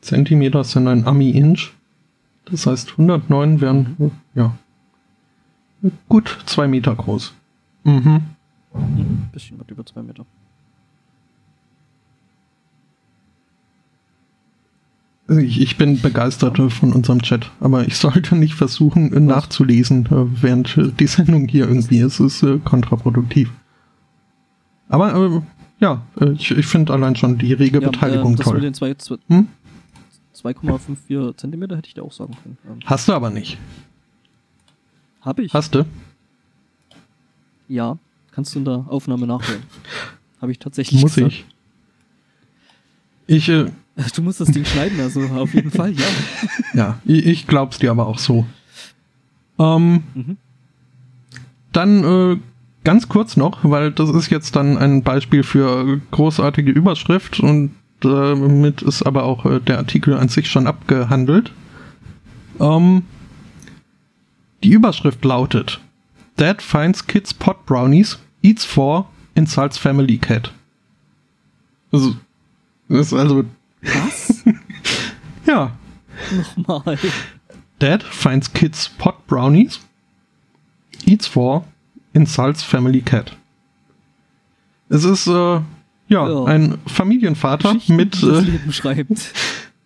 [0.00, 1.72] Zentimeter sind ein Ami-Inch.
[2.44, 4.56] Das heißt 109 wären ja
[6.08, 7.34] gut zwei Meter groß.
[7.84, 8.20] Mhm.
[8.72, 9.28] mhm.
[9.32, 10.24] Bisschen was über zwei Meter.
[15.38, 19.20] Ich, ich, bin begeistert von unserem Chat, aber ich sollte nicht versuchen Was?
[19.20, 22.20] nachzulesen, äh, während die Sendung hier irgendwie ist.
[22.20, 23.50] Es ist äh, kontraproduktiv.
[24.88, 25.40] Aber äh,
[25.80, 28.60] ja, äh, ich, ich finde allein schon die rege ja, Beteiligung das toll.
[28.60, 29.18] Mit den 2,54
[31.08, 31.36] hm?
[31.36, 32.58] Zentimeter hätte ich dir auch sagen können.
[32.68, 32.80] Ähm.
[32.84, 33.58] Hast du aber nicht.
[35.20, 35.54] Habe ich.
[35.54, 35.84] Hast du?
[37.68, 37.98] Ja,
[38.32, 39.62] kannst du in der Aufnahme nachhören.
[40.40, 41.32] Habe ich tatsächlich Muss gesagt.
[41.32, 41.46] ich.
[43.26, 43.70] Ich, äh,
[44.14, 46.06] Du musst das Ding schneiden, also auf jeden Fall, ja.
[46.74, 48.46] Ja, ich, ich glaub's dir aber auch so.
[49.58, 50.36] Ähm, mhm.
[51.72, 52.36] Dann äh,
[52.84, 58.82] ganz kurz noch, weil das ist jetzt dann ein Beispiel für großartige Überschrift und damit
[58.82, 61.52] ist aber auch äh, der Artikel an sich schon abgehandelt.
[62.60, 63.02] Ähm,
[64.64, 65.80] die Überschrift lautet
[66.36, 70.52] Dad finds kids pot brownies, eats four, insults family cat.
[71.92, 72.16] Also,
[72.88, 73.44] das ist also
[73.82, 74.42] was?
[75.46, 75.72] ja.
[76.56, 76.98] Nochmal.
[77.78, 79.80] Dad finds kids pot brownies,
[81.04, 81.64] eats four,
[82.12, 83.36] insults family cat.
[84.88, 85.64] Es ist, äh, ja,
[86.08, 88.44] ja, ein Familienvater mit, äh,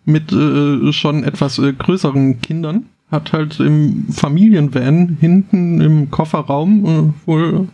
[0.05, 2.87] mit äh, schon etwas äh, größeren Kindern.
[3.09, 7.69] Hat halt im Familienvan hinten im Kofferraum äh, wohl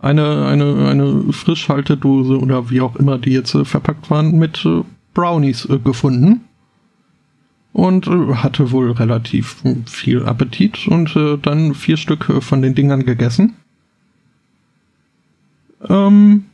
[0.00, 4.66] eine, eine, eine Frischhaltedose oder wie auch immer die jetzt äh, verpackt waren mit
[5.14, 6.42] Brownies äh, gefunden
[7.72, 13.04] und äh, hatte wohl relativ viel Appetit und äh, dann vier Stück von den Dingern
[13.04, 13.54] gegessen.
[15.88, 16.46] Ähm,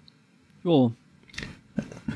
[0.62, 0.92] jo.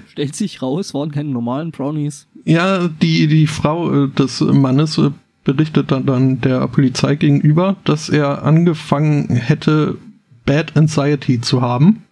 [0.08, 2.26] Stellt sich raus, waren keine normalen Brownies.
[2.44, 5.00] Ja, die, die Frau des Mannes
[5.44, 9.96] berichtet dann, dann der Polizei gegenüber, dass er angefangen hätte,
[10.44, 12.02] Bad Anxiety zu haben,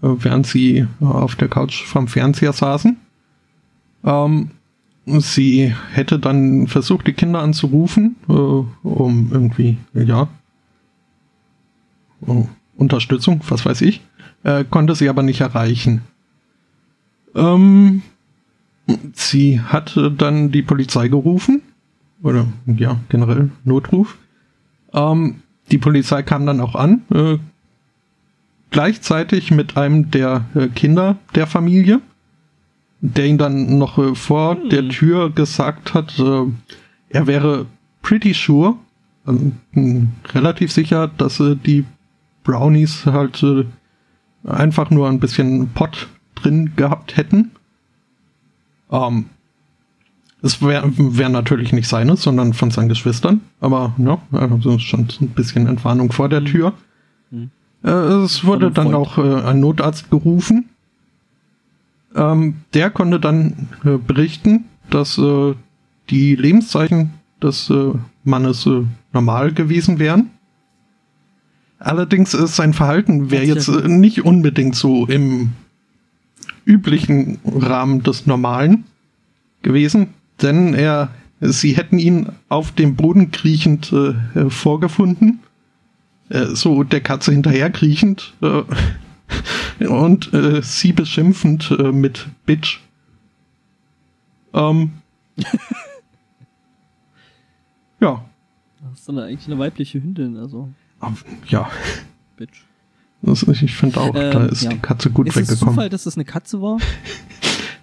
[0.00, 2.96] während sie auf der Couch vom Fernseher saßen.
[4.04, 4.50] Ähm,
[5.06, 10.28] sie hätte dann versucht, die Kinder anzurufen, äh, um irgendwie, ja,
[12.26, 12.46] oh,
[12.76, 14.00] Unterstützung, was weiß ich,
[14.44, 16.02] äh, konnte sie aber nicht erreichen.
[17.34, 18.02] Ähm,
[19.14, 21.62] sie hat dann die Polizei gerufen.
[22.22, 24.18] Oder ja, generell Notruf.
[24.92, 27.02] Ähm, die Polizei kam dann auch an.
[27.12, 27.38] Äh,
[28.70, 32.00] gleichzeitig mit einem der äh, Kinder der Familie,
[33.02, 34.70] der ihn dann noch äh, vor hm.
[34.70, 36.44] der Tür gesagt hat, äh,
[37.10, 37.66] er wäre
[38.00, 38.76] pretty sure,
[39.26, 39.52] also,
[40.32, 41.84] relativ sicher, dass äh, die
[42.44, 43.64] Brownies halt äh,
[44.44, 47.50] einfach nur ein bisschen Pott drin gehabt hätten.
[48.90, 49.26] Ähm,
[50.42, 53.40] es wäre wär natürlich nicht seines, sondern von seinen Geschwistern.
[53.60, 56.46] Aber ja, also schon ein bisschen Entwarnung vor der mhm.
[56.46, 56.72] Tür.
[57.30, 57.50] Mhm.
[57.84, 60.68] Äh, es wurde dann auch äh, ein Notarzt gerufen.
[62.14, 65.54] Ähm, der konnte dann äh, berichten, dass äh,
[66.10, 67.10] die Lebenszeichen
[67.42, 67.92] des äh,
[68.24, 68.82] Mannes äh,
[69.12, 70.30] normal gewesen wären.
[71.78, 75.50] Allerdings ist sein Verhalten wäre jetzt nicht unbedingt so im
[76.64, 78.84] üblichen Rahmen des Normalen
[79.62, 81.10] gewesen denn er,
[81.40, 85.40] sie hätten ihn auf dem Boden kriechend äh, vorgefunden,
[86.28, 88.62] äh, so der Katze hinterher kriechend äh,
[89.88, 92.80] und äh, sie beschimpfend äh, mit Bitch.
[94.54, 94.92] Ähm,
[98.00, 98.24] ja.
[98.82, 100.68] Das ist dann eigentlich eine weibliche Hündin, also.
[101.48, 101.70] Ja.
[102.36, 102.64] Bitch.
[103.22, 104.70] Das, ich finde auch, ähm, da ist ja.
[104.70, 105.54] die Katze gut ist weggekommen.
[105.54, 106.78] Ist es Zufall, dass das eine Katze war?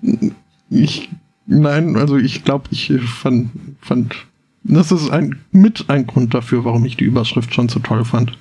[0.72, 1.10] Ich
[1.52, 3.50] Nein, also ich glaube, ich fand,
[3.82, 4.16] fand,
[4.64, 8.38] das ist ein, mit ein Grund dafür, warum ich die Überschrift schon so toll fand.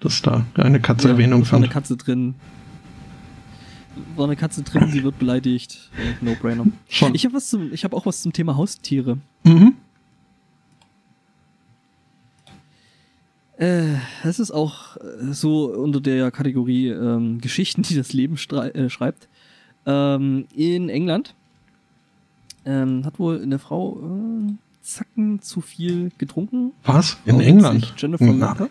[0.00, 1.62] Dass da eine Katze ja, Erwähnung fand.
[1.62, 2.34] War eine Katze drin.
[4.14, 5.90] War eine Katze drin, sie wird beleidigt.
[6.20, 6.66] No brainer.
[6.88, 7.14] Schon.
[7.14, 9.18] Ich habe was zum, ich habe auch was zum Thema Haustiere.
[9.44, 9.74] Mhm.
[13.58, 18.90] Äh, es ist auch äh, so unter der Kategorie ähm, Geschichten, die das Leben äh,
[18.90, 19.28] schreibt.
[19.86, 21.34] Ähm, in England
[22.66, 24.52] ähm, hat wohl eine Frau äh,
[24.82, 26.72] Zacken zu viel getrunken.
[26.84, 27.16] Was?
[27.24, 27.94] In England?
[27.96, 28.68] Jennifer Na.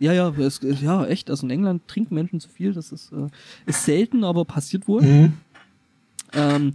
[0.00, 1.30] Ja, ja, es, ja, echt.
[1.30, 2.72] Also in England trinken Menschen zu viel.
[2.72, 3.28] Das ist, äh,
[3.66, 5.02] ist selten, aber passiert wohl.
[5.02, 5.32] Mhm.
[6.32, 6.74] Ähm,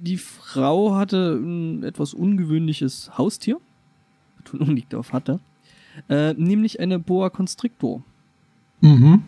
[0.00, 3.58] die Frau hatte ein etwas ungewöhnliches Haustier.
[4.38, 5.38] Betonung liegt auf hatte.
[6.08, 8.02] Äh, nämlich eine Boa Constrictor.
[8.80, 9.22] Mhm.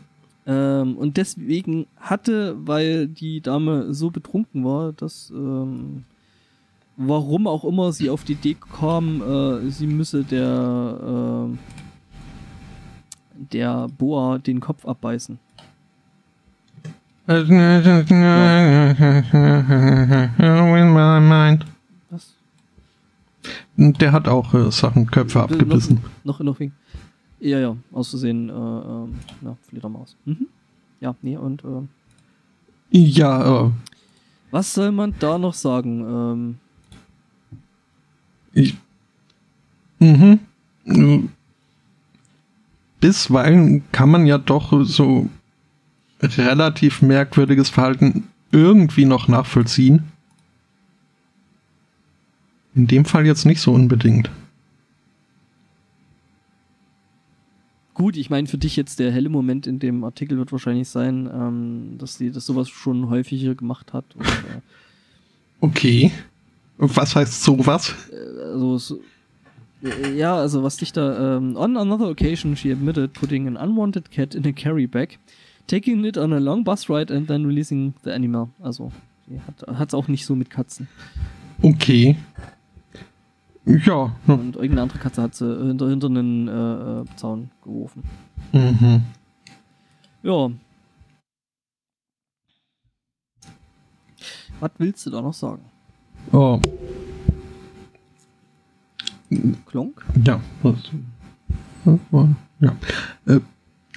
[0.47, 6.05] Ähm, und deswegen hatte, weil die Dame so betrunken war, dass ähm,
[6.97, 11.57] warum auch immer sie auf die Idee kam, äh, sie müsse der äh,
[13.53, 15.39] der Boa den Kopf abbeißen.
[22.11, 22.35] Was?
[23.77, 26.01] Der hat auch äh, Sachen Köpfe abgebissen.
[26.25, 26.73] Noch, noch, noch wegen.
[27.41, 29.09] Ja, ja, auszusehen, äh, äh,
[29.47, 30.17] ja, Fledermaus.
[30.25, 30.47] Mhm.
[31.01, 31.87] Ja, nee, und, äh,
[32.91, 33.71] Ja, äh,
[34.53, 36.05] Was soll man da noch sagen?
[36.07, 36.59] Ähm,
[38.53, 38.77] ich,
[39.99, 40.39] mhm.
[43.03, 45.29] Bisweilen kann man ja doch so
[46.21, 50.05] relativ merkwürdiges Verhalten irgendwie noch nachvollziehen.
[52.77, 54.31] In dem Fall jetzt nicht so unbedingt.
[57.95, 61.29] Gut, ich meine, für dich jetzt der helle Moment in dem Artikel wird wahrscheinlich sein,
[61.33, 64.05] ähm, dass sie das sowas schon häufiger gemacht hat.
[64.15, 64.61] Und, äh,
[65.61, 66.13] okay.
[66.79, 67.95] Was heißt sowas?
[68.11, 69.01] Äh, also, so,
[70.15, 71.37] ja, also was dich da.
[71.37, 75.19] Ähm, on another occasion, she admitted putting an unwanted cat in a carry bag,
[75.67, 78.51] taking it on a long bus ride and then releasing the animal.
[78.61, 78.93] Also,
[79.29, 80.89] sie hat es auch nicht so mit Katzen.
[81.63, 82.17] Okay.
[83.65, 84.17] Ja.
[84.27, 88.03] Und irgendeine andere Katze hat sie hinter, hinter einen äh, äh, Zaun geworfen.
[88.53, 89.03] Mhm.
[90.23, 90.51] Ja.
[94.61, 95.63] Was willst du da noch sagen?
[96.33, 96.61] Oh.
[99.67, 100.05] Klonk?
[100.25, 100.41] Ja.
[102.61, 102.77] Ja.
[103.27, 103.41] Äh,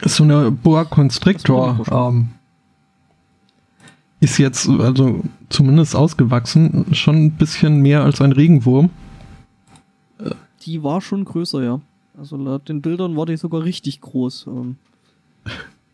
[0.03, 2.29] so eine Boa Constrictor ähm,
[4.19, 8.89] ist jetzt, also zumindest ausgewachsen, schon ein bisschen mehr als ein Regenwurm
[10.65, 11.81] die war schon größer, ja.
[12.17, 14.47] Also laut den Bildern war die sogar richtig groß.
[14.47, 14.77] Ähm.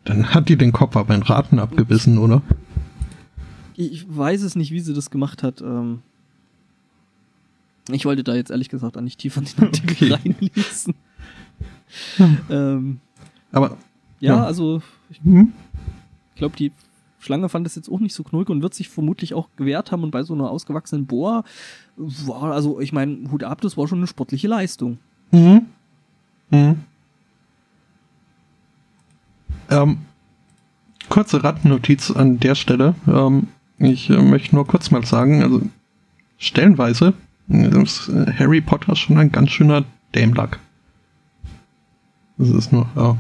[0.05, 2.41] Dann hat die den Kopf aber in Raten abgebissen, oder?
[3.75, 5.61] Ich weiß es nicht, wie sie das gemacht hat.
[5.61, 6.01] Ähm.
[7.89, 10.21] Ich wollte da jetzt ehrlich gesagt auch nicht tiefer in den Artikel okay.
[10.23, 10.95] reinlesen.
[12.17, 12.37] Hm.
[12.49, 12.99] Ähm,
[13.51, 13.77] aber.
[14.19, 14.45] Ja, ja.
[14.45, 15.51] also ich hm?
[16.35, 16.71] glaube, die
[17.19, 20.03] Schlange fand es jetzt auch nicht so knullig und wird sich vermutlich auch gewehrt haben
[20.03, 21.43] und bei so einer ausgewachsenen Bohr
[21.97, 24.97] war, also ich meine, Hut ab, das war schon eine sportliche Leistung.
[25.31, 25.65] Mhm.
[26.49, 26.75] Mhm.
[29.69, 29.97] Ähm,
[31.09, 32.95] kurze Randnotiz an der Stelle.
[33.07, 33.47] Ähm,
[33.77, 35.61] ich äh, möchte nur kurz mal sagen, also
[36.37, 37.13] stellenweise
[37.51, 39.83] ist äh, Harry Potter schon ein ganz schöner
[40.15, 40.59] Dämlack.
[42.37, 43.17] Das ist nur, ja.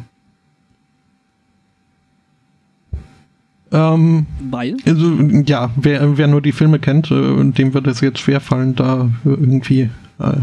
[3.73, 4.77] Ähm, Weil?
[4.85, 5.13] Also,
[5.45, 9.89] ja, wer, wer nur die Filme kennt, äh, dem wird es jetzt schwerfallen, da irgendwie
[10.19, 10.37] äh,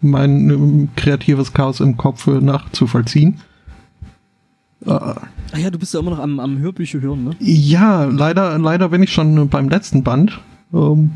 [0.00, 3.40] mein äh, kreatives Chaos im Kopf äh, nachzuvollziehen.
[4.84, 7.36] Ach ja, du bist ja immer noch am, am Hörbücher hören, ne?
[7.38, 10.40] Ja, leider, leider bin ich schon beim letzten Band.
[10.72, 11.12] Ähm,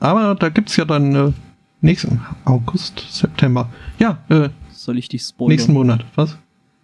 [0.00, 1.32] aber da gibt's ja dann äh,
[1.80, 3.68] nächsten August, September.
[3.98, 5.50] Ja, äh, soll ich dich spoilern?
[5.56, 6.36] Nächsten Monat, was?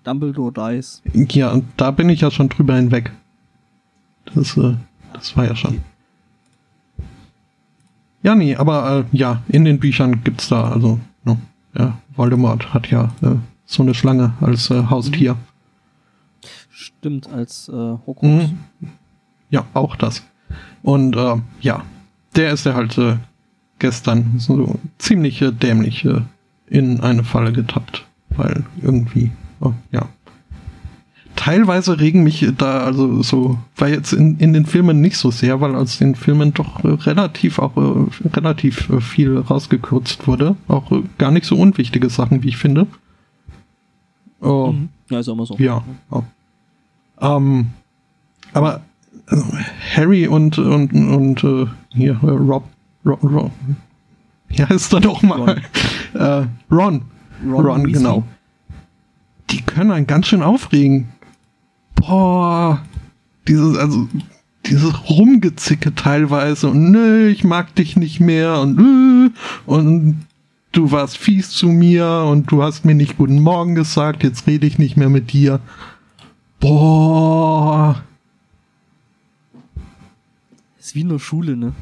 [0.05, 1.02] Dumbledore dies.
[1.14, 3.12] Ja, und da bin ich ja schon drüber hinweg.
[4.35, 4.74] Das, äh,
[5.12, 5.81] das war ja schon.
[8.23, 11.39] Ja, nee, aber äh, ja, in den Büchern gibt's da, also, no,
[11.78, 13.36] ja, Voldemort hat ja äh,
[13.66, 15.35] so eine Schlange als äh, Haustier.
[15.35, 15.39] Mhm.
[16.70, 18.28] Stimmt, als äh, Hokus.
[18.28, 18.59] Mhm.
[19.51, 20.23] Ja, auch das.
[20.82, 21.82] Und äh, ja,
[22.36, 23.16] der ist ja halt äh,
[23.78, 26.20] gestern so ziemlich äh, dämlich äh,
[26.68, 29.30] in eine Falle getappt, weil irgendwie,
[29.60, 30.08] oh, ja.
[31.34, 35.60] Teilweise regen mich da, also so, war jetzt in, in den Filmen nicht so sehr,
[35.60, 40.56] weil aus den Filmen doch äh, relativ auch äh, relativ äh, viel rausgekürzt wurde.
[40.66, 42.86] Auch gar nicht so unwichtige Sachen, wie ich finde.
[44.40, 44.88] Oh, mhm.
[45.10, 45.56] Ja, ist auch immer so.
[45.58, 45.84] Ja.
[46.10, 46.22] Oh.
[47.20, 47.66] Ähm,
[48.54, 48.80] aber
[49.26, 49.44] also,
[49.94, 51.66] Harry und und und äh,
[51.97, 52.64] hier äh, Rob,
[53.05, 53.51] Rob, Rob
[54.51, 55.60] ja ist da doch mal Ron,
[56.14, 57.02] äh, Ron,
[57.44, 58.24] Ron, Ron genau.
[59.51, 61.09] Die können einen ganz schön aufregen.
[61.94, 62.82] Boah,
[63.47, 64.09] dieses also
[64.66, 69.31] dieses Rumgezicke teilweise und nö, ich mag dich nicht mehr und nö,
[69.64, 70.27] und
[70.73, 74.66] du warst fies zu mir und du hast mir nicht guten Morgen gesagt, jetzt rede
[74.66, 75.60] ich nicht mehr mit dir.
[76.60, 78.02] Boah.
[80.86, 81.72] Ist wie in der Schule, ne?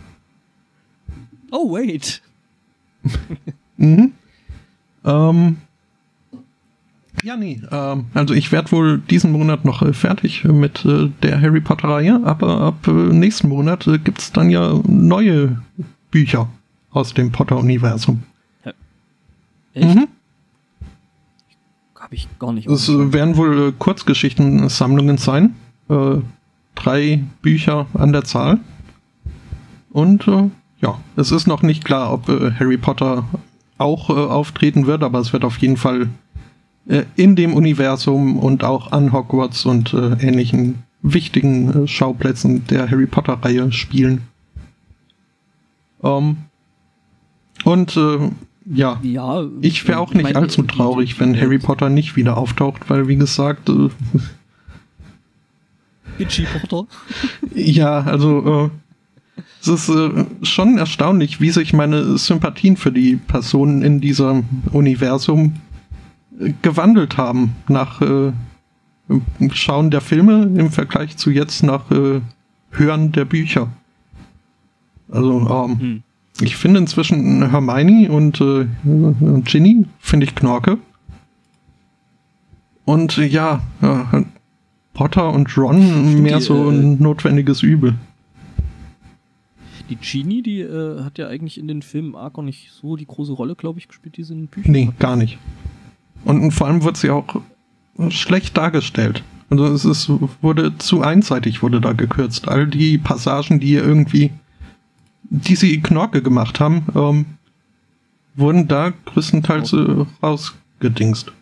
[1.50, 2.22] Oh, wait.
[3.76, 4.12] mhm.
[5.04, 5.56] Ähm.
[7.22, 7.60] Ja, nee.
[7.70, 12.20] Ähm, also ich werde wohl diesen Monat noch äh, fertig mit äh, der Harry Potter-Reihe,
[12.24, 15.62] aber ab äh, nächsten Monat äh, gibt es dann ja neue
[16.10, 16.48] Bücher
[16.90, 18.22] aus dem Potter-Universum.
[18.64, 18.72] Ja.
[19.74, 19.94] Echt?
[19.94, 20.08] Mhm.
[21.94, 22.68] Habe ich gar nicht.
[22.68, 25.54] Es werden wohl äh, Kurzgeschichtensammlungen sein.
[25.90, 26.16] Äh,
[26.74, 28.60] drei Bücher an der Zahl.
[29.94, 30.50] Und äh,
[30.80, 33.24] ja, es ist noch nicht klar, ob äh, Harry Potter
[33.78, 36.08] auch äh, auftreten wird, aber es wird auf jeden Fall
[36.88, 43.06] äh, in dem Universum und auch an Hogwarts und äh, ähnlichen wichtigen Schauplätzen der Harry
[43.06, 44.22] Potter-Reihe spielen.
[46.00, 46.38] Um,
[47.64, 47.98] ähm, und
[48.66, 52.90] ja, ja ich wäre auch nicht meine, allzu traurig, wenn Harry Potter nicht wieder auftaucht,
[52.90, 53.68] weil wie gesagt.
[53.68, 53.90] Äh,
[56.18, 56.88] Itchy Potter?
[57.54, 58.83] ja, also äh,
[59.60, 65.54] es ist äh, schon erstaunlich, wie sich meine Sympathien für die Personen in diesem Universum
[66.38, 68.32] äh, gewandelt haben nach äh,
[69.52, 72.20] Schauen der Filme im Vergleich zu jetzt nach äh,
[72.70, 73.68] Hören der Bücher.
[75.10, 76.02] Also ähm, hm.
[76.40, 78.66] Ich finde inzwischen Hermione und äh,
[79.44, 80.78] Ginny finde ich Knorke.
[82.84, 83.60] Und ja,
[84.94, 87.94] Potter und Ron mehr die, so ein notwendiges Übel.
[89.94, 93.06] Die Ginny, die äh, hat ja eigentlich in den Filmen arg auch nicht so die
[93.06, 95.38] große Rolle, glaube ich, gespielt, die sie in den Büchern Nee, gar nicht.
[96.24, 97.40] Und, und vor allem wird sie auch
[98.08, 99.22] schlecht dargestellt.
[99.50, 100.10] Also es ist,
[100.42, 102.48] wurde zu einseitig wurde da gekürzt.
[102.48, 104.30] All die Passagen, die irgendwie
[105.30, 107.26] die sie Knorke gemacht haben, ähm,
[108.34, 111.32] wurden da größtenteils äh, rausgedingst.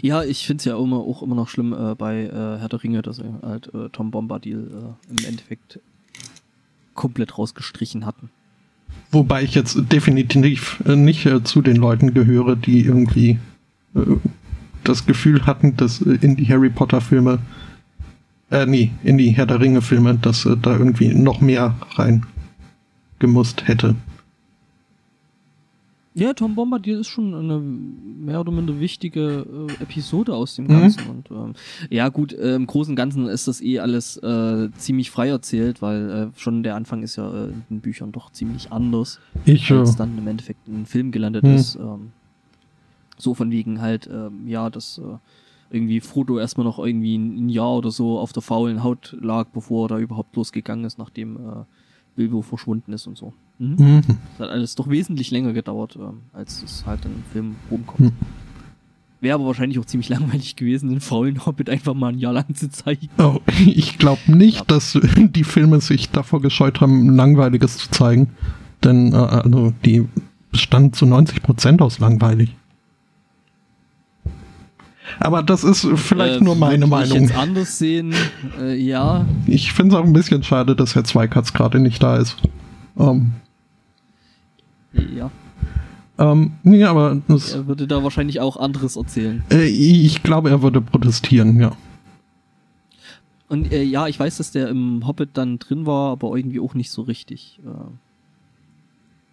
[0.00, 2.82] Ja, ich finde es ja immer, auch immer noch schlimm äh, bei äh, Herr der
[2.82, 5.80] Ringe, dass sie halt äh, Tom Bombadil äh, im Endeffekt
[6.94, 8.30] komplett rausgestrichen hatten.
[9.10, 13.38] Wobei ich jetzt definitiv äh, nicht äh, zu den Leuten gehöre, die irgendwie
[13.94, 14.00] äh,
[14.84, 17.38] das Gefühl hatten, dass äh, in die Harry Potter Filme
[18.52, 22.26] äh, nee, in die Herr der Ringe-Filme, dass äh, da irgendwie noch mehr rein
[23.18, 23.96] gemusst hätte.
[26.14, 29.46] Ja, Tom Bombadil ist schon eine mehr oder minder wichtige
[29.80, 30.68] äh, Episode aus dem mhm.
[30.68, 31.04] Ganzen.
[31.04, 31.10] Mhm.
[31.10, 31.54] Und ähm,
[31.88, 35.80] ja, gut, äh, im Großen und Ganzen ist das eh alles äh, ziemlich frei erzählt,
[35.80, 39.70] weil äh, schon der Anfang ist ja äh, in den Büchern doch ziemlich anders, ich,
[39.72, 41.54] als dann im Endeffekt ein Film gelandet mhm.
[41.54, 41.76] ist.
[41.76, 42.12] Ähm,
[43.16, 45.16] so von wegen halt, ähm, ja, das äh,
[45.70, 49.86] irgendwie Frodo erstmal noch irgendwie ein Jahr oder so auf der faulen Haut lag, bevor
[49.86, 51.64] er da überhaupt losgegangen ist, nachdem äh,
[52.16, 53.32] Bilbo verschwunden ist und so.
[53.62, 53.76] Mhm.
[53.78, 54.02] Mhm.
[54.38, 58.00] Das hat alles doch wesentlich länger gedauert, äh, als es halt in dem Film rumkommt.
[58.00, 58.12] Mhm.
[59.20, 62.56] Wäre aber wahrscheinlich auch ziemlich langweilig gewesen, den faulen Hobbit einfach mal ein Jahr lang
[62.56, 63.08] zu zeigen.
[63.18, 64.64] Oh, ich glaube nicht, ja.
[64.66, 68.30] dass die Filme sich davor gescheut haben, Langweiliges zu zeigen.
[68.82, 70.08] Denn äh, also die
[70.50, 72.56] bestanden zu 90% aus langweilig.
[75.20, 77.16] Aber das ist vielleicht äh, nur meine Meinung.
[77.16, 78.14] Ich jetzt anders sehen,
[78.60, 79.24] äh, ja.
[79.46, 82.36] Ich finde es auch ein bisschen schade, dass Herr Zweikatz gerade nicht da ist.
[82.98, 83.34] Ähm.
[84.92, 85.30] Ja.
[86.18, 89.42] Ähm, nee, aber das, er würde da wahrscheinlich auch anderes erzählen.
[89.50, 91.72] Äh, ich glaube, er würde protestieren, ja.
[93.48, 96.74] Und äh, ja, ich weiß, dass der im Hobbit dann drin war, aber irgendwie auch
[96.74, 97.60] nicht so richtig.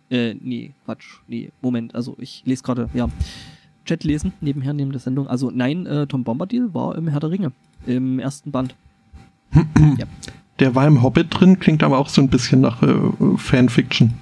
[0.09, 1.19] Äh, äh nee, Quatsch.
[1.27, 3.07] Nee, Moment, also ich lese gerade, ja.
[3.85, 5.27] Chat lesen, nebenher neben der Sendung.
[5.27, 7.51] Also nein, äh, Tom Bombadil war im Herr der Ringe,
[7.87, 8.75] im ersten Band.
[9.97, 10.05] ja.
[10.59, 12.95] Der war im Hobbit drin, klingt aber auch so ein bisschen nach äh,
[13.37, 14.13] Fanfiction.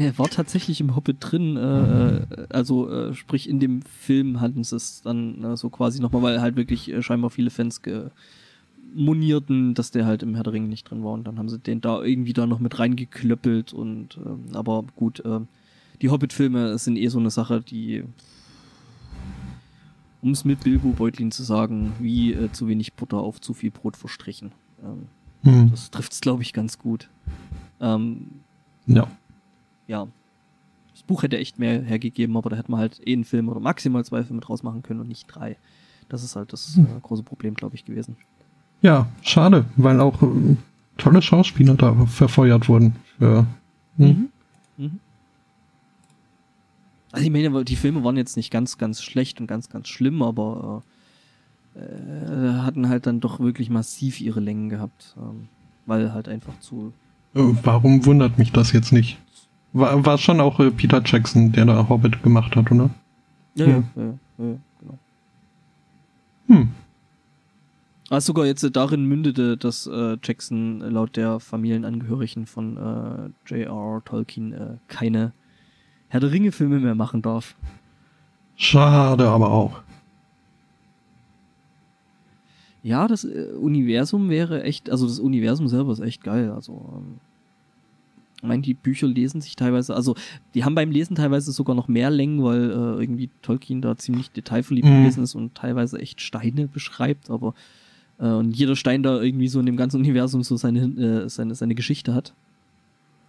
[0.00, 4.74] Er war tatsächlich im Hobbit drin, äh, also äh, sprich in dem Film hatten sie
[4.76, 9.90] es dann äh, so quasi nochmal, weil halt wirklich äh, scheinbar viele Fans gemonierten, dass
[9.90, 12.02] der halt im Herr der Ringe nicht drin war und dann haben sie den da
[12.02, 15.40] irgendwie da noch mit reingeklöppelt und ähm, aber gut, äh,
[16.00, 18.04] die Hobbit-Filme sind eh so eine Sache, die
[20.22, 23.70] um es mit Bilbo Beutlin zu sagen, wie äh, zu wenig Butter auf zu viel
[23.70, 24.52] Brot verstrichen.
[24.82, 25.08] Ähm,
[25.42, 25.70] hm.
[25.72, 27.10] Das trifft es, glaube ich, ganz gut.
[27.82, 28.28] Ähm,
[28.86, 29.06] ja
[29.90, 30.06] ja,
[30.92, 33.60] das Buch hätte echt mehr hergegeben, aber da hätte man halt eh einen Film oder
[33.60, 35.56] maximal zwei Filme draus machen können und nicht drei.
[36.08, 36.86] Das ist halt das hm.
[36.86, 38.16] äh, große Problem, glaube ich, gewesen.
[38.82, 40.56] Ja, schade, weil auch äh,
[40.96, 42.96] tolle Schauspieler da verfeuert wurden.
[43.18, 43.46] Für,
[43.96, 44.06] hm?
[44.06, 44.28] mhm.
[44.76, 45.00] Mhm.
[47.12, 50.22] Also ich meine, die Filme waren jetzt nicht ganz, ganz schlecht und ganz, ganz schlimm,
[50.22, 50.84] aber
[51.74, 55.48] äh, äh hatten halt dann doch wirklich massiv ihre Längen gehabt, ähm,
[55.86, 56.92] weil halt einfach zu.
[57.34, 59.18] Äh, warum wundert mich das jetzt nicht?
[59.72, 62.90] War, war schon auch äh, Peter Jackson, der da Hobbit gemacht hat, oder?
[63.54, 63.84] Ja, hm.
[63.94, 64.98] ja, ja, ja, genau.
[66.46, 66.70] Hm.
[68.08, 74.02] Ah, sogar jetzt äh, darin mündete, dass äh, Jackson laut der Familienangehörigen von äh, J.R.
[74.04, 75.32] Tolkien äh, keine
[76.08, 77.54] Herr der Ringe-Filme mehr machen darf.
[78.56, 79.80] Schade aber auch.
[82.82, 86.50] Ja, das äh, Universum wäre echt, also das Universum selber ist echt geil.
[86.50, 87.20] Also ähm,
[88.42, 90.14] ich meine, die Bücher lesen sich teilweise, also
[90.54, 94.30] die haben beim Lesen teilweise sogar noch mehr Längen, weil äh, irgendwie Tolkien da ziemlich
[94.30, 95.02] detailverliebt mhm.
[95.02, 97.54] gewesen ist und teilweise echt Steine beschreibt, aber
[98.18, 100.80] äh, und jeder Stein da irgendwie so in dem ganzen Universum so seine,
[101.24, 102.34] äh, seine, seine Geschichte hat.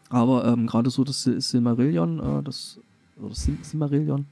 [0.09, 2.79] Aber ähm, gerade so das Sil Silmarillion, äh, das,
[3.21, 4.25] oder Sil Silmarillion,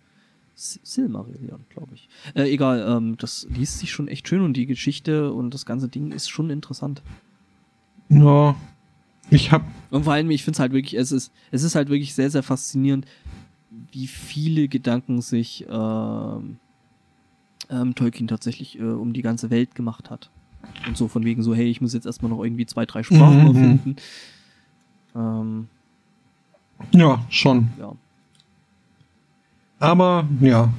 [0.55, 2.09] Silmarillion, glaube ich.
[2.35, 5.89] Äh, egal, ähm, das liest sich schon echt schön und die Geschichte und das ganze
[5.89, 7.01] Ding ist schon interessant.
[8.09, 8.55] Ja,
[9.31, 9.63] ich hab.
[9.89, 12.29] Und vor allem, ich finde es halt wirklich, es ist, es ist halt wirklich sehr,
[12.29, 13.05] sehr faszinierend,
[13.91, 16.57] wie viele Gedanken sich ähm,
[17.69, 20.29] ähm, Tolkien tatsächlich äh, um die ganze Welt gemacht hat.
[20.87, 23.41] Und so von wegen so, hey, ich muss jetzt erstmal noch irgendwie zwei, drei Sprachen
[23.41, 23.47] mhm.
[23.47, 23.95] erfinden.
[25.15, 25.67] Ähm,
[26.91, 27.69] ja, schon.
[27.79, 27.93] Ja.
[29.79, 30.71] Aber ja,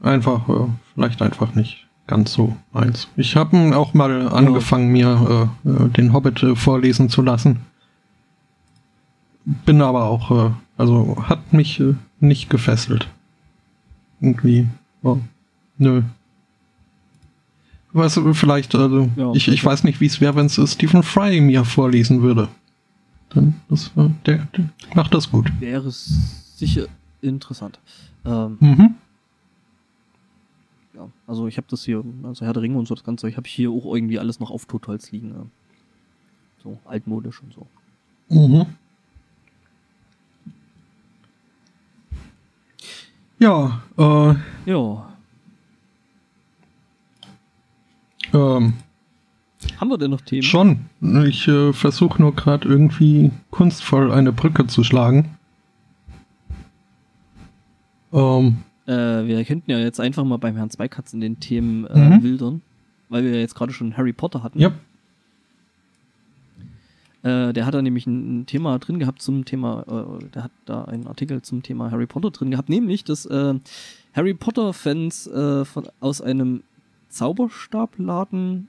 [0.00, 3.08] einfach, äh, vielleicht einfach nicht ganz so eins.
[3.16, 7.60] Ich habe auch mal angefangen, mir äh, äh, den Hobbit äh, vorlesen zu lassen.
[9.46, 13.08] Bin aber auch, äh, also hat mich äh, nicht gefesselt.
[14.20, 14.66] Irgendwie.
[15.02, 15.20] Oh,
[15.78, 16.02] nö.
[17.94, 21.40] Was vielleicht, also ja, ich, ich weiß nicht, wie es wäre, wenn es Stephen Fry
[21.40, 22.48] mir vorlesen würde.
[23.30, 25.50] Dann das, äh, der, der macht das gut.
[25.60, 26.88] Wäre es sicher
[27.22, 27.78] interessant.
[28.26, 28.94] Ähm, mhm
[30.94, 33.36] ja, also ich habe das hier, also Herr der Ringe und so das Ganze, ich
[33.36, 35.30] habe hier auch irgendwie alles noch auf Totholz liegen.
[35.30, 35.46] Ja.
[36.62, 37.66] So altmodisch und so.
[38.28, 38.66] Mhm.
[43.38, 44.34] Ja, äh.
[44.70, 45.08] Ja.
[48.32, 48.74] Ähm.
[49.78, 50.42] Haben wir denn noch Themen?
[50.42, 50.86] Schon.
[51.26, 55.36] Ich äh, versuche nur gerade irgendwie kunstvoll eine Brücke zu schlagen.
[58.12, 58.58] Ähm.
[58.92, 62.22] Äh, wir könnten ja jetzt einfach mal beim Herrn Zweikatz in den Themen äh, mhm.
[62.22, 62.62] wildern,
[63.08, 64.58] weil wir ja jetzt gerade schon Harry Potter hatten.
[64.58, 64.72] Ja.
[67.22, 69.84] Äh, der hat da nämlich ein, Thema drin gehabt zum Thema,
[70.20, 73.54] äh, der hat da einen Artikel zum Thema Harry Potter drin gehabt, nämlich, dass äh,
[74.14, 75.64] Harry Potter-Fans äh,
[76.00, 76.62] aus einem
[77.08, 78.68] Zauberstabladen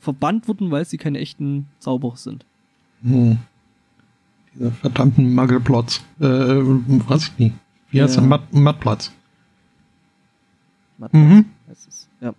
[0.00, 2.44] verbannt wurden, weil sie keine echten Zauberer sind.
[3.02, 3.38] Hm.
[4.52, 6.02] Diese verdammten Muggelplots.
[6.20, 7.54] Äh, weiß ich nicht.
[7.92, 8.22] Wie heißt ja.
[8.22, 9.12] Matt, Mattplatz.
[10.98, 11.44] Mattplatz mhm.
[11.68, 12.34] heißt es, ja.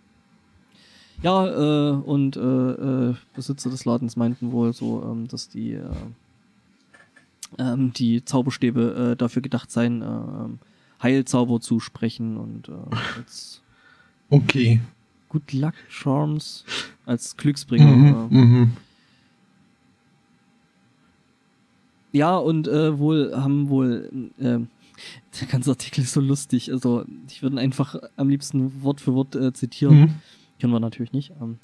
[1.21, 5.89] Ja, äh, und äh, äh, Besitzer des Ladens meinten wohl so, ähm, dass die äh,
[7.59, 12.69] ähm, die Zauberstäbe äh, dafür gedacht seien, äh, Heilzauber zu sprechen und
[13.17, 13.61] als
[14.29, 14.81] Okay.
[15.29, 16.65] Good Luck Charms
[17.05, 17.85] als Glücksbringer.
[17.85, 18.71] Mhm, mhm.
[22.11, 24.59] Ja, und äh, wohl haben wohl äh,
[25.39, 26.71] der ganze Artikel ist so lustig.
[26.71, 29.99] Also ich würde ihn einfach am liebsten Wort für Wort äh, zitieren.
[29.99, 30.13] Mhm.
[30.59, 31.31] Können wir natürlich nicht.
[31.41, 31.57] Ähm,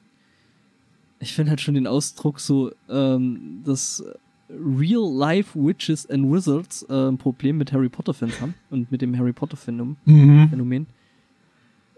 [1.20, 4.04] ich finde halt schon den Ausdruck so, ähm, dass
[4.50, 9.34] Real-Life Witches and Wizards äh, ein Problem mit Harry Potter-Fans haben und mit dem Harry
[9.34, 9.98] Potter-Phänomen.
[10.06, 10.50] Mhm.
[10.50, 10.88] Phänomen.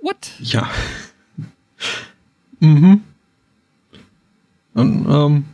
[0.01, 0.34] What?
[0.39, 0.69] Ja.
[2.59, 3.01] mhm.
[4.73, 5.45] Und, ähm,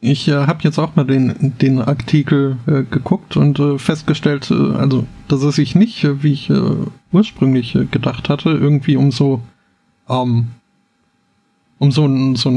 [0.00, 4.54] ich äh, habe jetzt auch mal den, den Artikel äh, geguckt und äh, festgestellt, äh,
[4.54, 6.76] also, dass es sich nicht, äh, wie ich äh,
[7.12, 9.40] ursprünglich äh, gedacht hatte, irgendwie um so,
[10.08, 10.48] ähm,
[11.78, 12.50] um so ein, so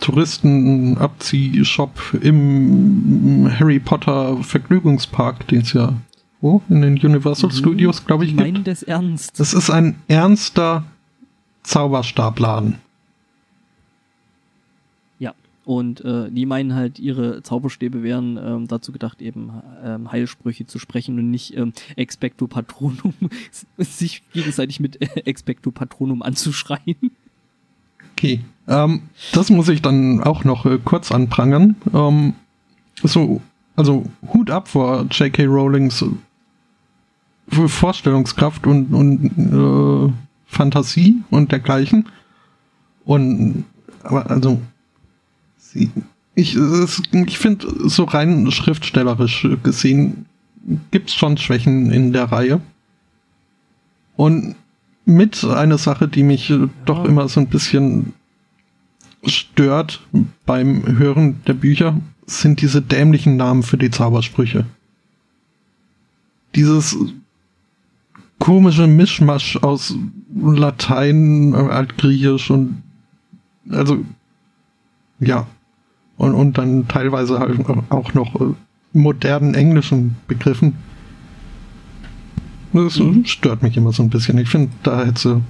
[0.00, 5.94] Touristenabziehshop im Harry Potter Vergnügungspark, den es ja
[6.40, 8.40] wo in den Universal Studios, glaube ich, gibt.
[8.40, 9.40] meinen das ernst.
[9.40, 10.84] Das ist ein ernster
[11.64, 12.76] Zauberstabladen.
[15.68, 19.52] Und äh, die meinen halt, ihre Zauberstäbe wären ähm, dazu gedacht, eben
[19.84, 23.12] ähm, Heilsprüche zu sprechen und nicht ähm, Expecto Patronum,
[23.76, 27.10] sich gegenseitig mit äh, Expecto Patronum anzuschreien.
[28.14, 28.40] Okay.
[28.66, 31.76] Ähm, das muss ich dann auch noch äh, kurz anprangern.
[31.92, 32.32] Ähm,
[33.02, 33.42] so,
[33.76, 35.44] also Hut ab vor J.K.
[35.44, 40.12] Rowlings äh, Vorstellungskraft und, und äh,
[40.46, 42.08] Fantasie und dergleichen.
[43.04, 43.66] Und
[44.02, 44.62] aber also
[46.34, 50.26] ich, es- ich finde, so rein schriftstellerisch gesehen
[50.90, 52.60] gibt's schon Schwächen in der Reihe.
[54.16, 54.56] Und
[55.04, 58.12] mit eine Sache, die mich äh, doch immer so ein bisschen
[59.24, 60.00] stört
[60.46, 64.66] beim Hören der Bücher, sind diese dämlichen Namen für die Zaubersprüche.
[66.54, 66.96] Dieses
[68.38, 69.94] komische Mischmasch aus
[70.34, 72.82] Latein, Altgriechisch und
[73.70, 74.04] also
[75.20, 75.46] ja.
[76.18, 77.58] Und, und dann teilweise halt
[77.90, 78.54] auch noch äh,
[78.92, 80.74] modernen englischen Begriffen.
[82.72, 83.24] Das Mhm.
[83.24, 84.36] stört mich immer so ein bisschen.
[84.38, 85.42] Ich finde, da hätte sie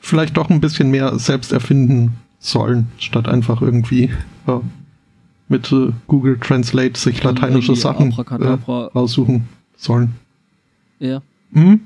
[0.00, 4.10] vielleicht doch ein bisschen mehr selbst erfinden sollen, statt einfach irgendwie
[4.46, 4.60] ja,
[5.48, 9.44] mit äh, Google Translate sich lateinische Sachen äh, raussuchen
[9.76, 10.12] sollen.
[10.98, 11.22] Ja.
[11.52, 11.80] Hm?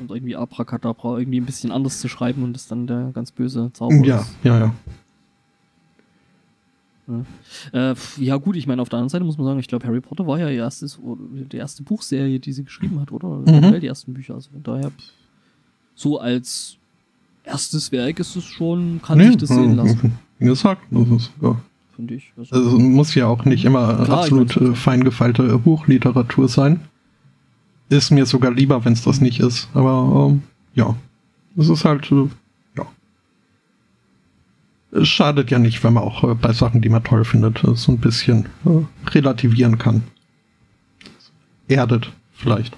[0.00, 3.70] Und irgendwie Abracadabra irgendwie ein bisschen anders zu schreiben und das dann der ganz böse
[3.72, 4.36] Zauber Ja, ist.
[4.44, 4.74] ja, ja.
[7.72, 10.00] Äh, ja gut, ich meine, auf der anderen Seite muss man sagen, ich glaube, Harry
[10.00, 13.42] Potter war ja erstes, oder die erste Buchserie, die sie geschrieben hat, oder?
[13.44, 14.92] Generell Die ersten Bücher, also von daher
[15.94, 16.76] so als
[17.44, 21.56] erstes Werk ist es schon, kann sich das sehen lassen, Wie gesagt, das ist, ja.
[21.94, 22.32] finde ich.
[22.36, 26.48] Also, Also muss ja auch nicht immer Klar, absolut ich mein, äh, fein gefeilte Buchliteratur
[26.48, 26.80] sein.
[27.90, 29.68] Ist mir sogar lieber, wenn es das nicht ist.
[29.74, 30.42] Aber ähm,
[30.74, 30.96] ja,
[31.56, 32.28] es ist halt, äh.
[34.92, 37.74] Es schadet ja nicht, wenn man auch äh, bei Sachen, die man toll findet, äh,
[37.74, 40.02] so ein bisschen äh, relativieren kann.
[41.68, 42.76] Erdet vielleicht.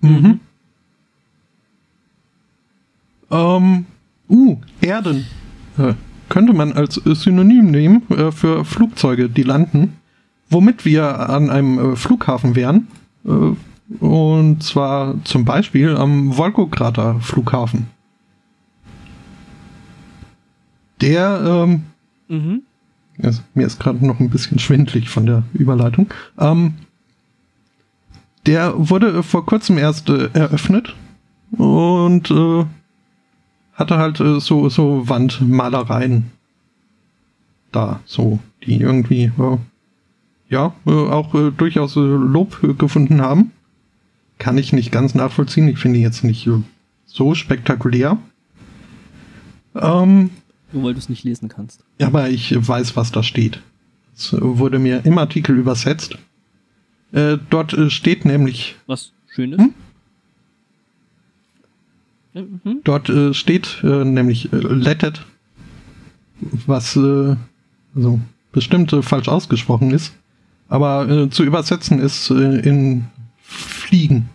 [0.00, 0.40] Mhm.
[3.30, 3.86] Ähm,
[4.28, 5.26] uh, Erden.
[5.78, 5.94] Äh,
[6.28, 9.96] könnte man als Synonym nehmen äh, für Flugzeuge, die landen,
[10.50, 12.88] womit wir an einem äh, Flughafen wären.
[14.00, 17.86] Und zwar zum Beispiel am Volgograda Flughafen.
[21.04, 21.82] Der, ähm,
[22.28, 22.62] mhm.
[23.22, 26.08] also, mir ist gerade noch ein bisschen schwindlig von der Überleitung.
[26.38, 26.74] Ähm,
[28.46, 30.94] der wurde äh, vor kurzem erst äh, eröffnet
[31.52, 32.64] und äh,
[33.74, 36.30] hatte halt äh, so, so Wandmalereien
[37.70, 39.58] da, so, die irgendwie, äh,
[40.48, 43.50] ja, äh, auch durchaus Lob gefunden haben.
[44.38, 45.68] Kann ich nicht ganz nachvollziehen.
[45.68, 46.48] Ich finde jetzt nicht
[47.06, 48.16] so spektakulär.
[49.74, 50.30] Ähm,
[50.74, 51.84] Nur weil du es nicht lesen kannst.
[52.02, 53.60] aber ich weiß, was da steht.
[54.14, 56.18] Es wurde mir im Artikel übersetzt.
[57.12, 59.60] Äh, dort äh, steht nämlich, Was Schönes.
[59.60, 59.74] Hm?
[62.34, 62.80] Mhm.
[62.82, 65.24] dort äh, steht äh, nämlich äh, lettet,
[66.40, 67.36] was äh,
[67.94, 68.18] also
[68.50, 70.12] bestimmt äh, falsch ausgesprochen ist,
[70.68, 73.06] aber äh, zu übersetzen ist in
[73.40, 74.28] Fliegen.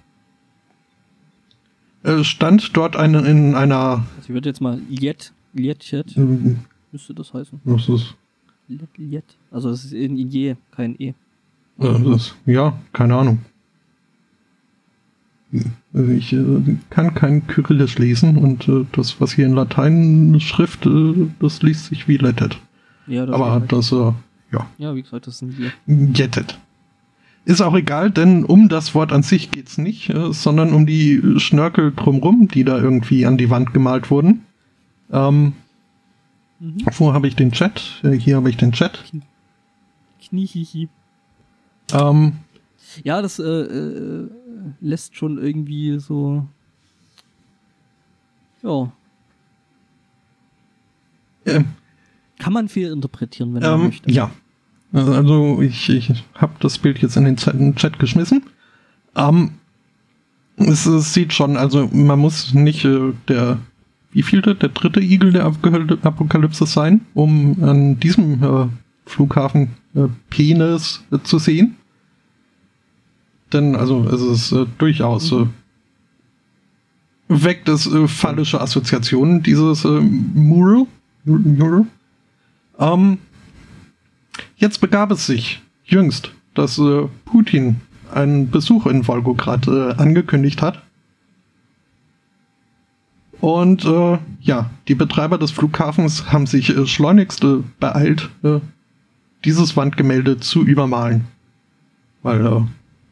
[2.22, 6.16] Stand dort eine, in einer, Also ich würde jetzt mal Liet, Lietchet,
[6.92, 7.60] müsste das heißen.
[7.64, 8.16] was ist,
[8.68, 9.24] Liet, Liet.
[9.52, 11.14] Also es ist in je, kein E.
[11.78, 13.40] das, ja, keine Ahnung.
[15.94, 20.86] Also Ich äh, kann kein Kyrillisch lesen und äh, das, was hier in Latein Schrift,
[20.86, 22.60] äh, das liest sich wie lettet.
[23.08, 24.12] Ja, das Aber geht das, äh,
[24.52, 24.68] ja.
[24.78, 25.72] Ja, wie gesagt, das sind wir.
[26.14, 26.60] Jettet.
[27.46, 31.22] Ist auch egal, denn um das Wort an sich geht's nicht, äh, sondern um die
[31.38, 34.42] Schnörkel drumrum, die da irgendwie an die Wand gemalt wurden.
[35.12, 35.54] Ähm,
[36.60, 36.78] mhm.
[36.98, 38.02] Wo habe ich den Chat?
[38.04, 39.04] Äh, hier habe ich den Chat.
[40.22, 40.90] Kniehihi.
[41.94, 42.34] Ähm,
[43.04, 44.30] ja, das äh, äh,
[44.82, 46.48] lässt schon irgendwie so.
[48.62, 48.92] Ja.
[51.46, 51.66] Ähm,
[52.38, 54.12] Kann man viel interpretieren, wenn man ähm, möchte.
[54.12, 54.32] Ja.
[54.92, 58.44] Also ich, ich habe das Bild jetzt in den Chat geschmissen.
[59.16, 59.54] Ähm,
[60.58, 63.60] es, es, sieht schon, also man muss nicht äh, der
[64.12, 68.68] wie viel der, dritte Igel der Apokalypse sein, um an diesem äh,
[69.06, 71.76] Flughafen äh, Penis äh, zu sehen.
[73.54, 75.46] Denn also es ist äh, durchaus äh,
[77.28, 80.86] weckt es äh, phallische Assoziationen, dieses Mural.
[81.26, 81.86] Mural.
[82.80, 83.18] Ähm,
[84.58, 86.82] jetzt begab es sich jüngst, dass
[87.26, 87.78] Putin
[88.14, 90.84] einen Besuch in Volgograd angekündigt hat.
[93.42, 98.60] Und äh, ja, die Betreiber des Flughafens haben sich äh, schleunigst äh, beeilt, äh,
[99.46, 101.26] dieses Wandgemälde zu übermalen.
[102.22, 102.62] Weil äh,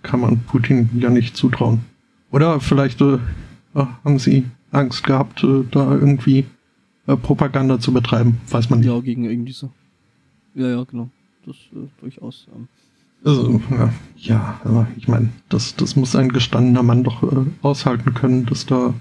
[0.04, 1.82] kann man Putin ja nicht zutrauen.
[2.32, 3.20] Oder vielleicht äh,
[3.74, 6.46] haben sie Angst gehabt, äh, da irgendwie
[7.08, 8.90] äh, Propaganda zu betreiben, weiß man nicht.
[8.90, 9.72] Ja, gegen irgendwie so.
[10.56, 11.10] Ja, ja, genau.
[11.46, 12.48] Das äh, durchaus.
[12.54, 12.68] Ähm.
[13.24, 18.14] Also, ja, ja, aber ich meine, das, das muss ein gestandener Mann doch äh, aushalten
[18.14, 18.94] können, dass da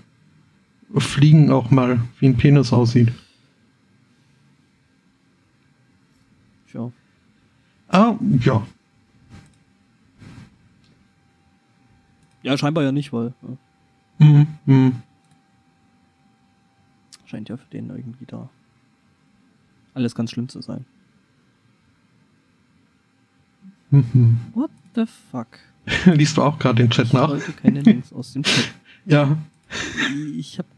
[0.95, 3.13] Fliegen auch mal wie ein Penis aussieht.
[6.73, 6.91] Ja.
[7.89, 8.67] Ah, ja.
[12.43, 13.35] Ja, scheinbar ja nicht, weil.
[13.43, 14.27] Ja.
[14.27, 15.03] Mhm, mhm.
[17.27, 18.49] Scheint ja für den irgendwie da
[19.95, 20.85] alles ganz schlimm zu sein.
[23.91, 24.39] Mhm.
[24.55, 25.59] What the fuck?
[26.07, 27.35] Liest du auch gerade den Chat nach?
[27.35, 28.75] Ich keine Links aus dem Chat.
[29.07, 29.37] ja.
[30.37, 30.69] Ich habe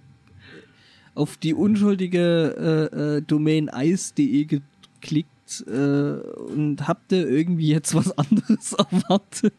[1.19, 6.21] auf die unschuldige äh, äh, Domain ice.de geklickt äh,
[6.53, 9.53] und hab da irgendwie jetzt was anderes erwartet.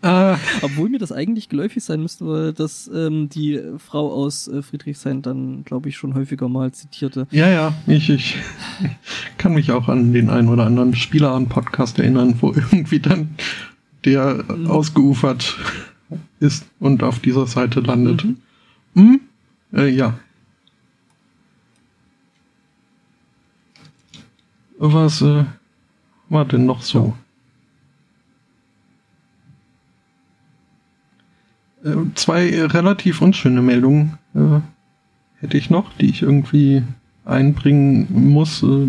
[0.00, 0.36] Ah.
[0.60, 5.22] Obwohl mir das eigentlich geläufig sein müsste, weil das ähm, die Frau aus äh, Friedrichshain
[5.22, 7.26] dann, glaube ich, schon häufiger mal zitierte.
[7.30, 8.36] Ja, ja, ich, ich
[9.38, 13.34] kann mich auch an den einen oder anderen Spieler an Podcast erinnern, wo irgendwie dann
[14.04, 14.66] der mhm.
[14.66, 15.56] ausgeufert
[16.38, 18.24] ist und auf dieser Seite landet.
[18.24, 18.36] Mhm.
[18.94, 19.20] Hm?
[19.72, 20.18] Äh, ja.
[24.78, 25.44] Was äh,
[26.28, 27.14] war denn noch so?
[31.84, 34.60] Äh, zwei relativ unschöne Meldungen äh,
[35.40, 36.82] hätte ich noch, die ich irgendwie
[37.24, 38.88] einbringen muss, äh,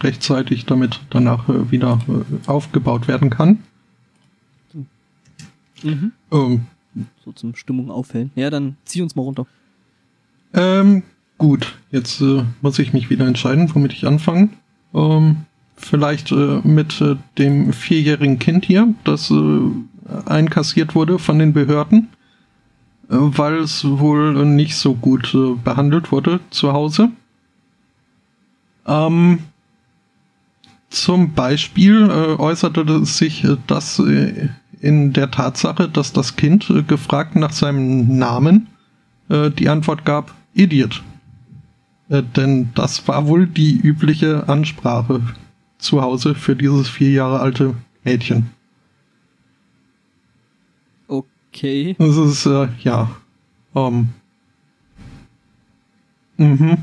[0.00, 3.62] rechtzeitig, damit danach äh, wieder äh, aufgebaut werden kann.
[5.82, 6.12] Mhm.
[6.32, 6.66] Ähm,
[7.24, 8.30] so zum Stimmung aufhellen.
[8.34, 9.46] Ja, dann zieh uns mal runter.
[10.54, 11.02] Ähm,
[11.38, 14.50] gut, jetzt äh, muss ich mich wieder entscheiden, womit ich anfange.
[14.94, 15.44] Ähm,
[15.76, 19.70] vielleicht äh, mit äh, dem vierjährigen Kind hier, das äh,
[20.26, 22.08] einkassiert wurde von den Behörden,
[23.10, 27.10] äh, weil es wohl nicht so gut äh, behandelt wurde zu Hause.
[28.86, 29.40] Ähm,
[30.88, 34.00] zum Beispiel äußerte sich das
[34.80, 38.68] in der Tatsache, dass das Kind äh, gefragt nach seinem Namen
[39.28, 41.02] äh, die Antwort gab, Idiot.
[42.08, 45.20] Äh, denn das war wohl die übliche Ansprache
[45.78, 47.74] zu Hause für dieses vier Jahre alte
[48.04, 48.50] Mädchen.
[51.08, 51.96] Okay.
[51.98, 53.10] Das ist, äh, ja.
[53.72, 54.08] Um,
[56.38, 56.76] ähm, mhm.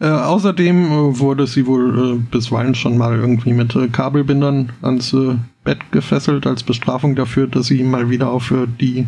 [0.00, 5.16] Äh, außerdem äh, wurde sie wohl äh, bisweilen schon mal irgendwie mit äh, Kabelbindern ans
[5.62, 9.06] Bett gefesselt als Bestrafung dafür, dass sie mal wieder auf die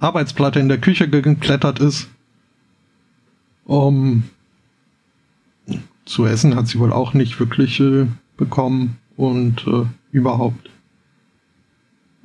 [0.00, 2.08] Arbeitsplatte in der Küche geklettert ist.
[3.64, 4.24] Um
[6.04, 7.82] zu essen hat sie wohl auch nicht wirklich
[8.36, 9.64] bekommen und
[10.12, 10.70] überhaupt.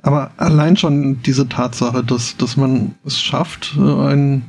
[0.02, 4.42] Aber allein schon diese Tatsache, dass, dass man es schafft, ein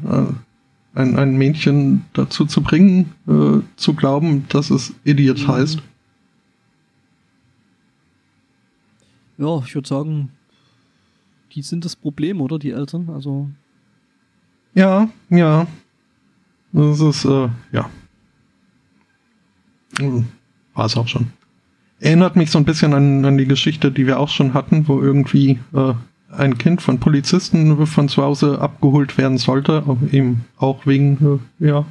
[0.93, 5.47] ein, ein Mädchen dazu zu bringen, äh, zu glauben, dass es Idiot mhm.
[5.47, 5.81] heißt.
[9.37, 10.31] Ja, ich würde sagen,
[11.53, 13.09] die sind das Problem, oder die Eltern?
[13.09, 13.49] Also.
[14.73, 15.67] Ja, ja.
[16.73, 17.89] Das ist, äh, ja.
[20.73, 21.27] War es auch schon.
[21.99, 25.01] Erinnert mich so ein bisschen an, an die Geschichte, die wir auch schon hatten, wo
[25.01, 25.93] irgendwie äh,
[26.31, 31.85] ein Kind von Polizisten von zu Hause abgeholt werden sollte, eben auch wegen äh, ja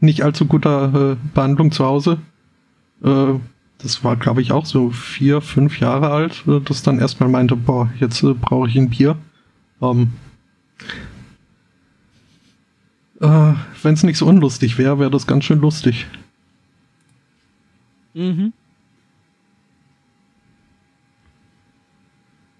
[0.00, 2.18] nicht allzu guter äh, Behandlung zu Hause,
[3.04, 3.34] äh,
[3.78, 7.56] das war, glaube ich, auch so vier, fünf Jahre alt, äh, das dann erstmal meinte,
[7.56, 9.16] boah, jetzt brauche ich ein Bier.
[9.80, 10.12] Ähm,
[13.20, 16.06] äh, Wenn es nicht so unlustig wäre, wäre das ganz schön lustig.
[18.14, 18.52] Mhm.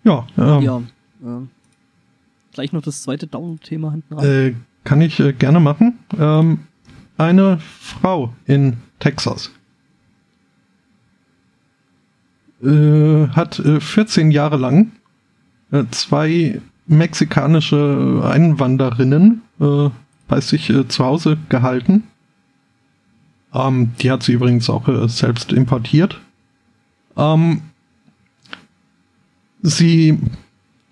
[0.05, 0.79] Ja, ähm, ja.
[1.23, 1.47] Äh,
[2.53, 4.25] gleich noch das zweite Down-Thema hinten rein.
[4.25, 4.55] Äh,
[4.85, 5.99] kann ich äh, gerne machen.
[6.19, 6.61] Ähm,
[7.19, 9.51] eine Frau in Texas
[12.63, 14.93] äh, hat 14 äh, Jahre lang
[15.73, 19.91] äh, zwei mexikanische Einwanderinnen äh,
[20.29, 22.05] bei sich zu Hause gehalten.
[23.53, 26.21] Ähm, die hat sie übrigens auch selbst importiert.
[27.17, 27.63] Ähm,
[29.63, 30.19] sie,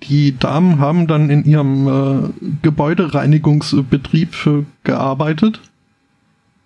[0.02, 4.34] die Damen haben dann in ihrem äh, Gebäudereinigungsbetrieb
[4.82, 5.60] gearbeitet.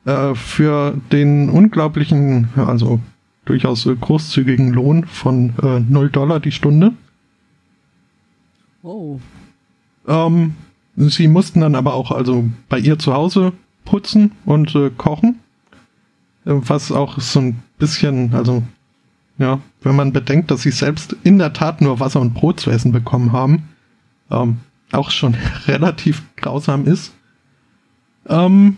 [0.04, 3.00] Äh, für den unglaublichen, also
[3.44, 6.92] durchaus äh, großzügigen Lohn von äh, 0 Dollar die Stunde.
[8.82, 9.20] Oh.
[10.08, 10.54] Ähm,
[10.96, 13.52] sie mussten dann aber auch also bei ihr zu Hause
[13.84, 15.40] putzen und äh, kochen.
[16.44, 18.62] Äh, was auch so ein bisschen, also
[19.38, 22.70] ja, wenn man bedenkt, dass sie selbst in der Tat nur Wasser und Brot zu
[22.70, 23.68] essen bekommen haben,
[24.30, 24.58] ähm,
[24.92, 25.34] auch schon
[25.66, 27.14] relativ grausam ist.
[28.28, 28.76] Ähm,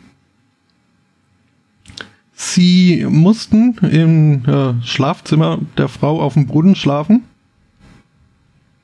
[2.44, 7.22] Sie mussten im äh, Schlafzimmer der Frau auf dem Boden schlafen.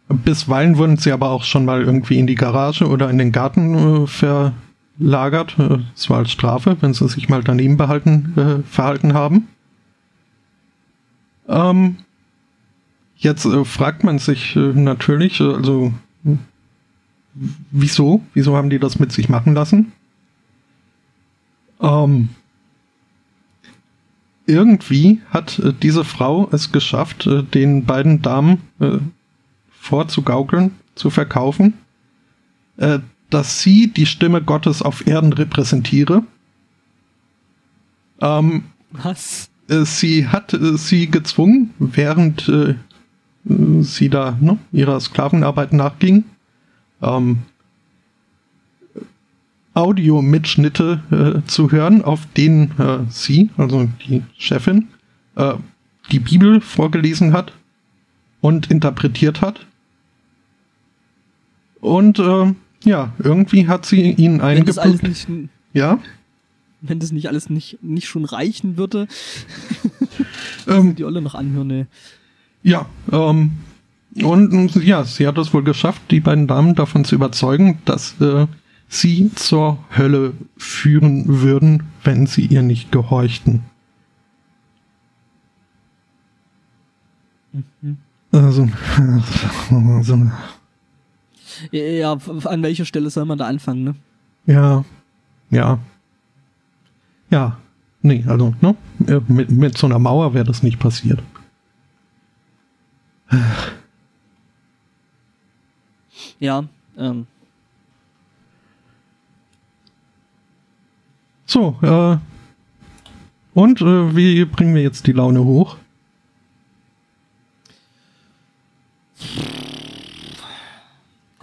[0.08, 4.04] Bisweilen wurden sie aber auch schon mal irgendwie in die Garage oder in den Garten
[4.04, 5.56] äh, verlagert.
[5.58, 9.48] Das äh, war als Strafe, wenn sie sich mal daneben behalten, äh, verhalten haben.
[11.46, 11.96] Ähm,
[13.16, 15.92] jetzt äh, fragt man sich äh, natürlich, also
[17.70, 18.22] wieso?
[18.32, 19.92] Wieso haben die das mit sich machen lassen?
[21.80, 22.30] Ähm,
[24.46, 28.98] irgendwie hat äh, diese Frau es geschafft, äh, den beiden Damen äh,
[29.88, 31.74] vorzugaukeln, zu verkaufen,
[32.76, 32.98] äh,
[33.30, 36.22] dass sie die Stimme Gottes auf Erden repräsentiere.
[38.20, 39.50] Ähm, Was?
[39.68, 42.50] Äh, sie hat äh, sie gezwungen, während
[43.80, 46.24] sie da ne, ihrer Sklavenarbeit nachging,
[47.00, 47.38] ähm,
[49.78, 51.02] Audiomitschnitte
[51.44, 54.88] äh, zu hören, auf denen äh, sie, also die Chefin,
[55.36, 55.54] äh,
[56.10, 57.52] die Bibel vorgelesen hat
[58.40, 59.67] und interpretiert hat.
[61.80, 65.28] Und äh, ja, irgendwie hat sie ihn eingepackt.
[65.72, 65.98] Ja.
[66.80, 69.08] Wenn das nicht alles nicht, nicht schon reichen würde,
[70.68, 71.66] ähm, die Olle noch anhören.
[71.66, 71.86] Ne.
[72.62, 73.52] Ja, ähm,
[74.22, 78.46] und ja, sie hat es wohl geschafft, die beiden Damen davon zu überzeugen, dass äh,
[78.88, 83.62] sie zur Hölle führen würden, wenn sie ihr nicht gehorchten.
[87.52, 87.98] Mhm.
[88.32, 88.68] Also,
[89.70, 90.30] also,
[91.70, 92.12] ja,
[92.44, 93.94] an welcher Stelle soll man da anfangen, ne?
[94.46, 94.84] Ja,
[95.50, 95.78] ja.
[97.30, 97.58] Ja,
[98.02, 98.74] nee, also, ne?
[99.28, 101.22] Mit, mit so einer Mauer wäre das nicht passiert.
[106.40, 106.64] Ja,
[106.96, 107.26] ähm,
[111.48, 112.18] So, äh,
[113.54, 115.78] und äh, wie bringen wir jetzt die Laune hoch?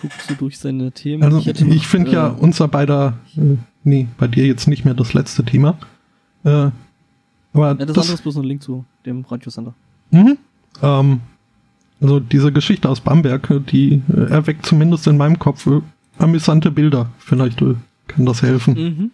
[0.10, 1.24] Guckst du durch seine Themen?
[1.24, 4.94] Also ich, ich finde äh, ja unser beider, äh, nee, bei dir jetzt nicht mehr
[4.94, 5.78] das letzte Thema.
[6.44, 6.70] Äh,
[7.54, 9.74] aber ja, das, das andere ist bloß ein Link zu dem Radiosender.
[10.12, 10.38] Mhm.
[10.84, 11.22] Ähm,
[12.02, 15.82] also diese Geschichte aus Bamberg, die äh, erweckt zumindest in meinem Kopf äh,
[16.20, 17.10] amüsante Bilder.
[17.18, 17.76] Vielleicht äh,
[18.08, 18.74] kann das helfen.
[18.74, 19.12] Mhm.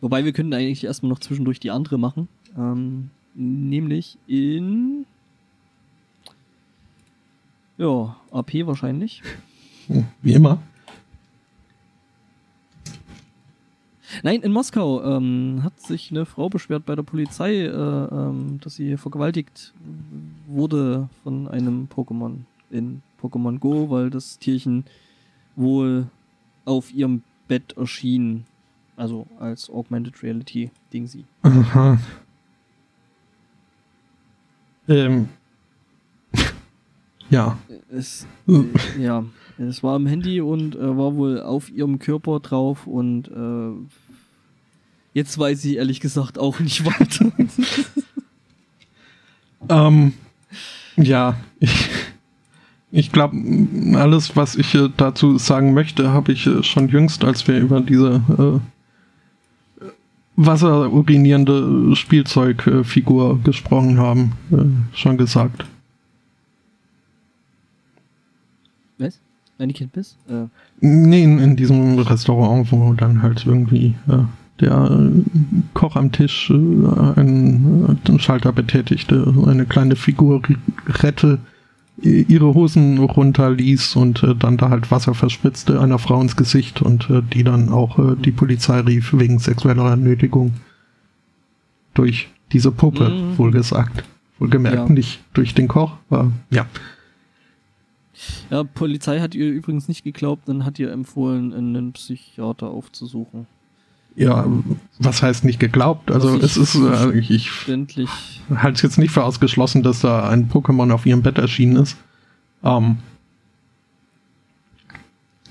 [0.00, 2.28] Wobei wir können eigentlich erstmal noch zwischendurch die andere machen.
[2.56, 5.04] Ähm, nämlich in.
[7.78, 9.22] Ja, AP wahrscheinlich.
[10.22, 10.58] Wie immer.
[14.22, 18.76] Nein, in Moskau ähm, hat sich eine Frau beschwert bei der Polizei, äh, ähm, dass
[18.76, 19.74] sie vergewaltigt
[20.46, 22.38] wurde von einem Pokémon
[22.70, 24.84] in Pokémon Go, weil das Tierchen
[25.54, 26.06] wohl
[26.64, 28.44] auf ihrem Bett erschien
[28.96, 31.24] also als Augmented Reality Ding sie.
[31.42, 31.98] Aha.
[34.88, 35.28] Ähm.
[37.30, 37.58] Ja.
[37.90, 39.24] Es, äh, ja.
[39.58, 43.96] Es war am Handy und äh, war wohl auf ihrem Körper drauf und äh,
[45.14, 47.32] jetzt weiß ich ehrlich gesagt auch nicht weiter.
[49.68, 50.12] ähm,
[50.96, 51.88] ja, ich,
[52.90, 53.36] ich glaube,
[53.94, 58.60] alles, was ich dazu sagen möchte, habe ich äh, schon jüngst, als wir über diese
[59.80, 59.86] äh,
[60.36, 65.64] wasserurinierende Spielzeugfigur gesprochen haben, äh, schon gesagt.
[68.98, 69.20] Was?
[69.58, 70.16] Wenn ich Kind bist?
[70.28, 70.46] Äh.
[70.80, 74.18] Nee, in, in, diesem Restaurant, wo dann halt irgendwie äh,
[74.60, 75.22] der äh,
[75.72, 80.42] Koch am Tisch äh, einen, einen, Schalter betätigte, eine kleine Figur
[80.86, 81.38] rette,
[82.02, 87.08] ihre Hosen runterließ und äh, dann da halt Wasser verspritzte einer Frau ins Gesicht und
[87.08, 90.52] äh, die dann auch äh, die Polizei rief wegen sexueller Nötigung
[91.94, 93.38] durch diese Puppe, mhm.
[93.38, 94.04] wohlgesagt.
[94.38, 94.94] Wohlgemerkt ja.
[94.94, 96.66] nicht durch den Koch, war, ja.
[98.50, 103.46] Ja, Polizei hat ihr übrigens nicht geglaubt, dann hat ihr empfohlen, einen Psychiater aufzusuchen.
[104.14, 104.46] Ja,
[104.98, 106.10] was heißt nicht geglaubt?
[106.10, 110.90] Also es ist, äh, ich, halte es jetzt nicht für ausgeschlossen, dass da ein Pokémon
[110.90, 111.98] auf ihrem Bett erschienen ist.
[112.64, 112.96] Ähm,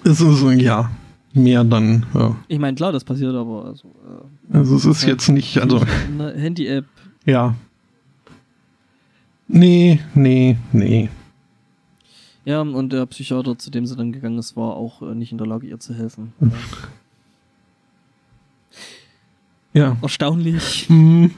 [0.04, 0.90] es ist, ja,
[1.34, 2.06] mehr dann.
[2.16, 3.66] Äh, ich meine, klar, das passiert aber.
[3.66, 5.82] Also, äh, also es ist halt jetzt nicht, also.
[6.08, 6.86] Eine Handy-App.
[7.26, 7.56] Ja.
[9.48, 11.10] Nee, nee, nee.
[12.46, 15.40] Ja, und der Psychiater, zu dem sie dann gegangen ist, war auch äh, nicht in
[15.40, 16.32] der Lage, ihr zu helfen.
[19.74, 19.98] Ja.
[20.02, 20.90] Erstaunlich.
[20.90, 21.32] Mhm.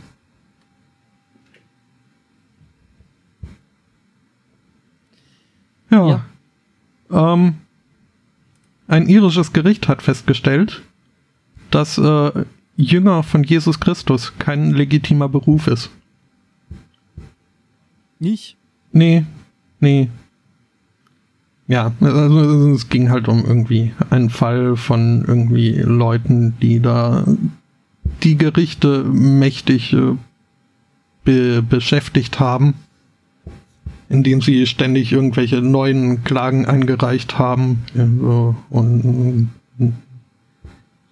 [5.89, 6.07] Ja.
[7.09, 7.33] ja.
[7.33, 7.55] Ähm,
[8.87, 10.83] ein irisches Gericht hat festgestellt,
[11.71, 15.89] dass äh, Jünger von Jesus Christus kein legitimer Beruf ist.
[18.19, 18.55] Nicht?
[18.91, 19.25] Nee,
[19.79, 20.09] nee.
[21.67, 27.25] Ja, also es ging halt um irgendwie einen Fall von irgendwie Leuten, die da
[28.23, 30.15] die Gerichte mächtig äh,
[31.25, 32.75] be beschäftigt haben,
[34.07, 39.49] indem sie ständig irgendwelche neuen Klagen eingereicht haben äh, und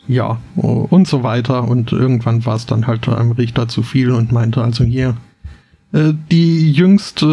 [0.08, 1.68] ja und so weiter.
[1.68, 5.18] Und irgendwann war es dann halt einem Richter zu viel und meinte also hier
[5.92, 7.26] äh, die jüngst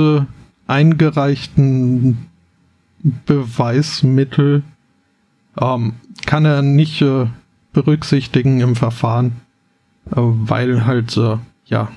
[0.66, 2.31] eingereichten
[3.02, 4.62] Beweismittel
[5.60, 5.94] ähm,
[6.26, 7.26] kann er nicht äh,
[7.72, 9.42] berücksichtigen im Verfahren
[10.10, 11.88] äh, weil halt, äh, ja,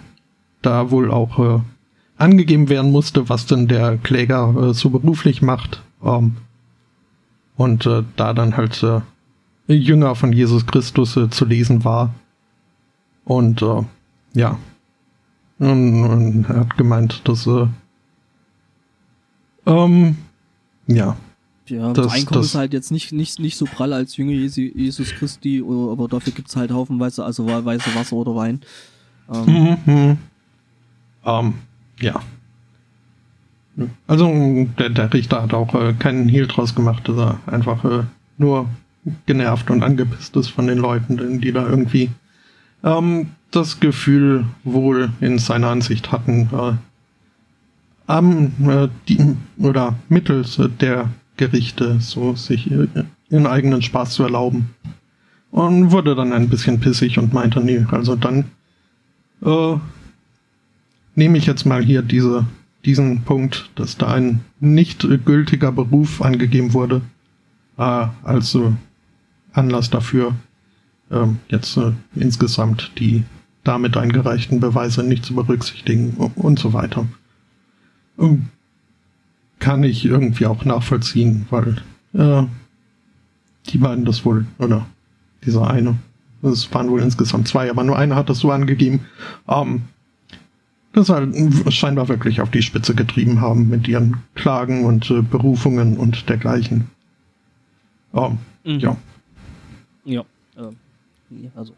[0.61, 1.61] da wohl auch äh,
[2.17, 5.81] angegeben werden musste, was denn der Kläger äh, so beruflich macht.
[6.03, 6.37] Ähm,
[7.57, 8.85] und äh, da dann halt
[9.67, 12.13] Jünger von Jesus Christus zu lesen war.
[13.23, 13.65] Und
[14.33, 14.59] ja,
[15.57, 17.67] und, und er hat gemeint, dass äh,
[19.65, 20.17] ähm,
[20.87, 21.17] ja,
[21.67, 25.11] ja, das, Einkommen das ist halt jetzt nicht, nicht, nicht so prall als Jünger Jesus
[25.11, 28.61] Christi, aber dafür gibt's halt haufenweise, also weiße Wasser oder Wein.
[29.33, 29.45] Ähm.
[29.45, 30.17] Mhm, mhm.
[31.23, 31.55] Um,
[31.99, 32.21] ja.
[34.05, 34.31] Also
[34.77, 38.03] der, der Richter hat auch äh, keinen Hehl draus gemacht, dass er einfach äh,
[38.37, 38.69] nur
[39.25, 42.11] genervt und angepisst ist von den Leuten, die da irgendwie
[42.83, 46.73] ähm, das Gefühl wohl in seiner Ansicht hatten, äh,
[48.07, 54.69] am, äh, die, oder mittels der Gerichte, so sich ihren eigenen Spaß zu erlauben.
[55.51, 58.45] Und wurde dann ein bisschen pissig und meinte, nee, also dann
[59.41, 59.77] äh,
[61.15, 62.45] nehme ich jetzt mal hier diese,
[62.83, 67.01] diesen Punkt, dass da ein nicht gültiger Beruf angegeben wurde,
[67.77, 68.71] äh, als äh,
[69.53, 70.35] Anlass dafür,
[71.09, 73.23] äh, jetzt äh, insgesamt die
[73.63, 77.07] damit eingereichten Beweise nicht zu berücksichtigen und so weiter.
[78.19, 78.47] Ähm,
[79.59, 81.81] kann ich irgendwie auch nachvollziehen, weil
[82.13, 82.43] äh,
[83.67, 84.85] die beiden das wohl, oder
[85.45, 85.95] dieser eine,
[86.43, 89.05] es waren wohl insgesamt zwei, aber nur einer hat das so angegeben,
[89.47, 89.83] ähm,
[90.93, 91.35] das halt
[91.73, 96.89] scheinbar wirklich auf die Spitze getrieben haben mit ihren Klagen und äh, Berufungen und dergleichen.
[98.13, 98.79] Ähm, mhm.
[98.79, 98.97] Ja.
[100.05, 100.21] Ja,
[100.55, 101.73] äh, also.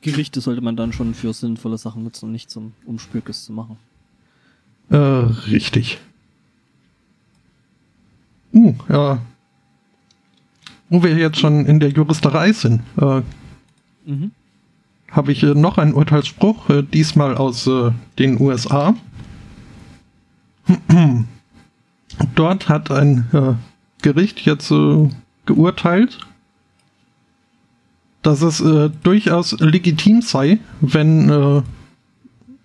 [0.00, 3.76] Gerichte sollte man dann schon für sinnvolle Sachen nutzen und nicht zum Umspülkes zu machen.
[4.92, 5.98] Äh, richtig.
[8.52, 9.18] Uh, ja.
[10.90, 13.22] Wo wir jetzt schon in der Juristerei sind, äh,
[14.04, 14.32] mhm.
[15.10, 18.94] habe ich äh, noch einen Urteilsspruch, äh, diesmal aus äh, den USA.
[22.34, 23.54] Dort hat ein äh,
[24.02, 24.72] Gericht jetzt
[25.46, 26.18] geurteilt,
[28.22, 28.62] dass es
[29.02, 31.62] durchaus legitim sei, wenn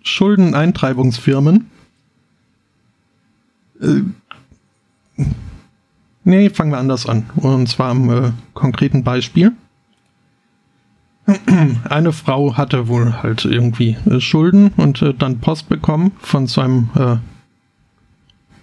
[0.02, 1.70] Schuldeneintreibungsfirmen
[3.80, 4.02] äh,
[6.24, 7.30] nee, fangen wir anders an.
[7.36, 9.52] Und zwar am äh, konkreten Beispiel.
[11.88, 16.90] Eine Frau hatte wohl halt irgendwie äh, Schulden und äh, dann Post bekommen von seinem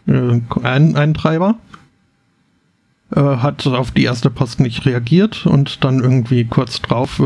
[0.07, 1.55] äh, äh, Ein Eintreiber.
[3.15, 7.21] Hat auf die erste Post nicht reagiert und dann irgendwie kurz drauf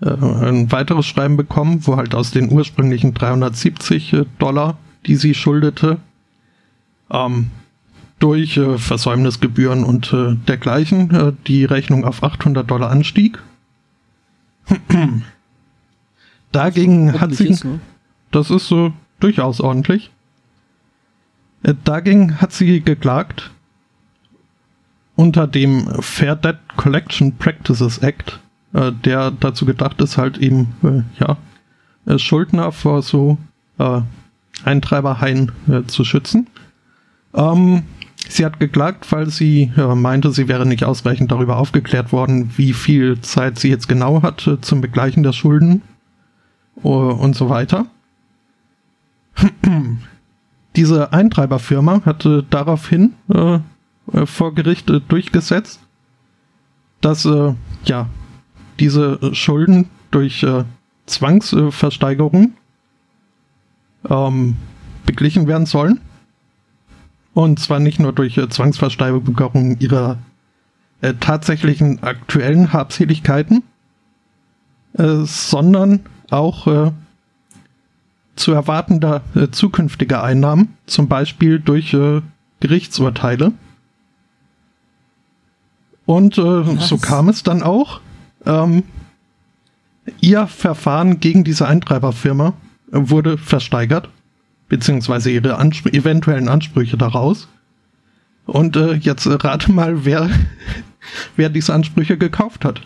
[0.00, 5.98] ein weiteres Schreiben bekommen, wo halt aus den ursprünglichen 370 äh, Dollar, die sie schuldete,
[7.10, 7.50] ähm,
[8.18, 13.38] durch äh, Versäumnisgebühren und äh, dergleichen äh, die Rechnung auf 800 Dollar anstieg.
[16.52, 17.80] Dagegen hat sie, ist, ne?
[18.30, 20.10] das ist so durchaus ordentlich.
[21.62, 23.50] Äh, dagegen hat sie geklagt
[25.16, 28.40] unter dem Fair Debt Collection Practices Act,
[28.72, 31.36] äh, der dazu gedacht ist, halt eben, äh, ja,
[32.06, 33.38] äh, Schuldner vor so
[33.78, 34.00] äh,
[34.64, 36.46] Eintreiberhaien äh, zu schützen.
[37.34, 37.82] Ähm,
[38.28, 42.72] sie hat geklagt, weil sie äh, meinte, sie wäre nicht ausreichend darüber aufgeklärt worden, wie
[42.72, 45.82] viel Zeit sie jetzt genau hat zum Begleichen der Schulden
[46.82, 47.86] uh, und so weiter.
[50.76, 53.58] Diese Eintreiberfirma hatte daraufhin äh,
[54.26, 55.80] vor Gericht äh, durchgesetzt,
[57.00, 58.08] dass äh, ja
[58.78, 60.64] diese Schulden durch äh,
[61.06, 62.52] Zwangsversteigerung
[64.08, 64.56] ähm,
[65.06, 66.00] beglichen werden sollen.
[67.38, 70.18] Und zwar nicht nur durch äh, Zwangsversteigerung ihrer
[71.02, 73.62] äh, tatsächlichen aktuellen Habseligkeiten,
[74.94, 76.00] äh, sondern
[76.30, 76.90] auch äh,
[78.34, 82.22] zu erwartender äh, zukünftiger Einnahmen, zum Beispiel durch äh,
[82.58, 83.52] Gerichtsurteile.
[86.06, 88.00] Und äh, so kam es dann auch.
[88.46, 88.82] Ähm,
[90.20, 92.54] ihr Verfahren gegen diese Eintreiberfirma
[92.90, 94.08] wurde versteigert,
[94.68, 97.48] beziehungsweise ihre Anspr eventuellen Ansprüche daraus.
[98.46, 100.30] Und äh, jetzt rate mal, wer,
[101.36, 102.80] wer diese Ansprüche gekauft hat.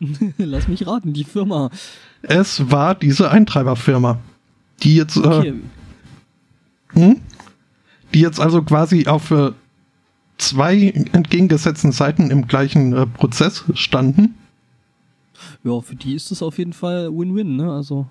[0.38, 1.70] Lass mich raten, die Firma.
[2.22, 4.18] Es war diese Eintreiberfirma,
[4.82, 5.54] die jetzt, äh, okay.
[6.92, 7.20] hm?
[8.12, 9.52] die jetzt also quasi auf äh,
[10.38, 14.34] zwei entgegengesetzten Seiten im gleichen äh, Prozess standen.
[15.62, 17.72] Ja, für die ist das auf jeden Fall Win-Win, ne?
[17.72, 18.06] Also.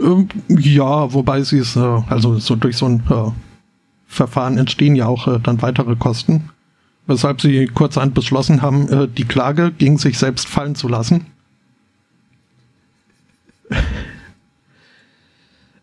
[0.00, 3.30] Ähm, ja, wobei sie es, äh, also so durch so ein äh,
[4.06, 6.50] Verfahren entstehen ja auch äh, dann weitere Kosten.
[7.06, 11.26] Weshalb sie kurzerhand beschlossen haben, äh, die Klage gegen sich selbst fallen zu lassen.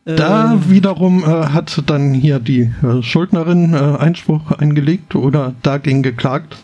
[0.05, 0.69] Da ähm.
[0.69, 6.55] wiederum äh, hat dann hier die äh, Schuldnerin Einspruch eingelegt oder dagegen geklagt.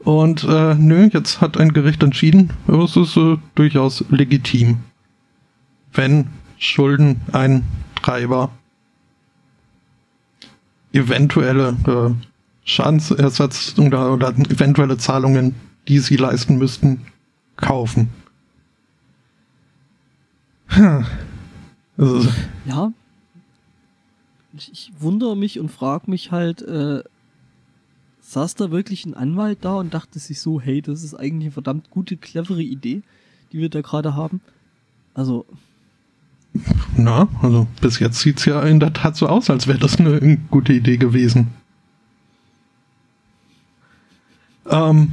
[0.00, 4.78] Und äh, nö, jetzt hat ein Gericht entschieden, es ist äh, durchaus legitim,
[5.92, 8.50] wenn Schuldeneintreiber
[10.92, 12.10] eventuelle äh,
[12.64, 15.54] Schadensersatz oder, oder eventuelle Zahlungen,
[15.88, 17.06] die sie leisten müssten,
[17.56, 18.08] kaufen.
[20.68, 21.04] Hm.
[21.96, 22.28] Also,
[22.64, 22.92] ja.
[24.52, 27.02] Ich, ich wundere mich und frage mich halt, äh,
[28.20, 31.52] saß da wirklich ein Anwalt da und dachte sich so, hey, das ist eigentlich eine
[31.52, 33.02] verdammt gute, clevere Idee,
[33.52, 34.40] die wir da gerade haben.
[35.14, 35.46] Also.
[36.96, 39.98] Na, also bis jetzt sieht es ja in der Tat so aus, als wäre das
[39.98, 41.48] eine gute Idee gewesen.
[44.68, 45.12] Ähm,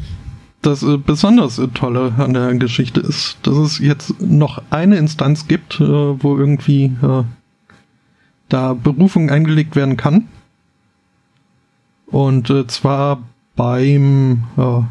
[0.62, 5.48] das äh, besonders äh, Tolle an der Geschichte ist, dass es jetzt noch eine Instanz
[5.48, 7.24] gibt, äh, wo irgendwie äh,
[8.50, 10.28] da Berufung eingelegt werden kann.
[12.08, 13.22] Und äh, zwar
[13.56, 14.82] beim äh,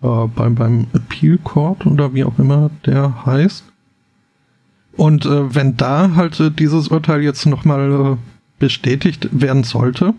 [0.00, 3.64] beim, beim Appeal Court oder wie auch immer der heißt.
[4.96, 8.18] Und wenn da halt dieses Urteil jetzt nochmal
[8.58, 10.14] bestätigt werden sollte,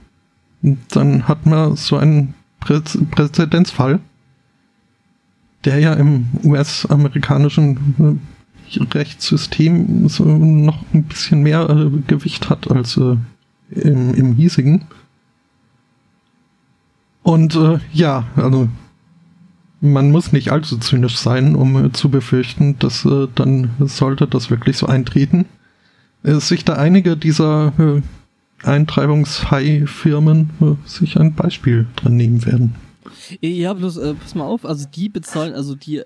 [0.92, 4.00] dann hat man so einen Präzedenzfall,
[5.66, 8.20] der ja im US-amerikanischen
[8.76, 13.18] äh, Rechtssystem so noch ein bisschen mehr äh, Gewicht hat als äh,
[13.72, 14.86] im, im hiesigen.
[17.24, 18.70] Und äh, ja, also
[19.80, 24.50] man muss nicht allzu zynisch sein, um äh, zu befürchten, dass äh, dann sollte das
[24.50, 25.46] wirklich so eintreten,
[26.24, 28.02] sich da einige dieser
[28.64, 32.76] Eintreibungshai-Firmen äh, sich ein Beispiel dran nehmen werden.
[33.42, 36.02] Ja, bloß, äh, pass mal auf, also die bezahlen, also die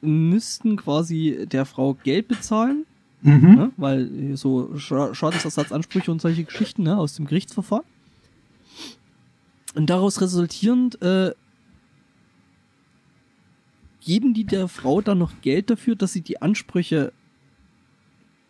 [0.00, 2.84] müssten quasi der Frau Geld bezahlen,
[3.22, 3.54] mhm.
[3.54, 7.84] ne, weil so Schadensersatzansprüche und solche Geschichten ne, aus dem Gerichtsverfahren.
[9.74, 11.32] Und daraus resultierend äh,
[14.04, 17.12] geben die der Frau dann noch Geld dafür, dass sie die Ansprüche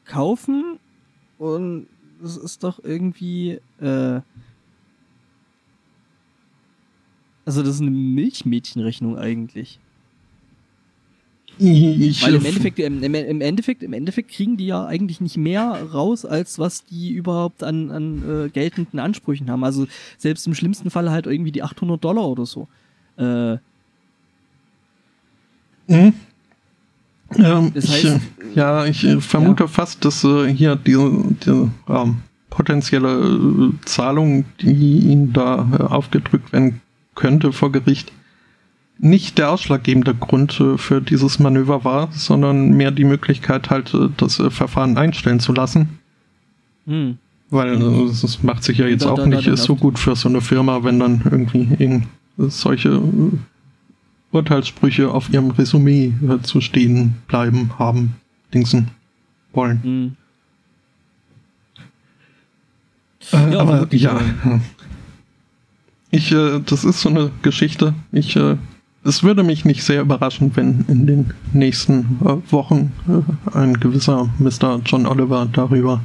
[0.05, 0.79] kaufen
[1.39, 1.87] und
[2.21, 4.21] das ist doch irgendwie, äh,
[7.45, 9.79] also das ist eine Milchmädchenrechnung eigentlich.
[11.59, 15.71] Ich Weil im Endeffekt, im, im, Endeffekt, im Endeffekt kriegen die ja eigentlich nicht mehr
[15.93, 19.63] raus, als was die überhaupt an, an äh, geltenden Ansprüchen haben.
[19.63, 19.87] Also
[20.19, 22.67] selbst im schlimmsten Fall halt irgendwie die 800 Dollar oder so.
[23.17, 23.59] Äh,
[25.87, 26.13] Mhm.
[27.37, 28.21] Ähm, das heißt, ich, äh,
[28.55, 29.69] ja, ich äh, vermute ja.
[29.69, 31.11] fast, dass äh, hier diese,
[31.45, 32.17] diese ähm,
[32.51, 36.81] potenzielle äh, Zahlung, die ihnen da äh, aufgedrückt werden
[37.15, 38.13] könnte vor Gericht,
[38.99, 44.37] nicht der ausschlaggebende Grund äh, für dieses Manöver war, sondern mehr die Möglichkeit, halt das
[44.51, 45.99] Verfahren einstellen zu lassen.
[46.87, 47.19] Hm.
[47.51, 50.29] Weil es macht sich ja jetzt da, auch da, nicht da, so gut für so
[50.29, 52.03] eine Firma, wenn dann irgendwie
[52.39, 53.01] solche
[54.35, 56.13] Urteilssprüche auf ihrem Resümee
[56.43, 58.17] zu stehen bleiben, haben,
[58.53, 58.89] Dingsen
[59.53, 59.83] wollen.
[59.83, 60.17] Hm.
[63.33, 64.21] Äh, ja, aber ja.
[66.11, 67.93] Ich, äh, das ist so eine Geschichte.
[68.13, 68.57] Ich, äh,
[69.03, 74.31] es würde mich nicht sehr überraschen, wenn in den nächsten äh, Wochen äh, ein gewisser
[74.39, 74.81] Mr.
[74.87, 76.05] John Oliver darüber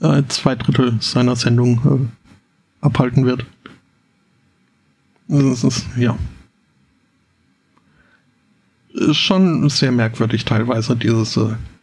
[0.00, 2.10] äh, zwei Drittel seiner Sendung
[2.80, 3.46] abhalten wird.
[5.28, 6.18] Das ist, ja.
[8.96, 11.38] Ist schon sehr merkwürdig teilweise, dieses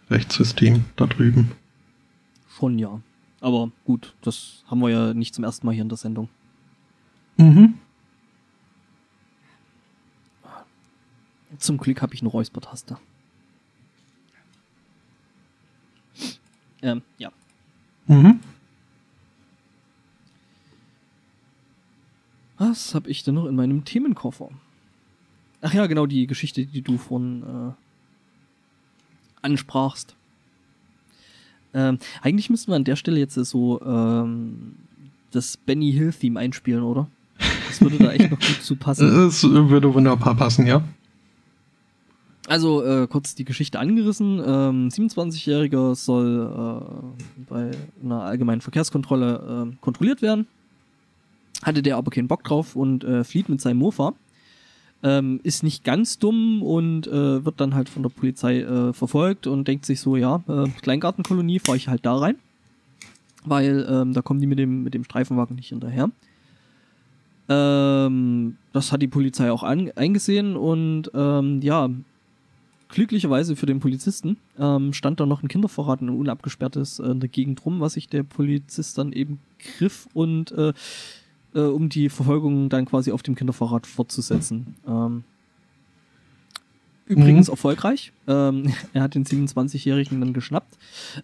[0.09, 1.51] Rechtssystem da drüben.
[2.57, 3.01] Schon ja.
[3.39, 6.27] Aber gut, das haben wir ja nicht zum ersten Mal hier in der Sendung.
[7.37, 7.75] Mhm.
[11.59, 12.97] Zum Glück habe ich eine Räuspertaste.
[16.81, 17.31] Ähm, ja.
[18.07, 18.39] Mhm.
[22.57, 24.49] Was habe ich denn noch in meinem Themenkoffer?
[25.63, 27.71] Ach ja, genau die Geschichte, die du von äh,
[29.41, 30.13] ansprachst.
[31.73, 34.75] Ähm, eigentlich müssten wir an der Stelle jetzt so ähm,
[35.31, 37.07] das Benny Hill Theme einspielen, oder?
[37.69, 39.09] Das würde da echt noch gut zu passen.
[39.25, 40.83] Das würde wunderbar passen, ja.
[42.47, 44.39] Also äh, kurz die Geschichte angerissen.
[44.45, 47.71] Ähm, 27-Jähriger soll äh, bei
[48.03, 50.45] einer allgemeinen Verkehrskontrolle äh, kontrolliert werden.
[51.63, 54.13] Hatte der aber keinen Bock drauf und äh, flieht mit seinem Mofa
[55.03, 59.47] ähm, ist nicht ganz dumm und äh, wird dann halt von der Polizei äh, verfolgt
[59.47, 62.35] und denkt sich so, ja, äh, Kleingartenkolonie, fahre ich halt da rein,
[63.45, 66.09] weil ähm, da kommen die mit dem, mit dem Streifenwagen nicht hinterher.
[67.49, 71.89] Ähm, das hat die Polizei auch an, eingesehen und ähm, ja,
[72.87, 77.27] glücklicherweise für den Polizisten ähm, stand da noch ein Kindervorrat, ein unabgesperrtes äh, in der
[77.27, 79.39] Gegend rum, was sich der Polizist dann eben
[79.77, 80.53] griff und
[81.55, 84.75] äh, um die Verfolgung dann quasi auf dem Kinderfahrrad fortzusetzen.
[84.87, 85.23] Ähm,
[87.05, 87.53] übrigens mhm.
[87.53, 88.11] erfolgreich.
[88.27, 90.77] Ähm, er hat den 27-Jährigen dann geschnappt.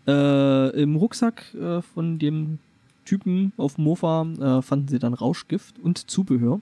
[0.08, 2.60] Äh, Im Rucksack äh, von dem
[3.06, 6.60] Typen auf dem Mofa äh, fanden sie dann Rauschgift und Zubehör.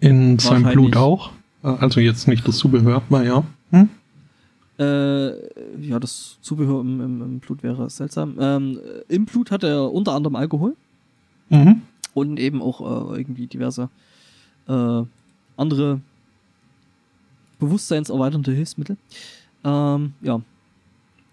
[0.00, 1.32] In seinem Blut auch?
[1.62, 3.44] Äh, also jetzt nicht das Zubehör, aber ja.
[3.70, 3.88] Hm?
[4.78, 8.36] Äh, ja, das Zubehör im, im, im Blut wäre seltsam.
[8.40, 8.78] Ähm,
[9.08, 10.76] Im Blut hat er unter anderem Alkohol.
[11.48, 11.82] Mhm
[12.14, 13.90] und eben auch äh, irgendwie diverse
[14.68, 15.02] äh,
[15.56, 16.00] andere
[17.58, 18.96] bewusstseinserweiternde Hilfsmittel.
[19.64, 20.40] Ähm, ja.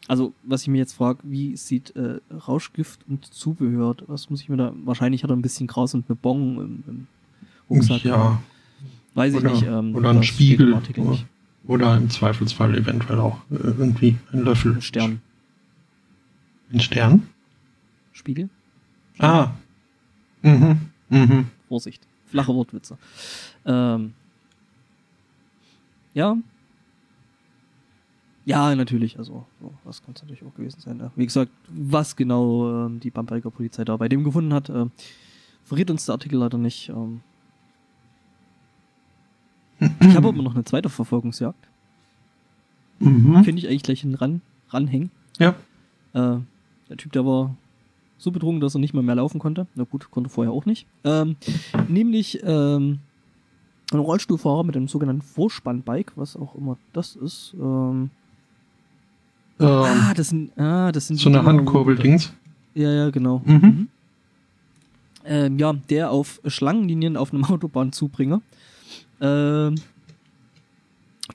[0.08, 3.96] Also, was ich mir jetzt frage, wie sieht äh, Rauschgift und Zubehör?
[4.08, 4.74] Was muss ich mir da.
[4.84, 7.08] Wahrscheinlich hat er ein bisschen Kraus und eine Bon im, im
[7.70, 8.04] Rucksack.
[8.04, 8.42] Ja.
[9.14, 9.70] Weiß oder, ich nicht.
[9.70, 10.74] Ähm, oder ein Spiegel.
[10.74, 11.18] Oder,
[11.68, 14.74] oder, im Zweifelsfall eventuell auch äh, irgendwie ein Löffel.
[14.76, 15.22] Ein Stern.
[16.74, 17.28] Ein Stern?
[18.12, 18.50] Spiegel?
[19.20, 19.52] Ah,
[20.42, 20.80] Mhm.
[21.10, 21.46] Mhm.
[21.68, 22.02] Vorsicht.
[22.28, 22.98] Flache Wortwitze.
[23.66, 24.14] Ähm,
[26.14, 26.38] ja.
[28.46, 29.18] Ja, natürlich.
[29.20, 31.00] Also, so, das kann es natürlich auch gewesen sein.
[31.00, 31.12] Ja.
[31.16, 34.86] Wie gesagt, was genau äh, die Bamberger Polizei da bei dem gefunden hat, äh,
[35.64, 36.90] verrät uns der Artikel leider nicht.
[36.90, 37.22] Ähm.
[39.80, 41.68] ich habe aber noch eine zweite Verfolgungsjagd.
[43.00, 43.44] Mhm.
[43.44, 45.12] Finde ich eigentlich gleich ran, ranhängen.
[45.40, 45.56] Ja.
[46.14, 46.38] Äh,
[46.90, 47.56] der Typ, der war
[48.22, 49.68] so betrunken, dass er nicht mal mehr laufen konnte.
[49.76, 50.86] Na gut, konnte vorher auch nicht.
[51.04, 51.36] Ähm,
[51.88, 53.00] nämlich ähm,
[53.92, 57.56] ein Rollstuhlfahrer mit einem sogenannten Vorspannbike, was auch immer das ist.
[57.60, 58.12] Ähm,
[59.60, 62.34] ähm, ah, das sind, ah, das sind so eine Handkurbeldings.
[62.76, 63.42] Ja, ja, genau.
[63.44, 63.54] Mhm.
[63.54, 63.88] Mhm.
[65.26, 68.42] Ähm, ja, der auf Schlangenlinien auf einem Autobahnzubringer.
[69.20, 69.76] Ähm,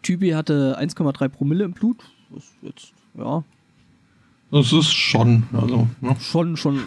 [0.03, 1.99] Typi hatte 1,3 Promille im Blut.
[2.31, 3.45] Das ist jetzt, ja,
[4.57, 5.87] das ist schon, also.
[6.01, 6.17] Ne?
[6.21, 6.81] Schon, schon,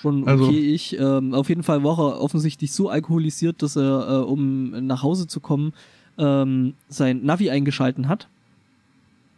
[0.00, 0.74] schon also, okay.
[0.74, 5.02] Ich, ähm, auf jeden Fall war er offensichtlich so alkoholisiert, dass er, äh, um nach
[5.02, 5.72] Hause zu kommen,
[6.18, 8.28] ähm, sein Navi eingeschalten hat.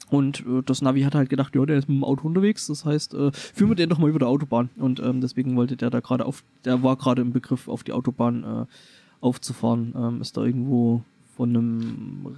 [0.09, 2.85] Und äh, das Navi hat halt gedacht, ja, der ist mit dem Auto unterwegs, das
[2.85, 4.71] heißt, äh, führen wir den doch mal über der Autobahn.
[4.77, 7.93] Und ähm, deswegen wollte der da gerade auf, der war gerade im Begriff, auf die
[7.93, 8.67] Autobahn äh,
[9.21, 9.95] aufzufahren.
[9.97, 11.03] Ähm, ist da irgendwo
[11.37, 12.37] von einem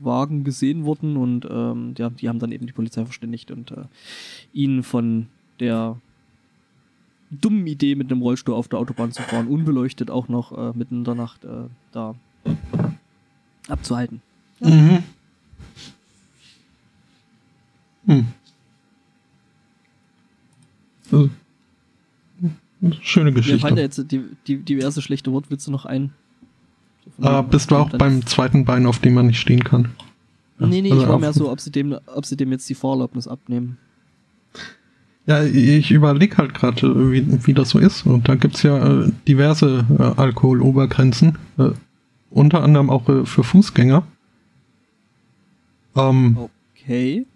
[0.00, 3.84] Rettungswagen gesehen worden und ähm, ja, die haben dann eben die Polizei verständigt und äh,
[4.52, 5.26] ihn von
[5.58, 5.96] der
[7.30, 10.98] dummen Idee, mit einem Rollstuhl auf der Autobahn zu fahren, unbeleuchtet auch noch äh, mitten
[10.98, 12.14] in der Nacht äh, da
[13.68, 14.20] abzuhalten.
[14.60, 14.70] Ja.
[14.70, 15.02] Mhm.
[18.06, 18.26] Hm.
[21.12, 21.30] Also,
[23.00, 23.56] schöne Geschichte.
[23.56, 26.12] Mir fallen da jetzt die, die, diverse schlechte Wortwitze noch ein.
[27.20, 29.90] Ah, bist du auch beim zweiten Bein, auf dem man nicht stehen kann?
[30.58, 32.68] Ja, nee, nee, also ich war mehr so, ob sie, dem, ob sie dem jetzt
[32.68, 33.78] die Vorerlaubnis abnehmen.
[35.26, 38.06] Ja, ich überlege halt gerade, wie, wie das so ist.
[38.06, 41.70] Und da gibt's ja äh, diverse äh, Alkoholobergrenzen, äh,
[42.30, 44.02] unter anderem auch äh, für Fußgänger.
[45.96, 46.38] Ähm,
[46.74, 47.26] okay.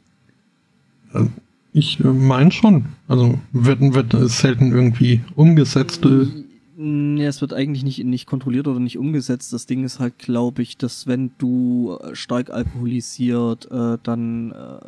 [1.13, 1.25] Äh,
[1.73, 2.87] ich äh, meine schon.
[3.07, 6.05] Also wird, wird selten irgendwie umgesetzt.
[6.05, 6.27] Äh.
[6.77, 9.53] Nee, es wird eigentlich nicht, nicht kontrolliert oder nicht umgesetzt.
[9.53, 14.81] Das Ding ist halt, glaube ich, dass wenn du äh, stark alkoholisiert äh, dann äh,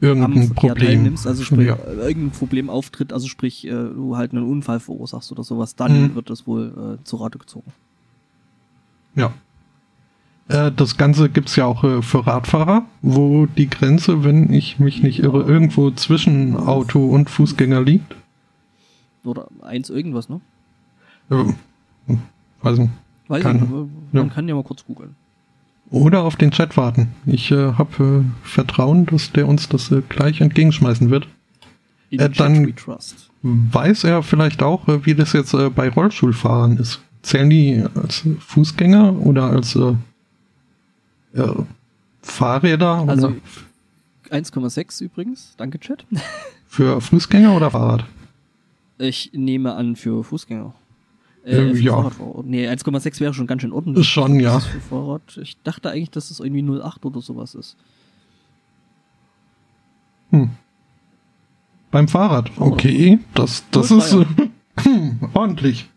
[0.00, 1.78] irgendein Problem nimmst, also sprich, ja.
[1.86, 6.14] irgendein Problem auftritt, also sprich, äh, du halt einen Unfall verursachst oder sowas, dann mhm.
[6.14, 7.72] wird das wohl äh, zu Rate gezogen.
[9.14, 9.32] Ja.
[10.48, 15.02] Äh, das Ganze gibt's ja auch äh, für Radfahrer, wo die Grenze, wenn ich mich
[15.02, 18.14] nicht irre, irgendwo zwischen Auto und Fußgänger liegt.
[19.24, 20.40] Oder eins irgendwas, ne?
[21.28, 22.90] Weiß nicht.
[23.28, 24.24] Weiß kann, ich, man ja.
[24.32, 25.14] kann ja mal kurz googeln.
[25.90, 27.08] Oder auf den Chat warten.
[27.26, 31.28] Ich äh, habe äh, Vertrauen, dass der uns das äh, gleich entgegenschmeißen wird.
[32.10, 32.72] Äh, dann
[33.42, 37.00] weiß er vielleicht auch, äh, wie das jetzt äh, bei Rollstuhlfahrern ist.
[37.22, 39.76] Zählen die als Fußgänger oder als
[42.22, 43.04] Fahrräder?
[43.08, 43.34] Also
[44.30, 45.54] 1,6 übrigens.
[45.56, 46.06] Danke, Chat.
[46.68, 48.04] Für Fußgänger oder Fahrrad?
[48.98, 50.72] Ich nehme an für Fußgänger.
[51.46, 52.10] Äh, ja.
[52.42, 54.08] Nee, 1,6 wäre schon ganz schön ordentlich.
[54.08, 54.58] Schon, ja.
[54.58, 55.38] Für Fahrrad.
[55.40, 57.76] Ich dachte eigentlich, dass es irgendwie 0,8 oder sowas ist.
[60.30, 60.50] Hm.
[61.92, 62.50] Beim Fahrrad.
[62.58, 64.24] Okay, das, das ist äh,
[65.34, 65.88] ordentlich.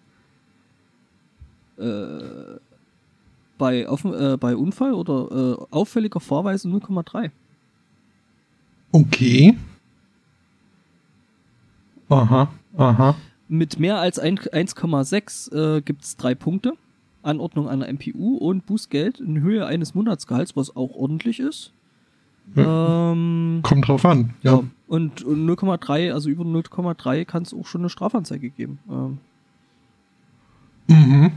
[1.80, 2.60] Äh,
[3.58, 7.32] bei, auf, äh, bei Unfall oder äh, auffälliger Fahrweise 0,3.
[8.92, 9.58] Okay.
[12.08, 13.16] Aha, aha.
[13.50, 16.74] Mit mehr als 1,6 äh, gibt es drei Punkte.
[17.24, 21.74] Anordnung einer MPU und Bußgeld in Höhe eines Monatsgehalts, was auch ordentlich ist.
[22.56, 23.12] Ja.
[23.12, 24.54] Ähm, Kommt drauf an, ja.
[24.54, 24.64] ja.
[24.88, 28.80] Und, und 0,3, also über 0,3 kann es auch schon eine Strafanzeige geben.
[28.90, 29.18] Ähm.
[30.88, 31.32] Mhm.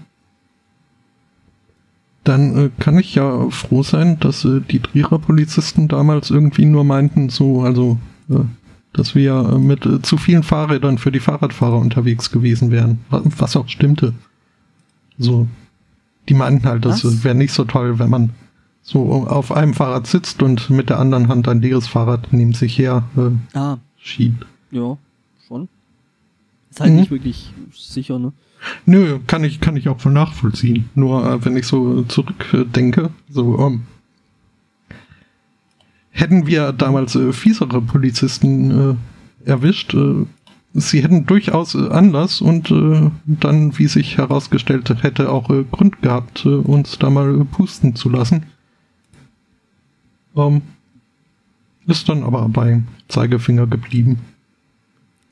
[2.25, 6.85] Dann äh, kann ich ja froh sein, dass äh, die Trierer Polizisten damals irgendwie nur
[6.85, 7.99] meinten, so, also
[8.31, 8.45] äh,
[8.93, 13.57] dass wir äh, mit äh, zu vielen Fahrrädern für die Fahrradfahrer unterwegs gewesen wären, was
[13.57, 14.15] auch stimmte.
[15.19, 15.47] So,
[16.29, 18.31] die meinten halt, das wäre nicht so toll, wenn man
[18.83, 22.79] so auf einem Fahrrad sitzt und mit der anderen Hand ein leeres Fahrrad neben sich
[22.79, 23.79] her äh, ah.
[23.97, 24.47] schiebt.
[24.71, 24.97] Ja,
[25.47, 25.69] schon.
[26.71, 26.97] Ist halt mhm.
[26.97, 28.33] nicht wirklich sicher, ne?
[28.87, 30.89] Nö, kann ich, kann ich auch voll nachvollziehen.
[30.95, 33.83] Nur äh, wenn ich so zurückdenke, so ähm,
[36.13, 38.97] hätten wir damals äh, fiesere Polizisten
[39.45, 39.95] äh, erwischt.
[39.95, 40.27] Äh,
[40.75, 46.03] sie hätten durchaus äh, Anlass und äh, dann, wie sich herausgestellt hätte, auch äh, Grund
[46.03, 48.45] gehabt, äh, uns da mal pusten zu lassen.
[50.37, 50.63] Ähm,
[51.87, 54.19] ist dann aber beim Zeigefinger geblieben.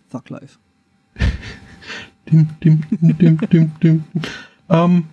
[0.09, 0.59] Fuck life.
[2.31, 4.05] dim, dim, dim, dim, dim.
[4.69, 5.05] Ähm,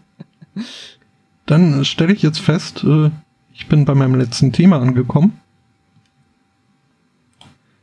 [1.46, 3.12] dann stelle ich jetzt fest, äh,
[3.54, 5.40] ich bin bei meinem letzten Thema angekommen.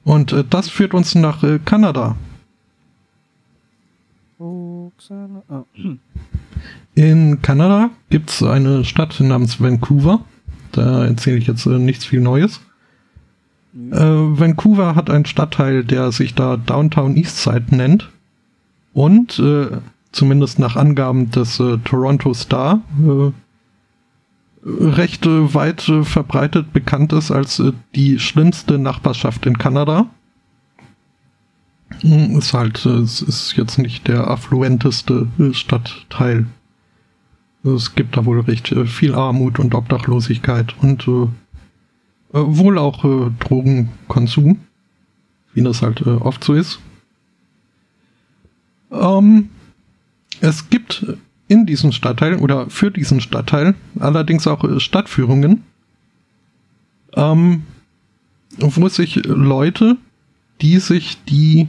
[0.04, 2.16] Und äh, das führt uns nach äh, Kanada.
[6.94, 10.20] In Kanada gibt es eine Stadt namens Vancouver.
[10.72, 12.60] Da erzähle ich jetzt äh, nichts viel Neues.
[13.72, 13.92] Mhm.
[13.92, 18.10] Äh, Vancouver hat einen Stadtteil, der sich da Downtown Eastside nennt.
[18.92, 19.68] Und äh,
[20.12, 22.82] zumindest nach Angaben des äh, Toronto Star
[24.64, 30.08] recht äh, weit äh, verbreitet bekannt ist als äh, die schlimmste Nachbarschaft in Kanada.
[32.00, 36.46] Hm, ist halt, es ist jetzt nicht der affluenteste Stadtteil.
[37.62, 41.28] Es gibt da wohl recht viel Armut und Obdachlosigkeit und äh,
[42.32, 44.60] wohl auch äh, Drogenkonsum,
[45.54, 46.80] wie das halt äh, oft so ist.
[48.90, 49.50] Ähm,
[50.40, 51.06] es gibt
[51.48, 55.64] in diesem Stadtteil oder für diesen Stadtteil allerdings auch äh, Stadtführungen,
[57.14, 57.64] ähm,
[58.58, 59.96] wo sich Leute,
[60.60, 61.68] die sich die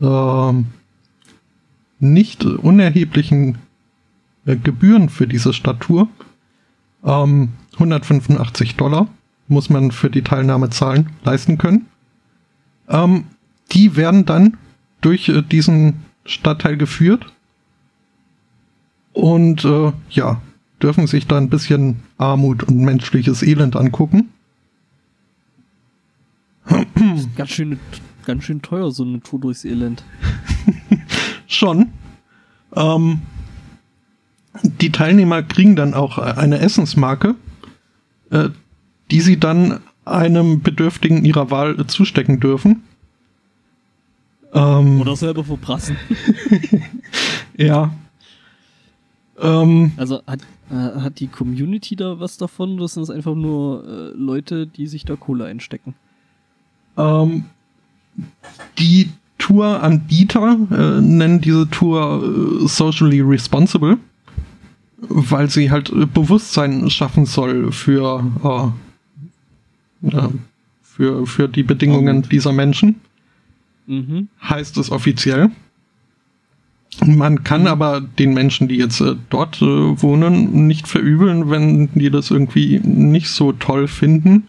[0.00, 0.66] ähm,
[1.98, 3.58] nicht unerheblichen
[4.44, 6.08] äh, Gebühren für diese Stadttour,
[7.04, 9.08] ähm, 185 Dollar
[9.48, 11.86] muss man für die Teilnahme zahlen, leisten können.
[12.88, 13.26] Ähm,
[13.72, 14.56] die werden dann
[15.00, 17.26] durch äh, diesen Stadtteil geführt
[19.16, 20.42] und äh, ja,
[20.82, 24.28] dürfen sich da ein bisschen Armut und menschliches Elend angucken.
[27.34, 27.78] ganz schön,
[28.26, 30.04] ganz schön teuer, so eine Tour durchs Elend.
[31.46, 31.92] Schon.
[32.74, 33.22] Ähm,
[34.62, 37.36] die Teilnehmer kriegen dann auch eine Essensmarke,
[38.30, 38.50] äh,
[39.10, 42.82] die sie dann einem Bedürftigen ihrer Wahl zustecken dürfen.
[44.52, 45.96] Ähm, Oder selber verprassen.
[47.56, 47.92] ja.
[49.40, 50.40] Ähm, also hat,
[50.70, 54.86] äh, hat die Community da was davon oder sind es einfach nur äh, Leute, die
[54.86, 55.94] sich da Kohle einstecken?
[56.96, 57.44] Ähm,
[58.78, 63.98] die Touranbieter äh, nennen diese Tour äh, socially responsible,
[64.98, 68.74] weil sie halt äh, Bewusstsein schaffen soll für,
[70.02, 70.28] äh,
[70.82, 72.28] für, für die Bedingungen oh.
[72.28, 72.96] dieser Menschen.
[73.86, 74.28] Mhm.
[74.42, 75.50] Heißt es offiziell.
[77.04, 77.66] Man kann mhm.
[77.66, 82.80] aber den Menschen, die jetzt äh, dort äh, wohnen, nicht verübeln, wenn die das irgendwie
[82.80, 84.48] nicht so toll finden,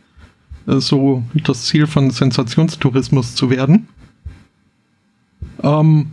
[0.67, 3.87] äh, so das Ziel von Sensationstourismus zu werden.
[5.61, 6.07] Ähm,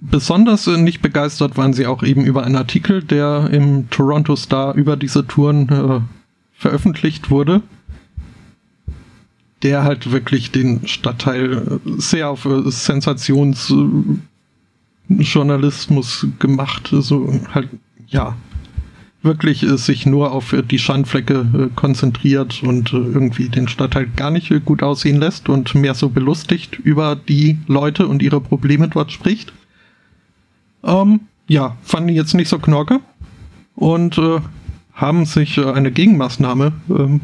[0.00, 4.74] besonders äh, nicht begeistert waren sie auch eben über einen Artikel, der im Toronto Star
[4.74, 6.00] über diese Touren äh,
[6.52, 7.62] veröffentlicht wurde
[9.62, 12.70] der halt wirklich den Stadtteil sehr auf äh,
[15.10, 17.68] Sensationsjournalismus gemacht, so halt,
[18.06, 18.36] ja,
[19.22, 24.52] wirklich äh, sich nur auf die Schandflecke äh, konzentriert und irgendwie den Stadtteil gar nicht
[24.64, 29.52] gut aussehen lässt und mehr so belustigt über die Leute und ihre Probleme dort spricht.
[30.84, 33.00] Ähm, ja, fanden jetzt nicht so knorke
[33.74, 34.40] und äh,
[34.94, 37.20] haben sich äh, eine Gegenmaßnahme ähm,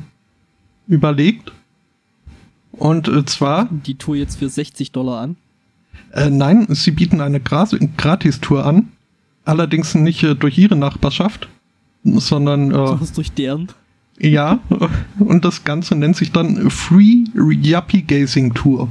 [0.89, 1.53] überlegt
[2.73, 3.69] und äh, zwar.
[3.71, 5.37] Die Tour jetzt für 60 Dollar an?
[6.13, 8.89] Äh, nein, sie bieten eine Gratis-Tour an.
[9.45, 11.49] Allerdings nicht äh, durch ihre Nachbarschaft,
[12.05, 12.73] sondern.
[12.73, 13.69] Äh, durch deren?
[14.19, 14.61] Ja,
[15.19, 18.89] und das Ganze nennt sich dann Free Yuppie Gazing Tour.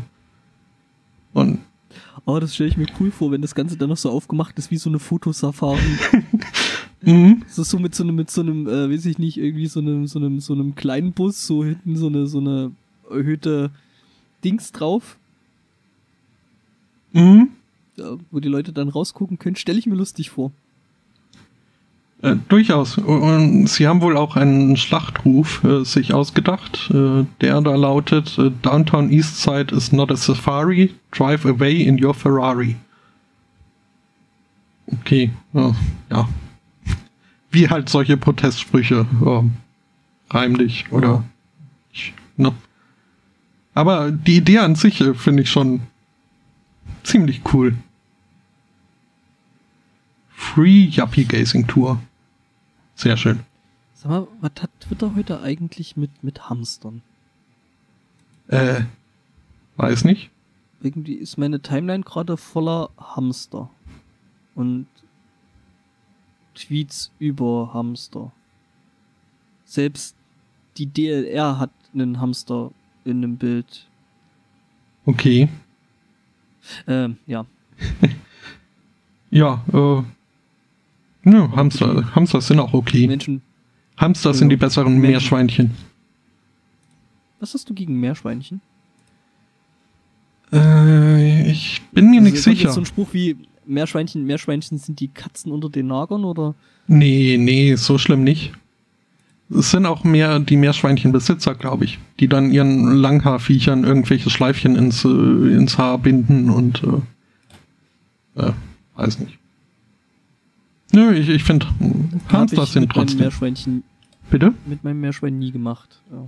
[1.34, 1.60] Und.
[2.28, 4.72] Oh, das stelle ich mir cool vor, wenn das Ganze dann noch so aufgemacht ist
[4.72, 5.80] wie so eine Fotosafari.
[7.02, 7.44] mhm.
[7.48, 10.08] So, so mit so einem, mit so einem, äh, weiß ich nicht, irgendwie so einem,
[10.08, 12.72] so einem, so einem kleinen Bus, so hinten so eine, so eine
[13.10, 13.70] erhöhte
[14.44, 15.18] Dings drauf.
[17.16, 17.50] Mhm.
[17.96, 20.52] Ja, wo die Leute dann rausgucken können, stelle ich mir lustig vor.
[22.22, 22.98] Äh, durchaus.
[22.98, 28.52] Und sie haben wohl auch einen Schlachtruf äh, sich ausgedacht, äh, der da lautet: äh,
[28.62, 32.76] Downtown Eastside is not a safari, drive away in your Ferrari.
[35.02, 36.30] Okay, ja.
[37.50, 39.08] Wie halt solche Protestsprüche.
[40.30, 41.24] reim dich oder.
[41.92, 42.54] Ich, ne?
[43.74, 45.82] Aber die Idee an sich äh, finde ich schon
[47.06, 47.76] ziemlich cool.
[50.30, 52.02] Free Yuppie Gazing Tour.
[52.96, 53.42] Sehr schön.
[53.94, 57.02] Sag mal, was hat Twitter heute eigentlich mit, mit Hamstern?
[58.48, 58.82] Äh,
[59.78, 60.30] weiß nicht.
[60.82, 63.70] Irgendwie ist meine Timeline gerade voller Hamster.
[64.54, 64.88] Und
[66.54, 68.32] Tweets über Hamster.
[69.66, 70.16] Selbst
[70.78, 72.72] die DLR hat einen Hamster
[73.04, 73.88] in einem Bild.
[75.06, 75.50] Okay.
[76.88, 77.46] Ähm, ja.
[79.32, 80.04] ja, äh.
[81.28, 83.08] Nö, Hamster, Hamster sind auch okay.
[83.08, 83.42] Menschen.
[83.98, 85.10] Hamster sind die besseren Menschen.
[85.10, 85.72] Meerschweinchen.
[87.40, 88.62] Was hast du gegen Meerschweinchen?
[90.54, 92.70] Äh, ich bin mir also nicht sicher.
[92.70, 93.36] Ist so ein Spruch wie
[93.66, 96.54] Meerschweinchen, Meerschweinchen sind die Katzen unter den Nagern oder?
[96.88, 98.54] Nee, nee, so schlimm nicht.
[99.50, 105.06] Es sind auch mehr die Meerschweinchenbesitzer, glaube ich, die dann ihren Langhaarviechern irgendwelche Schleifchen ins,
[105.06, 106.82] äh, ins Haar binden und
[108.36, 108.54] äh, äh,
[108.96, 109.38] weiß nicht.
[110.94, 111.68] Nö, ich, ich finde,
[112.30, 113.20] Hamsters sind trotzdem.
[113.20, 113.84] Meerschweinchen
[114.30, 114.54] Bitte?
[114.66, 116.02] Mit meinem Meerschwein nie gemacht.
[116.12, 116.28] Ja.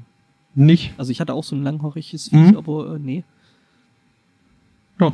[0.55, 0.93] Nicht?
[0.97, 2.57] Also ich hatte auch so ein langhaariges Viech, mhm.
[2.57, 3.23] aber äh, nee.
[4.99, 5.11] Ja,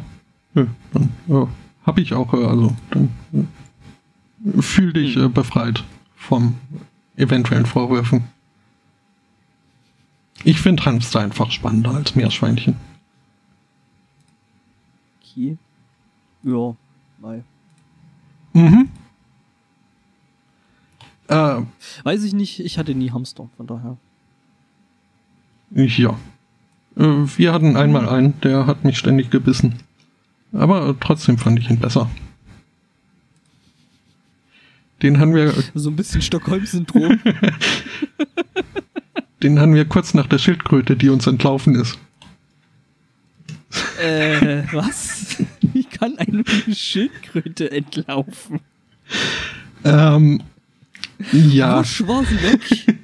[0.53, 1.47] nö, dann ja,
[1.85, 5.33] hab ich auch, äh, also dann äh, fühl dich mhm.
[5.33, 5.83] befreit
[6.15, 6.55] vom
[7.15, 8.25] eventuellen Vorwürfen.
[10.43, 12.75] Ich finde Hamster einfach spannender als Meerschweinchen.
[15.21, 15.57] Okay.
[16.43, 16.75] Ja,
[17.21, 17.43] nein.
[18.53, 18.89] Mhm.
[21.27, 21.61] Äh,
[22.03, 23.97] Weiß ich nicht, ich hatte nie Hamster, von daher.
[25.71, 26.17] Ja.
[26.97, 27.01] Äh,
[27.37, 29.79] wir hatten einmal einen, der hat mich ständig gebissen.
[30.51, 32.09] Aber trotzdem fand ich ihn besser.
[35.03, 35.53] Den haben wir.
[35.75, 37.19] So ein bisschen Stockholm-Syndrom.
[39.43, 41.99] Den haben wir kurz nach der Schildkröte, die uns entlaufen ist.
[44.01, 45.35] Äh, was?
[45.61, 46.43] Wie kann eine
[46.73, 48.61] Schildkröte entlaufen?
[49.83, 50.41] Ähm,
[51.33, 51.79] Ja.
[51.79, 52.97] Wusch war sie weg.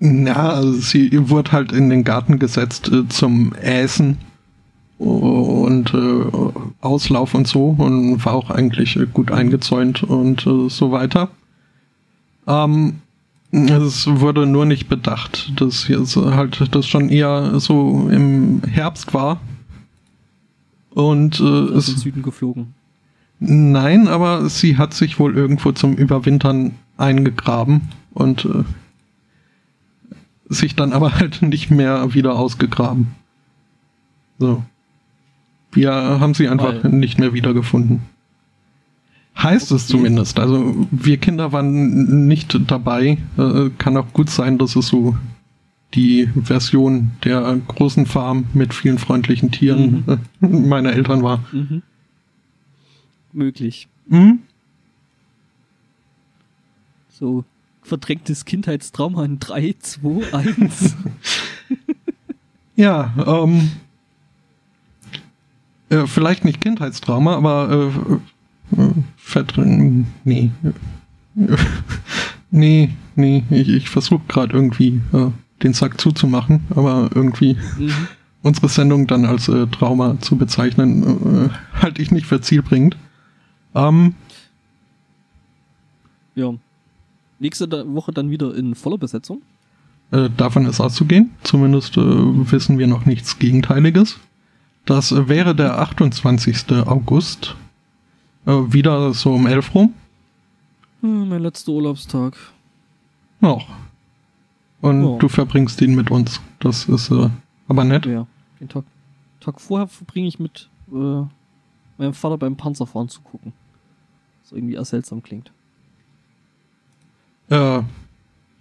[0.00, 4.18] Ja, also sie wurde halt in den Garten gesetzt äh, zum Essen
[4.98, 6.50] und äh,
[6.80, 11.28] Auslauf und so und war auch eigentlich äh, gut eingezäunt und äh, so weiter.
[12.46, 13.00] Ähm,
[13.52, 19.40] es wurde nur nicht bedacht, dass jetzt halt das schon eher so im Herbst war.
[20.90, 22.74] Und äh, ist in Süden geflogen.
[23.38, 27.82] Nein, aber sie hat sich wohl irgendwo zum Überwintern eingegraben
[28.14, 28.64] und äh,
[30.48, 33.08] sich dann aber halt nicht mehr wieder ausgegraben.
[34.38, 34.62] So.
[35.76, 36.90] Wir haben sie einfach Weil.
[36.90, 38.00] nicht mehr wiedergefunden.
[39.36, 40.38] Heißt es zumindest.
[40.38, 43.18] Also wir Kinder waren nicht dabei.
[43.36, 45.16] Äh, kann auch gut sein, dass es so
[45.94, 50.04] die Version der großen Farm mit vielen freundlichen Tieren
[50.40, 50.68] mhm.
[50.68, 51.44] meiner Eltern war.
[51.52, 51.82] Mhm.
[53.32, 53.88] Möglich.
[54.08, 54.40] Mhm.
[57.10, 57.44] So
[57.82, 60.96] verdrängtes Kindheitstrauma in 3, 2, 1.
[62.76, 63.70] ja, ähm,
[65.96, 67.90] äh, vielleicht nicht Kindheitstrauma, aber
[68.74, 70.50] äh, äh, verdrängen, nee.
[72.50, 75.30] nee, nee, ich, ich versuche gerade irgendwie äh,
[75.62, 78.08] den Sack zuzumachen, aber irgendwie mhm.
[78.42, 82.96] unsere Sendung dann als äh, Trauma zu bezeichnen, äh, halte ich nicht für zielbringend.
[83.74, 84.14] Ähm,
[86.34, 86.54] ja.
[87.38, 89.42] Nächste Woche dann wieder in voller Besetzung.
[90.10, 91.32] Äh, davon ist auszugehen.
[91.42, 94.18] Zumindest äh, wissen wir noch nichts Gegenteiliges.
[94.86, 96.86] Das wäre der 28.
[96.86, 97.56] August.
[98.46, 99.94] Äh, wieder so um 11 rum.
[101.00, 102.36] Hm, mein letzter Urlaubstag.
[103.40, 103.68] Noch.
[104.80, 105.18] Und oh.
[105.18, 106.40] du verbringst ihn mit uns.
[106.60, 107.28] Das ist äh,
[107.66, 108.06] aber nett.
[108.06, 108.26] Ja,
[108.60, 108.84] den Tag,
[109.40, 111.22] Tag vorher verbringe ich mit äh,
[111.98, 113.52] meinem Vater beim Panzerfahren zu gucken.
[114.42, 115.50] Was irgendwie seltsam klingt.
[117.50, 117.82] Äh,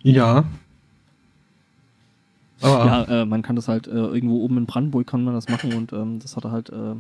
[0.02, 0.44] ja.
[2.62, 5.50] Aber ja, äh, man kann das halt äh, irgendwo oben in Brandenburg kann man das
[5.50, 6.96] machen und ähm, das hat er halt äh,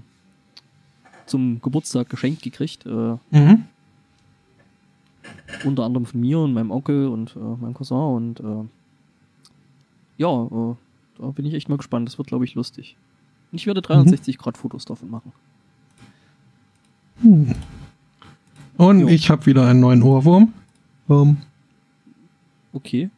[1.25, 2.85] zum Geburtstag geschenkt gekriegt.
[2.85, 3.65] Äh, mhm.
[5.63, 8.67] Unter anderem von mir und meinem Onkel und äh, meinem Cousin und äh,
[10.17, 10.47] ja,
[11.17, 12.07] da bin ich echt mal gespannt.
[12.07, 12.95] Das wird, glaube ich, lustig.
[13.51, 14.41] Und ich werde 360 mhm.
[14.41, 15.31] Grad Fotos davon machen.
[17.21, 17.55] Hm.
[18.77, 19.07] Und jo.
[19.07, 20.53] ich habe wieder einen neuen Ohrwurm.
[21.07, 21.37] Um,
[22.75, 23.09] Okay.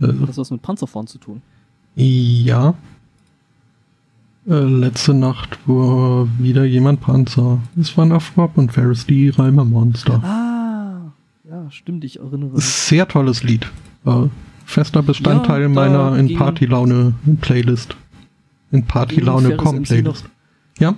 [0.00, 1.42] Äh, Hat das was mit Panzerfahren zu tun?
[1.94, 2.74] Ja.
[4.46, 7.58] Äh, letzte Nacht war wieder jemand Panzer.
[7.78, 10.22] Es waren Afrop und Ferris, die Reimer Monster.
[10.24, 11.12] Ah,
[11.48, 12.64] ja, stimmt, ich erinnere mich.
[12.64, 13.66] Sehr tolles Lied.
[14.06, 14.26] Äh,
[14.64, 17.96] fester Bestandteil ja, meiner in Partylaune Playlist.
[18.70, 20.24] In Partylaune Com Playlist.
[20.24, 20.30] Noch,
[20.78, 20.94] ja?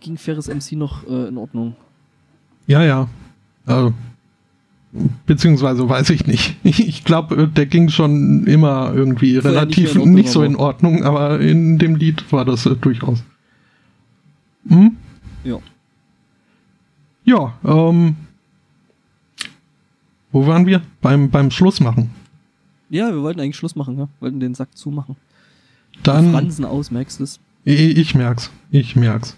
[0.00, 1.74] Ging Ferris MC noch äh, in Ordnung?
[2.66, 3.08] Ja, ja.
[3.66, 3.94] Also,
[5.26, 6.56] Beziehungsweise weiß ich nicht.
[6.64, 11.40] Ich glaube, der ging schon immer irgendwie Vorher relativ nicht, nicht, so in Ordnung, aber
[11.40, 13.22] in dem Lied war das äh, durchaus.
[14.68, 14.96] Hm?
[15.42, 15.58] Ja.
[17.24, 18.16] Ja, ähm.
[20.30, 20.82] Wo waren wir?
[21.00, 22.10] Beim, beim Schluss machen.
[22.90, 24.08] Ja, wir wollten eigentlich Schluss machen, ja.
[24.20, 25.16] Wollten den Sack zumachen.
[26.02, 26.32] Dann.
[26.32, 27.40] Fransen aus, merkst du es?
[27.64, 28.50] Ich, ich merk's.
[28.70, 29.36] Ich merk's.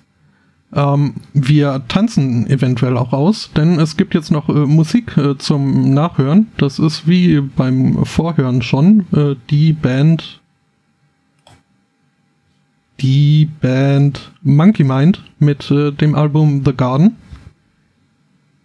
[0.73, 5.95] Ähm, wir tanzen eventuell auch aus, denn es gibt jetzt noch äh, Musik äh, zum
[5.95, 6.49] Nachhören.
[6.57, 10.41] Das ist wie beim Vorhören schon äh, die Band
[13.01, 17.17] die Band Monkey Mind mit äh, dem Album The Garden.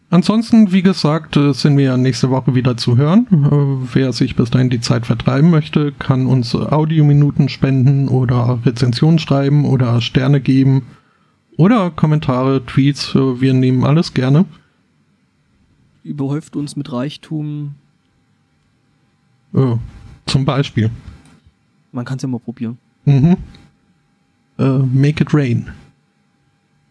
[0.10, 3.28] Ansonsten, wie gesagt, äh, sind wir nächste Woche wieder zu hören.
[3.32, 9.20] Äh, wer sich bis dahin die Zeit vertreiben möchte, kann uns Audiominuten spenden oder Rezensionen
[9.20, 10.84] schreiben oder Sterne geben
[11.58, 14.46] oder Kommentare, Tweets, äh, wir nehmen alles gerne.
[16.04, 17.76] Überhäuft uns mit Reichtum.
[19.54, 19.76] Äh,
[20.26, 20.90] zum Beispiel.
[21.92, 22.78] Man kann es ja mal probieren.
[23.06, 23.38] Mhm.
[24.58, 25.72] Äh, make it rain.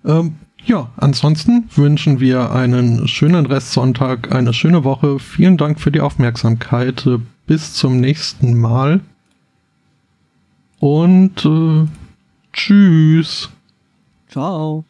[0.04, 5.18] Ähm, ja, ansonsten wünschen wir einen schönen Restsonntag, eine schöne Woche.
[5.18, 7.08] Vielen Dank für die Aufmerksamkeit.
[7.46, 9.00] Bis zum nächsten Mal.
[10.78, 11.86] Und äh,
[12.52, 13.50] tschüss.
[14.30, 14.89] Ciao.